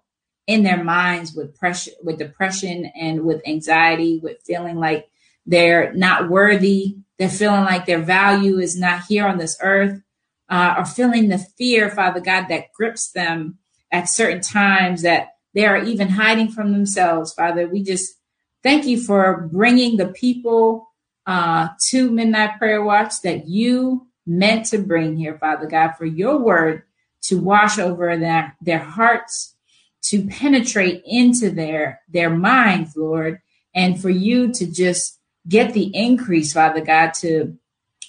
in 0.46 0.62
their 0.62 0.82
minds 0.82 1.34
with 1.34 1.56
pressure, 1.56 1.90
with 2.02 2.18
depression 2.18 2.90
and 2.98 3.22
with 3.22 3.46
anxiety, 3.46 4.20
with 4.22 4.38
feeling 4.46 4.76
like 4.76 5.08
they're 5.44 5.92
not 5.92 6.28
worthy. 6.28 6.96
They're 7.18 7.28
feeling 7.28 7.64
like 7.64 7.86
their 7.86 8.02
value 8.02 8.58
is 8.58 8.78
not 8.78 9.04
here 9.08 9.26
on 9.26 9.38
this 9.38 9.56
earth, 9.60 10.00
uh, 10.48 10.74
or 10.78 10.84
feeling 10.84 11.28
the 11.28 11.38
fear, 11.38 11.90
Father 11.90 12.20
God, 12.20 12.46
that 12.48 12.72
grips 12.72 13.10
them 13.10 13.58
at 13.90 14.08
certain 14.08 14.40
times 14.40 15.02
that 15.02 15.30
they 15.54 15.64
are 15.64 15.82
even 15.82 16.08
hiding 16.08 16.50
from 16.50 16.72
themselves, 16.72 17.32
Father. 17.32 17.66
We 17.66 17.82
just 17.82 18.14
thank 18.62 18.86
you 18.86 19.00
for 19.00 19.48
bringing 19.50 19.96
the 19.96 20.08
people 20.08 20.88
uh, 21.26 21.68
to 21.88 22.10
Midnight 22.10 22.58
Prayer 22.58 22.82
Watch 22.82 23.22
that 23.22 23.48
you 23.48 24.06
meant 24.26 24.66
to 24.66 24.78
bring 24.78 25.16
here, 25.16 25.38
Father 25.38 25.66
God, 25.66 25.92
for 25.92 26.06
your 26.06 26.38
word 26.38 26.82
to 27.22 27.38
wash 27.38 27.78
over 27.78 28.16
their, 28.16 28.56
their 28.60 28.78
hearts, 28.78 29.54
to 30.02 30.26
penetrate 30.26 31.02
into 31.04 31.50
their, 31.50 32.00
their 32.08 32.30
minds, 32.30 32.96
Lord, 32.96 33.40
and 33.74 34.00
for 34.00 34.10
you 34.10 34.52
to 34.52 34.66
just 34.66 35.18
get 35.48 35.74
the 35.74 35.94
increase, 35.94 36.52
Father 36.52 36.80
God, 36.80 37.14
to 37.14 37.56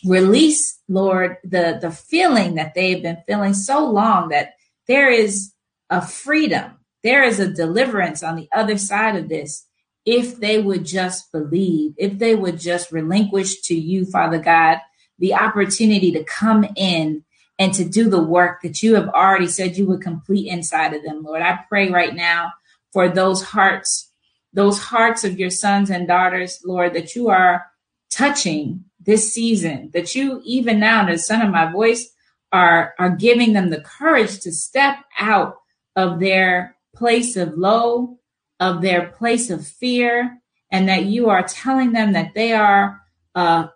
release, 0.05 0.79
Lord, 0.87 1.37
the, 1.43 1.79
the 1.81 1.91
feeling 1.91 2.55
that 2.55 2.73
they've 2.75 3.01
been 3.01 3.23
feeling 3.27 3.53
so 3.53 3.89
long 3.89 4.29
that 4.29 4.53
there 4.87 5.11
is 5.11 5.53
a 5.89 6.01
freedom, 6.01 6.73
there 7.03 7.23
is 7.23 7.39
a 7.39 7.51
deliverance 7.51 8.23
on 8.23 8.35
the 8.35 8.49
other 8.53 8.77
side 8.77 9.15
of 9.15 9.29
this 9.29 9.66
if 10.07 10.39
they 10.39 10.57
would 10.57 10.85
just 10.85 11.29
believe, 11.33 11.93
if 11.97 12.17
they 12.17 12.33
would 12.33 12.57
just 12.57 12.93
relinquish 12.93 13.59
to 13.63 13.75
you, 13.75 14.05
Father 14.05 14.39
God, 14.39 14.77
the 15.19 15.33
opportunity 15.33 16.13
to 16.13 16.23
come 16.23 16.65
in 16.77 17.25
and 17.59 17.73
to 17.73 17.83
do 17.83 18.09
the 18.09 18.23
work 18.23 18.61
that 18.61 18.81
you 18.81 18.95
have 18.95 19.09
already 19.09 19.47
said 19.47 19.75
you 19.75 19.85
would 19.85 20.01
complete 20.01 20.47
inside 20.47 20.93
of 20.93 21.03
them, 21.03 21.23
Lord. 21.23 21.41
I 21.41 21.59
pray 21.67 21.89
right 21.89 22.15
now 22.15 22.53
for 22.93 23.09
those 23.09 23.43
hearts, 23.43 24.09
those 24.53 24.79
hearts 24.79 25.25
of 25.25 25.37
your 25.37 25.49
sons 25.49 25.89
and 25.89 26.07
daughters, 26.07 26.61
Lord, 26.63 26.93
that 26.93 27.13
you 27.13 27.27
are 27.27 27.65
touching 28.09 28.85
this 29.01 29.33
season, 29.33 29.89
that 29.93 30.15
you, 30.15 30.41
even 30.45 30.79
now, 30.79 31.05
the 31.05 31.17
son 31.17 31.41
of 31.41 31.51
my 31.51 31.69
voice, 31.69 32.13
are, 32.53 32.93
are 32.97 33.09
giving 33.09 33.51
them 33.51 33.71
the 33.71 33.81
courage 33.81 34.39
to 34.39 34.53
step 34.53 34.99
out 35.19 35.57
of 35.97 36.21
their 36.21 36.77
place 36.95 37.35
of 37.35 37.57
low 37.57 38.17
of 38.59 38.81
their 38.81 39.07
place 39.07 39.49
of 39.49 39.67
fear 39.67 40.39
and 40.71 40.89
that 40.89 41.05
you 41.05 41.29
are 41.29 41.43
telling 41.43 41.91
them 41.91 42.13
that 42.13 42.33
they 42.33 42.53
are 42.53 43.01
a, 43.35 43.69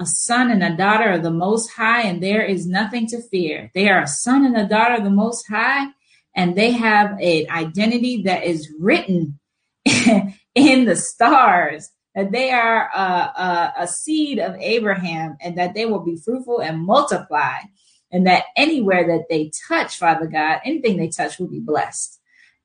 a, 0.00 0.06
son 0.06 0.50
and 0.50 0.62
a 0.62 0.76
daughter 0.76 1.10
of 1.10 1.22
the 1.22 1.30
Most 1.30 1.70
High 1.70 2.02
and 2.02 2.22
there 2.22 2.44
is 2.44 2.66
nothing 2.66 3.06
to 3.08 3.22
fear. 3.22 3.70
They 3.72 3.88
are 3.88 4.02
a 4.02 4.08
son 4.08 4.44
and 4.44 4.56
a 4.56 4.66
daughter 4.66 4.94
of 4.94 5.04
the 5.04 5.10
Most 5.10 5.46
High 5.48 5.86
and 6.34 6.56
they 6.56 6.72
have 6.72 7.12
an 7.20 7.46
identity 7.48 8.22
that 8.22 8.44
is 8.44 8.72
written 8.78 9.38
in 10.54 10.84
the 10.84 10.96
stars. 10.96 11.90
that 12.14 12.32
they 12.32 12.50
are 12.50 12.90
a, 12.94 13.00
a, 13.00 13.74
a 13.80 13.88
seed 13.88 14.38
of 14.38 14.56
Abraham 14.56 15.36
and 15.40 15.58
that 15.58 15.74
they 15.74 15.86
will 15.86 16.04
be 16.04 16.16
fruitful 16.16 16.60
and 16.60 16.80
multiply. 16.80 17.58
And 18.10 18.26
that 18.26 18.44
anywhere 18.56 19.06
that 19.08 19.26
they 19.28 19.50
touch, 19.68 19.98
Father 19.98 20.26
God, 20.26 20.60
anything 20.64 20.96
they 20.96 21.08
touch 21.08 21.38
will 21.38 21.48
be 21.48 21.58
blessed. 21.58 22.20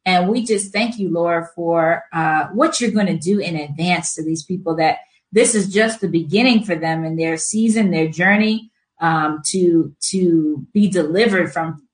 And 0.09 0.27
we 0.27 0.43
just 0.43 0.73
thank 0.73 0.97
you, 0.97 1.11
Lord, 1.11 1.45
for 1.55 2.03
uh, 2.11 2.47
what 2.47 2.81
you're 2.81 2.89
going 2.89 3.05
to 3.05 3.17
do 3.17 3.39
in 3.39 3.55
advance 3.55 4.15
to 4.15 4.23
these 4.23 4.43
people. 4.43 4.75
That 4.75 4.97
this 5.31 5.53
is 5.53 5.71
just 5.71 6.01
the 6.01 6.07
beginning 6.07 6.63
for 6.63 6.75
them 6.75 7.05
in 7.05 7.15
their 7.15 7.37
season, 7.37 7.91
their 7.91 8.07
journey 8.07 8.71
um, 8.99 9.41
to 9.47 9.95
to 10.11 10.65
be 10.73 10.89
delivered 10.89 11.53
from 11.53 11.87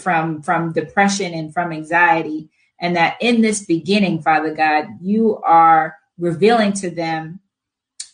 from 0.00 0.40
from 0.42 0.72
depression 0.72 1.34
and 1.34 1.52
from 1.52 1.72
anxiety. 1.72 2.48
And 2.80 2.96
that 2.96 3.18
in 3.20 3.42
this 3.42 3.66
beginning, 3.66 4.22
Father 4.22 4.54
God, 4.54 4.86
you 5.02 5.38
are 5.44 5.96
revealing 6.16 6.72
to 6.74 6.90
them 6.90 7.40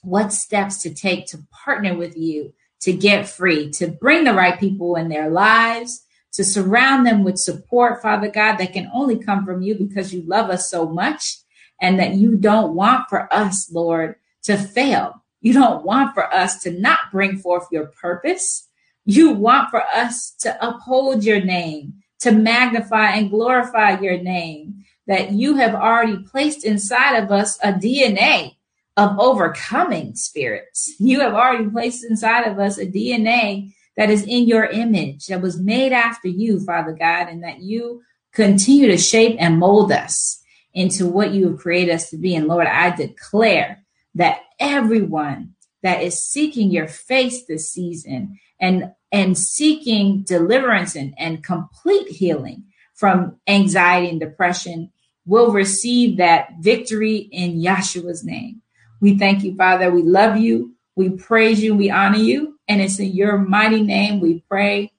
what 0.03 0.33
steps 0.33 0.83
to 0.83 0.93
take 0.93 1.27
to 1.27 1.39
partner 1.65 1.95
with 1.97 2.17
you 2.17 2.53
to 2.81 2.93
get 2.93 3.29
free, 3.29 3.71
to 3.71 3.87
bring 3.87 4.25
the 4.25 4.35
right 4.35 4.59
people 4.59 4.97
in 4.97 5.09
their 5.09 5.31
lives, 5.31 6.04
to 6.35 6.45
surround 6.45 7.07
them 7.07 7.25
with 7.25 7.39
support, 7.39 8.03
Father 8.03 8.29
God, 8.29 8.57
that 8.57 8.73
can 8.73 8.91
only 8.93 9.19
come 9.19 9.45
from 9.45 9.63
you 9.63 9.75
because 9.75 10.13
you 10.13 10.23
love 10.27 10.51
us 10.51 10.71
so 10.71 10.89
much 10.89 11.39
and 11.81 11.99
that 11.99 12.15
you 12.15 12.37
don't 12.37 12.75
want 12.75 13.09
for 13.09 13.33
us, 13.33 13.71
Lord, 13.73 14.17
to 14.43 14.57
fail. 14.57 15.25
You 15.41 15.53
don't 15.53 15.85
want 15.85 16.15
for 16.15 16.33
us 16.33 16.63
to 16.63 16.71
not 16.71 17.13
bring 17.13 17.39
forth 17.39 17.69
your 17.71 17.87
purpose. 17.87 18.69
You 19.05 19.33
want 19.33 19.71
for 19.71 19.83
us 19.95 20.33
to 20.41 20.57
uphold 20.67 21.25
your 21.25 21.41
name, 21.41 21.95
to 22.21 22.33
magnify 22.33 23.11
and 23.11 23.31
glorify 23.31 24.01
your 24.01 24.19
name, 24.19 24.85
that 25.07 25.33
you 25.33 25.57
have 25.57 25.75
already 25.75 26.19
placed 26.19 26.65
inside 26.65 27.17
of 27.17 27.31
us 27.31 27.59
a 27.63 27.73
DNA 27.73 28.57
of 28.97 29.19
overcoming 29.19 30.15
spirits. 30.15 30.95
You 30.99 31.21
have 31.21 31.35
already 31.35 31.69
placed 31.69 32.05
inside 32.05 32.47
of 32.47 32.59
us 32.59 32.79
a 32.79 32.87
DNA 32.87 33.75
that 33.97 34.11
is 34.11 34.25
in 34.25 34.47
your 34.47 34.65
image, 34.65 35.27
that 35.27 35.43
was 35.43 35.61
made 35.61 35.93
after 35.93 36.29
you, 36.29 36.61
Father 36.65 36.93
God, 36.93 37.29
and 37.29 37.43
that 37.45 37.61
you 37.61 38.03
continue 38.33 38.89
to 38.89 38.99
shape 38.99 39.37
and 39.39 39.59
mold 39.59 39.93
us 39.93 40.43
into 40.73 41.07
what 41.07 41.33
you 41.33 41.49
have 41.49 41.59
created 41.59 41.95
us 41.95 42.11
to 42.11 42.17
be. 42.17 42.35
And 42.35 42.49
Lord, 42.49 42.67
I 42.67 42.91
declare 42.95 43.85
that 44.17 44.41
everyone 44.59 45.55
that 45.83 46.03
is 46.03 46.29
seeking 46.29 46.71
your 46.71 46.89
face 46.89 47.45
this 47.47 47.71
season 47.71 48.39
and 48.61 48.93
and 49.13 49.39
seeking 49.39 50.25
deliverance 50.25 50.97
and, 50.97 51.15
and 51.17 51.45
complete 51.45 52.09
healing 52.09 52.65
from 52.95 53.37
anxiety 53.47 54.09
and 54.09 54.19
depression 54.19 54.91
will 55.25 55.53
receive 55.53 56.17
that 56.17 56.49
victory 56.61 57.17
in 57.17 57.61
Yahshua's 57.61 58.25
name. 58.25 58.61
We 59.01 59.17
thank 59.17 59.45
you, 59.45 59.55
Father. 59.55 59.91
We 59.91 60.03
love 60.03 60.37
you. 60.37 60.75
We 60.97 61.11
praise 61.11 61.63
you. 61.63 61.77
We 61.77 61.91
honor 61.91 62.19
you. 62.19 62.54
And 62.69 62.81
it's 62.81 62.99
in 62.99 63.13
your 63.13 63.39
mighty 63.39 63.83
name 63.83 64.21
we 64.21 64.45
pray. 64.49 64.93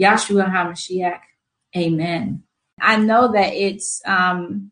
Yahshua 0.00 0.50
HaMashiach. 0.50 1.20
Amen. 1.76 2.42
I 2.80 2.96
know 2.96 3.32
that 3.32 3.52
it's 3.54 4.02
um 4.06 4.70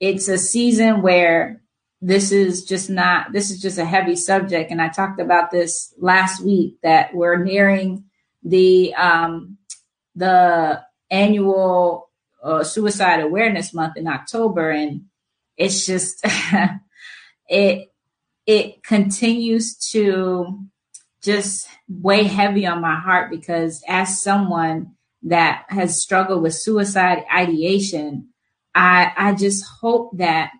it's 0.00 0.28
a 0.28 0.38
season 0.38 1.02
where 1.02 1.62
this 2.00 2.32
is 2.32 2.64
just 2.64 2.90
not 2.90 3.32
this 3.32 3.50
is 3.50 3.60
just 3.60 3.78
a 3.78 3.84
heavy 3.84 4.16
subject 4.16 4.70
and 4.72 4.82
i 4.82 4.88
talked 4.88 5.20
about 5.20 5.52
this 5.52 5.94
last 5.98 6.44
week 6.44 6.76
that 6.82 7.14
we're 7.14 7.42
nearing 7.42 8.04
the 8.42 8.92
um 8.96 9.56
the 10.16 10.82
annual 11.10 12.10
uh, 12.42 12.64
suicide 12.64 13.20
awareness 13.20 13.72
month 13.72 13.96
in 13.96 14.08
october 14.08 14.70
and 14.70 15.02
it's 15.56 15.86
just 15.86 16.24
it 17.48 17.92
it 18.46 18.82
continues 18.82 19.76
to 19.76 20.66
just 21.22 21.68
weigh 21.88 22.24
heavy 22.24 22.66
on 22.66 22.80
my 22.80 22.98
heart 22.98 23.30
because 23.30 23.82
as 23.88 24.22
someone 24.22 24.94
that 25.22 25.64
has 25.68 26.02
struggled 26.02 26.42
with 26.42 26.54
suicide 26.54 27.24
ideation, 27.32 28.28
I 28.74 29.12
I 29.16 29.34
just 29.34 29.64
hope 29.64 30.16
that 30.18 30.50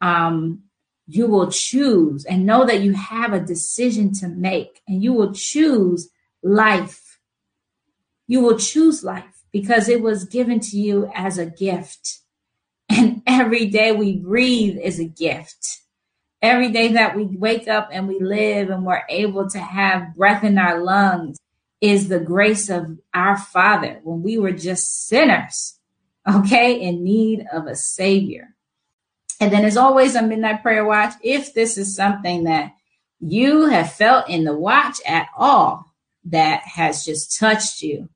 um, 0.00 0.62
you 1.06 1.26
will 1.26 1.50
choose 1.50 2.24
and 2.24 2.46
know 2.46 2.64
that 2.64 2.80
you 2.80 2.92
have 2.92 3.32
a 3.32 3.40
decision 3.40 4.12
to 4.14 4.28
make 4.28 4.80
and 4.86 5.02
you 5.02 5.12
will 5.12 5.32
choose 5.32 6.10
life. 6.42 7.18
You 8.26 8.40
will 8.40 8.58
choose 8.58 9.02
life 9.02 9.42
because 9.52 9.88
it 9.88 10.00
was 10.00 10.24
given 10.24 10.60
to 10.60 10.76
you 10.78 11.10
as 11.14 11.38
a 11.38 11.46
gift. 11.46 12.20
And 12.88 13.22
every 13.26 13.66
day 13.66 13.92
we 13.92 14.18
breathe 14.18 14.78
is 14.78 15.00
a 15.00 15.04
gift 15.04 15.80
every 16.44 16.70
day 16.70 16.88
that 16.92 17.16
we 17.16 17.24
wake 17.24 17.68
up 17.68 17.88
and 17.90 18.06
we 18.06 18.20
live 18.20 18.68
and 18.68 18.84
we're 18.84 19.02
able 19.08 19.48
to 19.48 19.58
have 19.58 20.14
breath 20.14 20.44
in 20.44 20.58
our 20.58 20.78
lungs 20.84 21.38
is 21.80 22.08
the 22.08 22.20
grace 22.20 22.68
of 22.68 22.98
our 23.14 23.38
Father 23.38 23.98
when 24.04 24.22
we 24.22 24.36
were 24.36 24.52
just 24.52 25.08
sinners, 25.08 25.78
okay, 26.30 26.78
in 26.78 27.02
need 27.02 27.46
of 27.50 27.66
a 27.66 27.74
Savior. 27.74 28.48
And 29.40 29.52
then, 29.52 29.64
as 29.64 29.78
always, 29.78 30.14
on 30.14 30.28
Midnight 30.28 30.62
Prayer 30.62 30.84
Watch, 30.84 31.14
if 31.22 31.54
this 31.54 31.78
is 31.78 31.96
something 31.96 32.44
that 32.44 32.72
you 33.20 33.66
have 33.66 33.94
felt 33.94 34.28
in 34.28 34.44
the 34.44 34.54
watch 34.54 35.00
at 35.06 35.28
all 35.36 35.94
that 36.26 36.60
has 36.64 37.06
just 37.06 37.38
touched 37.38 37.80
you 37.80 38.10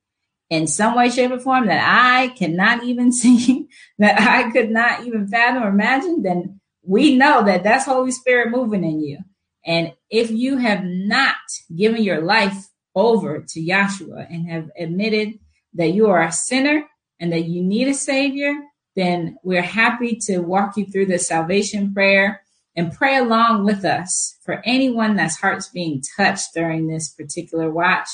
in 0.50 0.66
some 0.66 0.94
way, 0.94 1.08
shape, 1.08 1.30
or 1.30 1.40
form 1.40 1.66
that 1.66 1.82
I 1.82 2.28
cannot 2.28 2.84
even 2.84 3.10
see, 3.20 3.68
that 3.98 4.20
I 4.20 4.50
could 4.50 4.70
not 4.70 5.06
even 5.06 5.26
fathom 5.28 5.62
or 5.62 5.68
imagine, 5.68 6.22
then 6.22 6.57
we 6.88 7.16
know 7.16 7.44
that 7.44 7.62
that's 7.62 7.84
Holy 7.84 8.10
Spirit 8.10 8.50
moving 8.50 8.82
in 8.82 9.00
you. 9.00 9.18
And 9.66 9.92
if 10.08 10.30
you 10.30 10.56
have 10.56 10.82
not 10.84 11.36
given 11.76 12.02
your 12.02 12.22
life 12.22 12.68
over 12.94 13.44
to 13.46 13.60
Yahshua 13.60 14.26
and 14.30 14.50
have 14.50 14.70
admitted 14.78 15.38
that 15.74 15.88
you 15.92 16.08
are 16.08 16.22
a 16.22 16.32
sinner 16.32 16.86
and 17.20 17.30
that 17.32 17.44
you 17.44 17.62
need 17.62 17.88
a 17.88 17.94
savior, 17.94 18.54
then 18.96 19.36
we're 19.44 19.60
happy 19.60 20.16
to 20.22 20.38
walk 20.38 20.78
you 20.78 20.86
through 20.86 21.06
the 21.06 21.18
salvation 21.18 21.92
prayer 21.92 22.40
and 22.74 22.96
pray 22.96 23.18
along 23.18 23.66
with 23.66 23.84
us 23.84 24.38
for 24.42 24.62
anyone 24.64 25.14
that's 25.14 25.38
heart's 25.38 25.68
being 25.68 26.02
touched 26.16 26.54
during 26.54 26.88
this 26.88 27.10
particular 27.10 27.70
watch, 27.70 28.08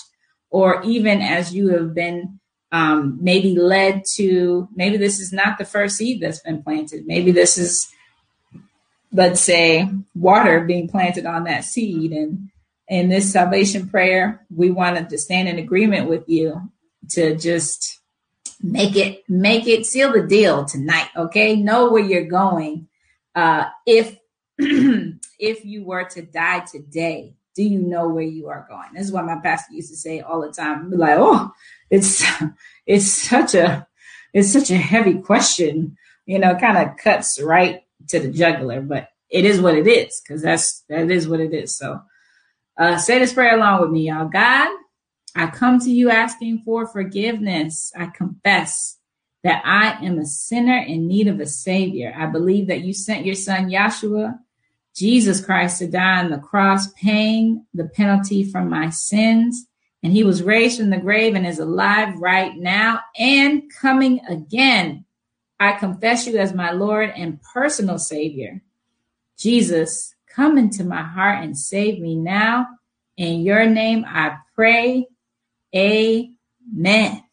or 0.50 0.82
even 0.82 1.20
as 1.20 1.54
you 1.54 1.68
have 1.68 1.94
been 1.94 2.40
um, 2.72 3.18
maybe 3.20 3.54
led 3.54 4.02
to, 4.16 4.68
maybe 4.74 4.96
this 4.96 5.20
is 5.20 5.32
not 5.32 5.58
the 5.58 5.64
first 5.64 5.96
seed 5.96 6.20
that's 6.20 6.40
been 6.40 6.60
planted. 6.60 7.06
Maybe 7.06 7.30
this 7.30 7.56
is 7.56 7.88
let's 9.14 9.40
say 9.40 9.88
water 10.14 10.60
being 10.60 10.88
planted 10.88 11.24
on 11.24 11.44
that 11.44 11.64
seed. 11.64 12.12
And 12.12 12.50
in 12.88 13.08
this 13.08 13.32
salvation 13.32 13.88
prayer 13.88 14.44
we 14.54 14.70
wanted 14.70 15.08
to 15.08 15.18
stand 15.18 15.48
in 15.48 15.58
agreement 15.58 16.08
with 16.08 16.28
you 16.28 16.60
to 17.10 17.36
just 17.36 18.00
make 18.60 18.96
it 18.96 19.22
make 19.28 19.66
it 19.66 19.86
seal 19.86 20.12
the 20.12 20.26
deal 20.26 20.66
tonight 20.66 21.08
okay? 21.16 21.56
Know 21.56 21.90
where 21.90 22.02
you're 22.02 22.26
going. 22.26 22.88
Uh 23.34 23.66
if 23.86 24.18
if 24.58 25.64
you 25.64 25.84
were 25.84 26.04
to 26.04 26.22
die 26.22 26.60
today 26.60 27.34
do 27.56 27.62
you 27.62 27.78
know 27.78 28.08
where 28.08 28.24
you 28.24 28.48
are 28.48 28.66
going? 28.68 28.88
This 28.94 29.06
is 29.06 29.12
what 29.12 29.26
my 29.26 29.38
pastor 29.38 29.74
used 29.74 29.90
to 29.90 29.96
say 29.96 30.20
all 30.20 30.40
the 30.40 30.52
time. 30.52 30.90
Like 30.90 31.16
oh 31.18 31.52
it's 31.88 32.24
it's 32.86 33.06
such 33.06 33.54
a 33.54 33.86
it's 34.32 34.52
such 34.52 34.70
a 34.72 34.76
heavy 34.76 35.20
question 35.20 35.96
you 36.26 36.38
know 36.38 36.54
kind 36.56 36.78
of 36.78 36.96
cuts 36.96 37.40
right 37.40 37.83
to 38.08 38.20
the 38.20 38.30
jugular, 38.30 38.80
but 38.80 39.08
it 39.30 39.44
is 39.44 39.60
what 39.60 39.76
it 39.76 39.86
is 39.86 40.20
because 40.20 40.42
that's 40.42 40.84
that 40.88 41.10
is 41.10 41.28
what 41.28 41.40
it 41.40 41.52
is. 41.52 41.76
So 41.76 42.00
uh, 42.78 42.98
say 42.98 43.18
this 43.18 43.32
prayer 43.32 43.56
along 43.56 43.82
with 43.82 43.90
me, 43.90 44.08
y'all. 44.08 44.28
God, 44.28 44.68
I 45.34 45.48
come 45.48 45.80
to 45.80 45.90
you 45.90 46.10
asking 46.10 46.62
for 46.64 46.86
forgiveness. 46.86 47.92
I 47.96 48.06
confess 48.06 48.98
that 49.42 49.62
I 49.64 50.04
am 50.04 50.18
a 50.18 50.24
sinner 50.24 50.78
in 50.78 51.06
need 51.06 51.28
of 51.28 51.38
a 51.38 51.46
savior. 51.46 52.14
I 52.16 52.26
believe 52.26 52.68
that 52.68 52.80
you 52.80 52.94
sent 52.94 53.26
your 53.26 53.34
son 53.34 53.68
Yahshua, 53.68 54.38
Jesus 54.96 55.44
Christ, 55.44 55.80
to 55.80 55.86
die 55.86 56.24
on 56.24 56.30
the 56.30 56.38
cross, 56.38 56.92
paying 56.92 57.66
the 57.74 57.84
penalty 57.84 58.42
for 58.44 58.64
my 58.64 58.90
sins. 58.90 59.66
And 60.02 60.12
he 60.12 60.24
was 60.24 60.42
raised 60.42 60.78
from 60.78 60.90
the 60.90 60.98
grave 60.98 61.34
and 61.34 61.46
is 61.46 61.58
alive 61.58 62.18
right 62.18 62.56
now 62.56 63.00
and 63.18 63.62
coming 63.80 64.20
again. 64.28 65.04
I 65.64 65.72
confess 65.72 66.26
you 66.26 66.36
as 66.36 66.52
my 66.52 66.72
Lord 66.72 67.10
and 67.16 67.40
personal 67.40 67.98
Savior. 67.98 68.60
Jesus, 69.38 70.14
come 70.28 70.58
into 70.58 70.84
my 70.84 71.02
heart 71.02 71.42
and 71.42 71.56
save 71.56 72.00
me 72.00 72.16
now. 72.16 72.66
In 73.16 73.40
your 73.40 73.64
name 73.64 74.04
I 74.06 74.36
pray. 74.54 75.06
Amen. 75.74 77.24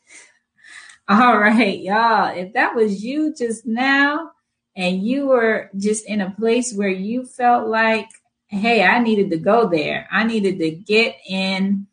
All 1.10 1.38
right, 1.38 1.78
y'all. 1.80 2.34
If 2.34 2.54
that 2.54 2.74
was 2.74 3.04
you 3.04 3.36
just 3.36 3.66
now 3.66 4.32
and 4.78 5.04
you 5.04 5.28
were 5.28 5.70
just 5.76 6.06
in 6.06 6.22
a 6.22 6.32
place 6.32 6.74
where 6.74 6.88
you 6.88 7.26
felt 7.26 7.68
like, 7.68 8.08
hey, 8.48 8.82
I 8.86 9.00
needed 9.00 9.30
to 9.32 9.38
go 9.38 9.68
there. 9.68 10.08
I 10.10 10.24
needed 10.24 10.58
to 10.60 10.72
get 10.72 11.18
in 11.28 11.88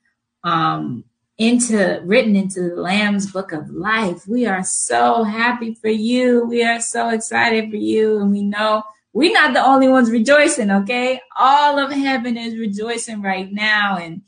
um 0.45 1.03
into 1.39 2.01
written 2.05 2.35
into 2.35 2.69
the 2.69 2.75
Lamb's 2.75 3.31
book 3.31 3.53
of 3.53 3.71
life. 3.71 4.27
We 4.27 4.47
are 4.47 4.65
so 4.65 5.23
happy 5.23 5.75
for 5.75 5.89
you. 5.89 6.45
We 6.45 6.65
are 6.65 6.81
so 6.81 7.11
excited 7.11 7.71
for 7.71 7.77
you. 7.77 8.19
And 8.19 8.33
we 8.33 8.43
know 8.43 8.83
we're 9.13 9.33
not 9.33 9.55
the 9.55 9.65
only 9.65 9.89
ones 9.89 10.11
rejoicing, 10.11 10.71
okay? 10.71 11.21
All 11.37 11.79
of 11.79 11.93
heaven 11.93 12.37
is 12.37 12.59
rejoicing 12.59 13.23
right 13.23 13.51
now. 13.53 13.97
And 13.97 14.23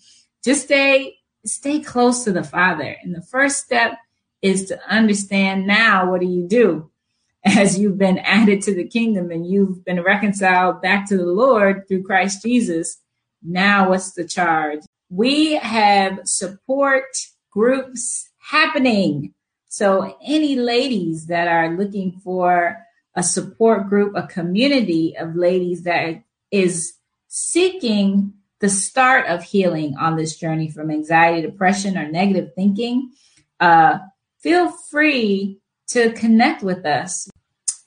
just 0.44 0.64
stay, 0.64 1.16
stay 1.44 1.80
close 1.80 2.24
to 2.24 2.32
the 2.32 2.44
Father. 2.44 2.96
And 3.02 3.14
the 3.14 3.22
first 3.22 3.58
step 3.58 3.98
is 4.40 4.66
to 4.66 4.80
understand 4.88 5.66
now 5.66 6.10
what 6.10 6.20
do 6.20 6.26
you 6.26 6.46
do 6.46 6.90
as 7.44 7.78
you've 7.78 7.98
been 7.98 8.18
added 8.18 8.62
to 8.62 8.74
the 8.74 8.86
kingdom 8.86 9.32
and 9.32 9.46
you've 9.46 9.84
been 9.84 10.02
reconciled 10.02 10.80
back 10.80 11.08
to 11.08 11.16
the 11.16 11.26
Lord 11.26 11.88
through 11.88 12.04
Christ 12.04 12.42
Jesus. 12.42 12.98
Now, 13.42 13.90
what's 13.90 14.12
the 14.12 14.24
charge? 14.24 14.80
We 15.10 15.54
have 15.54 16.20
support 16.24 17.04
groups 17.50 18.30
happening. 18.38 19.34
So, 19.68 20.16
any 20.24 20.56
ladies 20.56 21.26
that 21.26 21.48
are 21.48 21.76
looking 21.76 22.20
for 22.24 22.78
a 23.14 23.22
support 23.22 23.88
group, 23.88 24.14
a 24.16 24.26
community 24.26 25.16
of 25.16 25.34
ladies 25.34 25.82
that 25.82 26.22
is 26.50 26.94
seeking 27.28 28.34
the 28.60 28.68
start 28.68 29.26
of 29.26 29.42
healing 29.42 29.96
on 29.98 30.16
this 30.16 30.36
journey 30.36 30.70
from 30.70 30.90
anxiety, 30.90 31.42
depression, 31.42 31.98
or 31.98 32.10
negative 32.10 32.52
thinking, 32.54 33.10
uh, 33.58 33.98
feel 34.38 34.70
free 34.70 35.58
to 35.88 36.12
connect 36.12 36.62
with 36.62 36.86
us. 36.86 37.28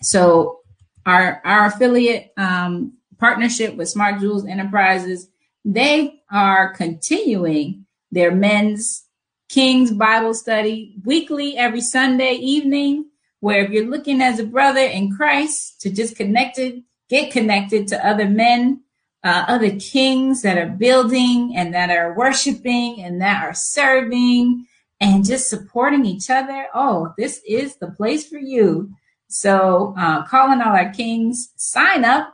So, 0.02 0.60
our 1.06 1.42
our 1.46 1.68
affiliate 1.68 2.32
um, 2.38 2.98
partnership 3.18 3.76
with 3.76 3.90
Smart 3.90 4.20
Jewels 4.20 4.46
Enterprises, 4.46 5.30
they 5.66 6.22
are 6.32 6.74
continuing 6.74 7.86
their 8.12 8.32
men's 8.32 9.06
King's 9.50 9.92
Bible 9.92 10.34
study 10.34 10.96
weekly 11.04 11.58
every 11.58 11.82
Sunday 11.82 12.34
evening 12.34 13.06
where 13.40 13.64
if 13.64 13.72
you're 13.72 13.90
looking 13.90 14.22
as 14.22 14.40
a 14.40 14.46
brother 14.46 14.80
in 14.80 15.14
Christ 15.16 15.82
to 15.82 15.92
just 15.92 16.16
connected, 16.16 16.82
get 17.10 17.32
connected 17.32 17.88
to 17.90 18.08
other 18.08 18.28
men, 18.28 18.82
uh, 19.24 19.46
other 19.48 19.78
kings 19.80 20.42
that 20.42 20.58
are 20.58 20.70
building 20.70 21.54
and 21.56 21.74
that 21.74 21.90
are 21.90 22.16
worshiping 22.16 23.02
and 23.02 23.22
that 23.22 23.44
are 23.44 23.54
serving 23.54 24.66
and 25.00 25.26
just 25.26 25.50
supporting 25.50 26.06
each 26.06 26.30
other. 26.30 26.68
Oh, 26.74 27.14
this 27.18 27.42
is 27.48 27.76
the 27.76 27.92
place 27.92 28.28
for 28.28 28.38
you. 28.38 28.90
So, 29.28 29.94
uh, 29.98 30.26
calling 30.26 30.62
all 30.62 30.76
our 30.76 30.92
kings, 30.92 31.52
sign 31.58 32.06
up 32.06 32.34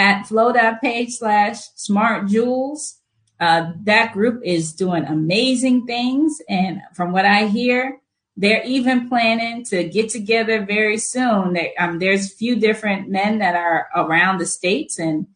at 0.00 0.26
flow.page 0.26 1.12
slash 1.12 1.58
smart 1.74 2.26
jewels. 2.26 2.96
Uh, 3.38 3.72
that 3.84 4.14
group 4.14 4.40
is 4.42 4.72
doing 4.72 5.04
amazing 5.04 5.86
things. 5.86 6.40
And 6.48 6.80
from 6.94 7.12
what 7.12 7.26
I 7.26 7.46
hear, 7.46 8.00
they're 8.34 8.64
even 8.64 9.10
planning 9.10 9.62
to 9.66 9.84
get 9.84 10.08
together 10.08 10.64
very 10.64 10.96
soon. 10.96 11.52
They, 11.52 11.74
um, 11.76 11.98
there's 11.98 12.32
a 12.32 12.34
few 12.34 12.56
different 12.56 13.10
men 13.10 13.40
that 13.40 13.54
are 13.54 13.88
around 13.94 14.38
the 14.38 14.46
states 14.46 14.98
and 14.98 15.26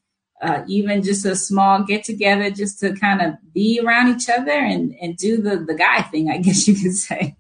uh, 0.41 0.63
even 0.67 1.03
just 1.03 1.27
a 1.27 1.37
small 1.37 1.83
get 1.83 2.03
together 2.03 2.51
just 2.51 2.81
to 2.81 2.95
kind 2.95 3.21
of 3.21 3.35
be 3.53 3.81
around 3.85 4.17
each 4.17 4.31
other 4.31 4.51
and, 4.51 4.95
and 4.99 5.19
do 5.19 5.43
the, 5.43 5.59
the 5.59 5.75
guy 5.75 6.01
thing, 6.01 6.31
I 6.31 6.39
guess 6.47 6.67
you 6.67 6.75
could 6.75 6.97
say. 6.97 7.37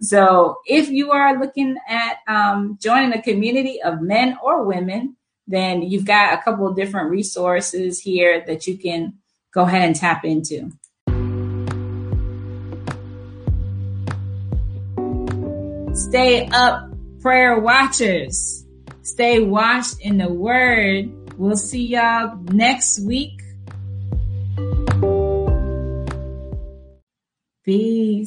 so 0.00 0.58
if 0.66 0.90
you 0.90 1.10
are 1.10 1.40
looking 1.40 1.76
at 1.88 2.18
um, 2.28 2.78
joining 2.80 3.12
a 3.12 3.22
community 3.22 3.82
of 3.82 4.00
men 4.00 4.38
or 4.40 4.62
women, 4.62 5.16
then 5.52 5.82
you've 5.82 6.06
got 6.06 6.34
a 6.34 6.42
couple 6.42 6.66
of 6.66 6.76
different 6.76 7.10
resources 7.10 8.00
here 8.00 8.42
that 8.46 8.66
you 8.66 8.78
can 8.78 9.14
go 9.52 9.62
ahead 9.62 9.82
and 9.82 9.96
tap 9.96 10.24
into. 10.24 10.70
Stay 15.94 16.46
up, 16.48 16.90
prayer 17.20 17.58
watchers. 17.58 18.66
Stay 19.02 19.42
washed 19.42 20.00
in 20.00 20.16
the 20.18 20.32
word. 20.32 21.10
We'll 21.36 21.56
see 21.56 21.86
y'all 21.86 22.36
next 22.44 23.00
week. 23.00 23.42
Be 27.64 28.26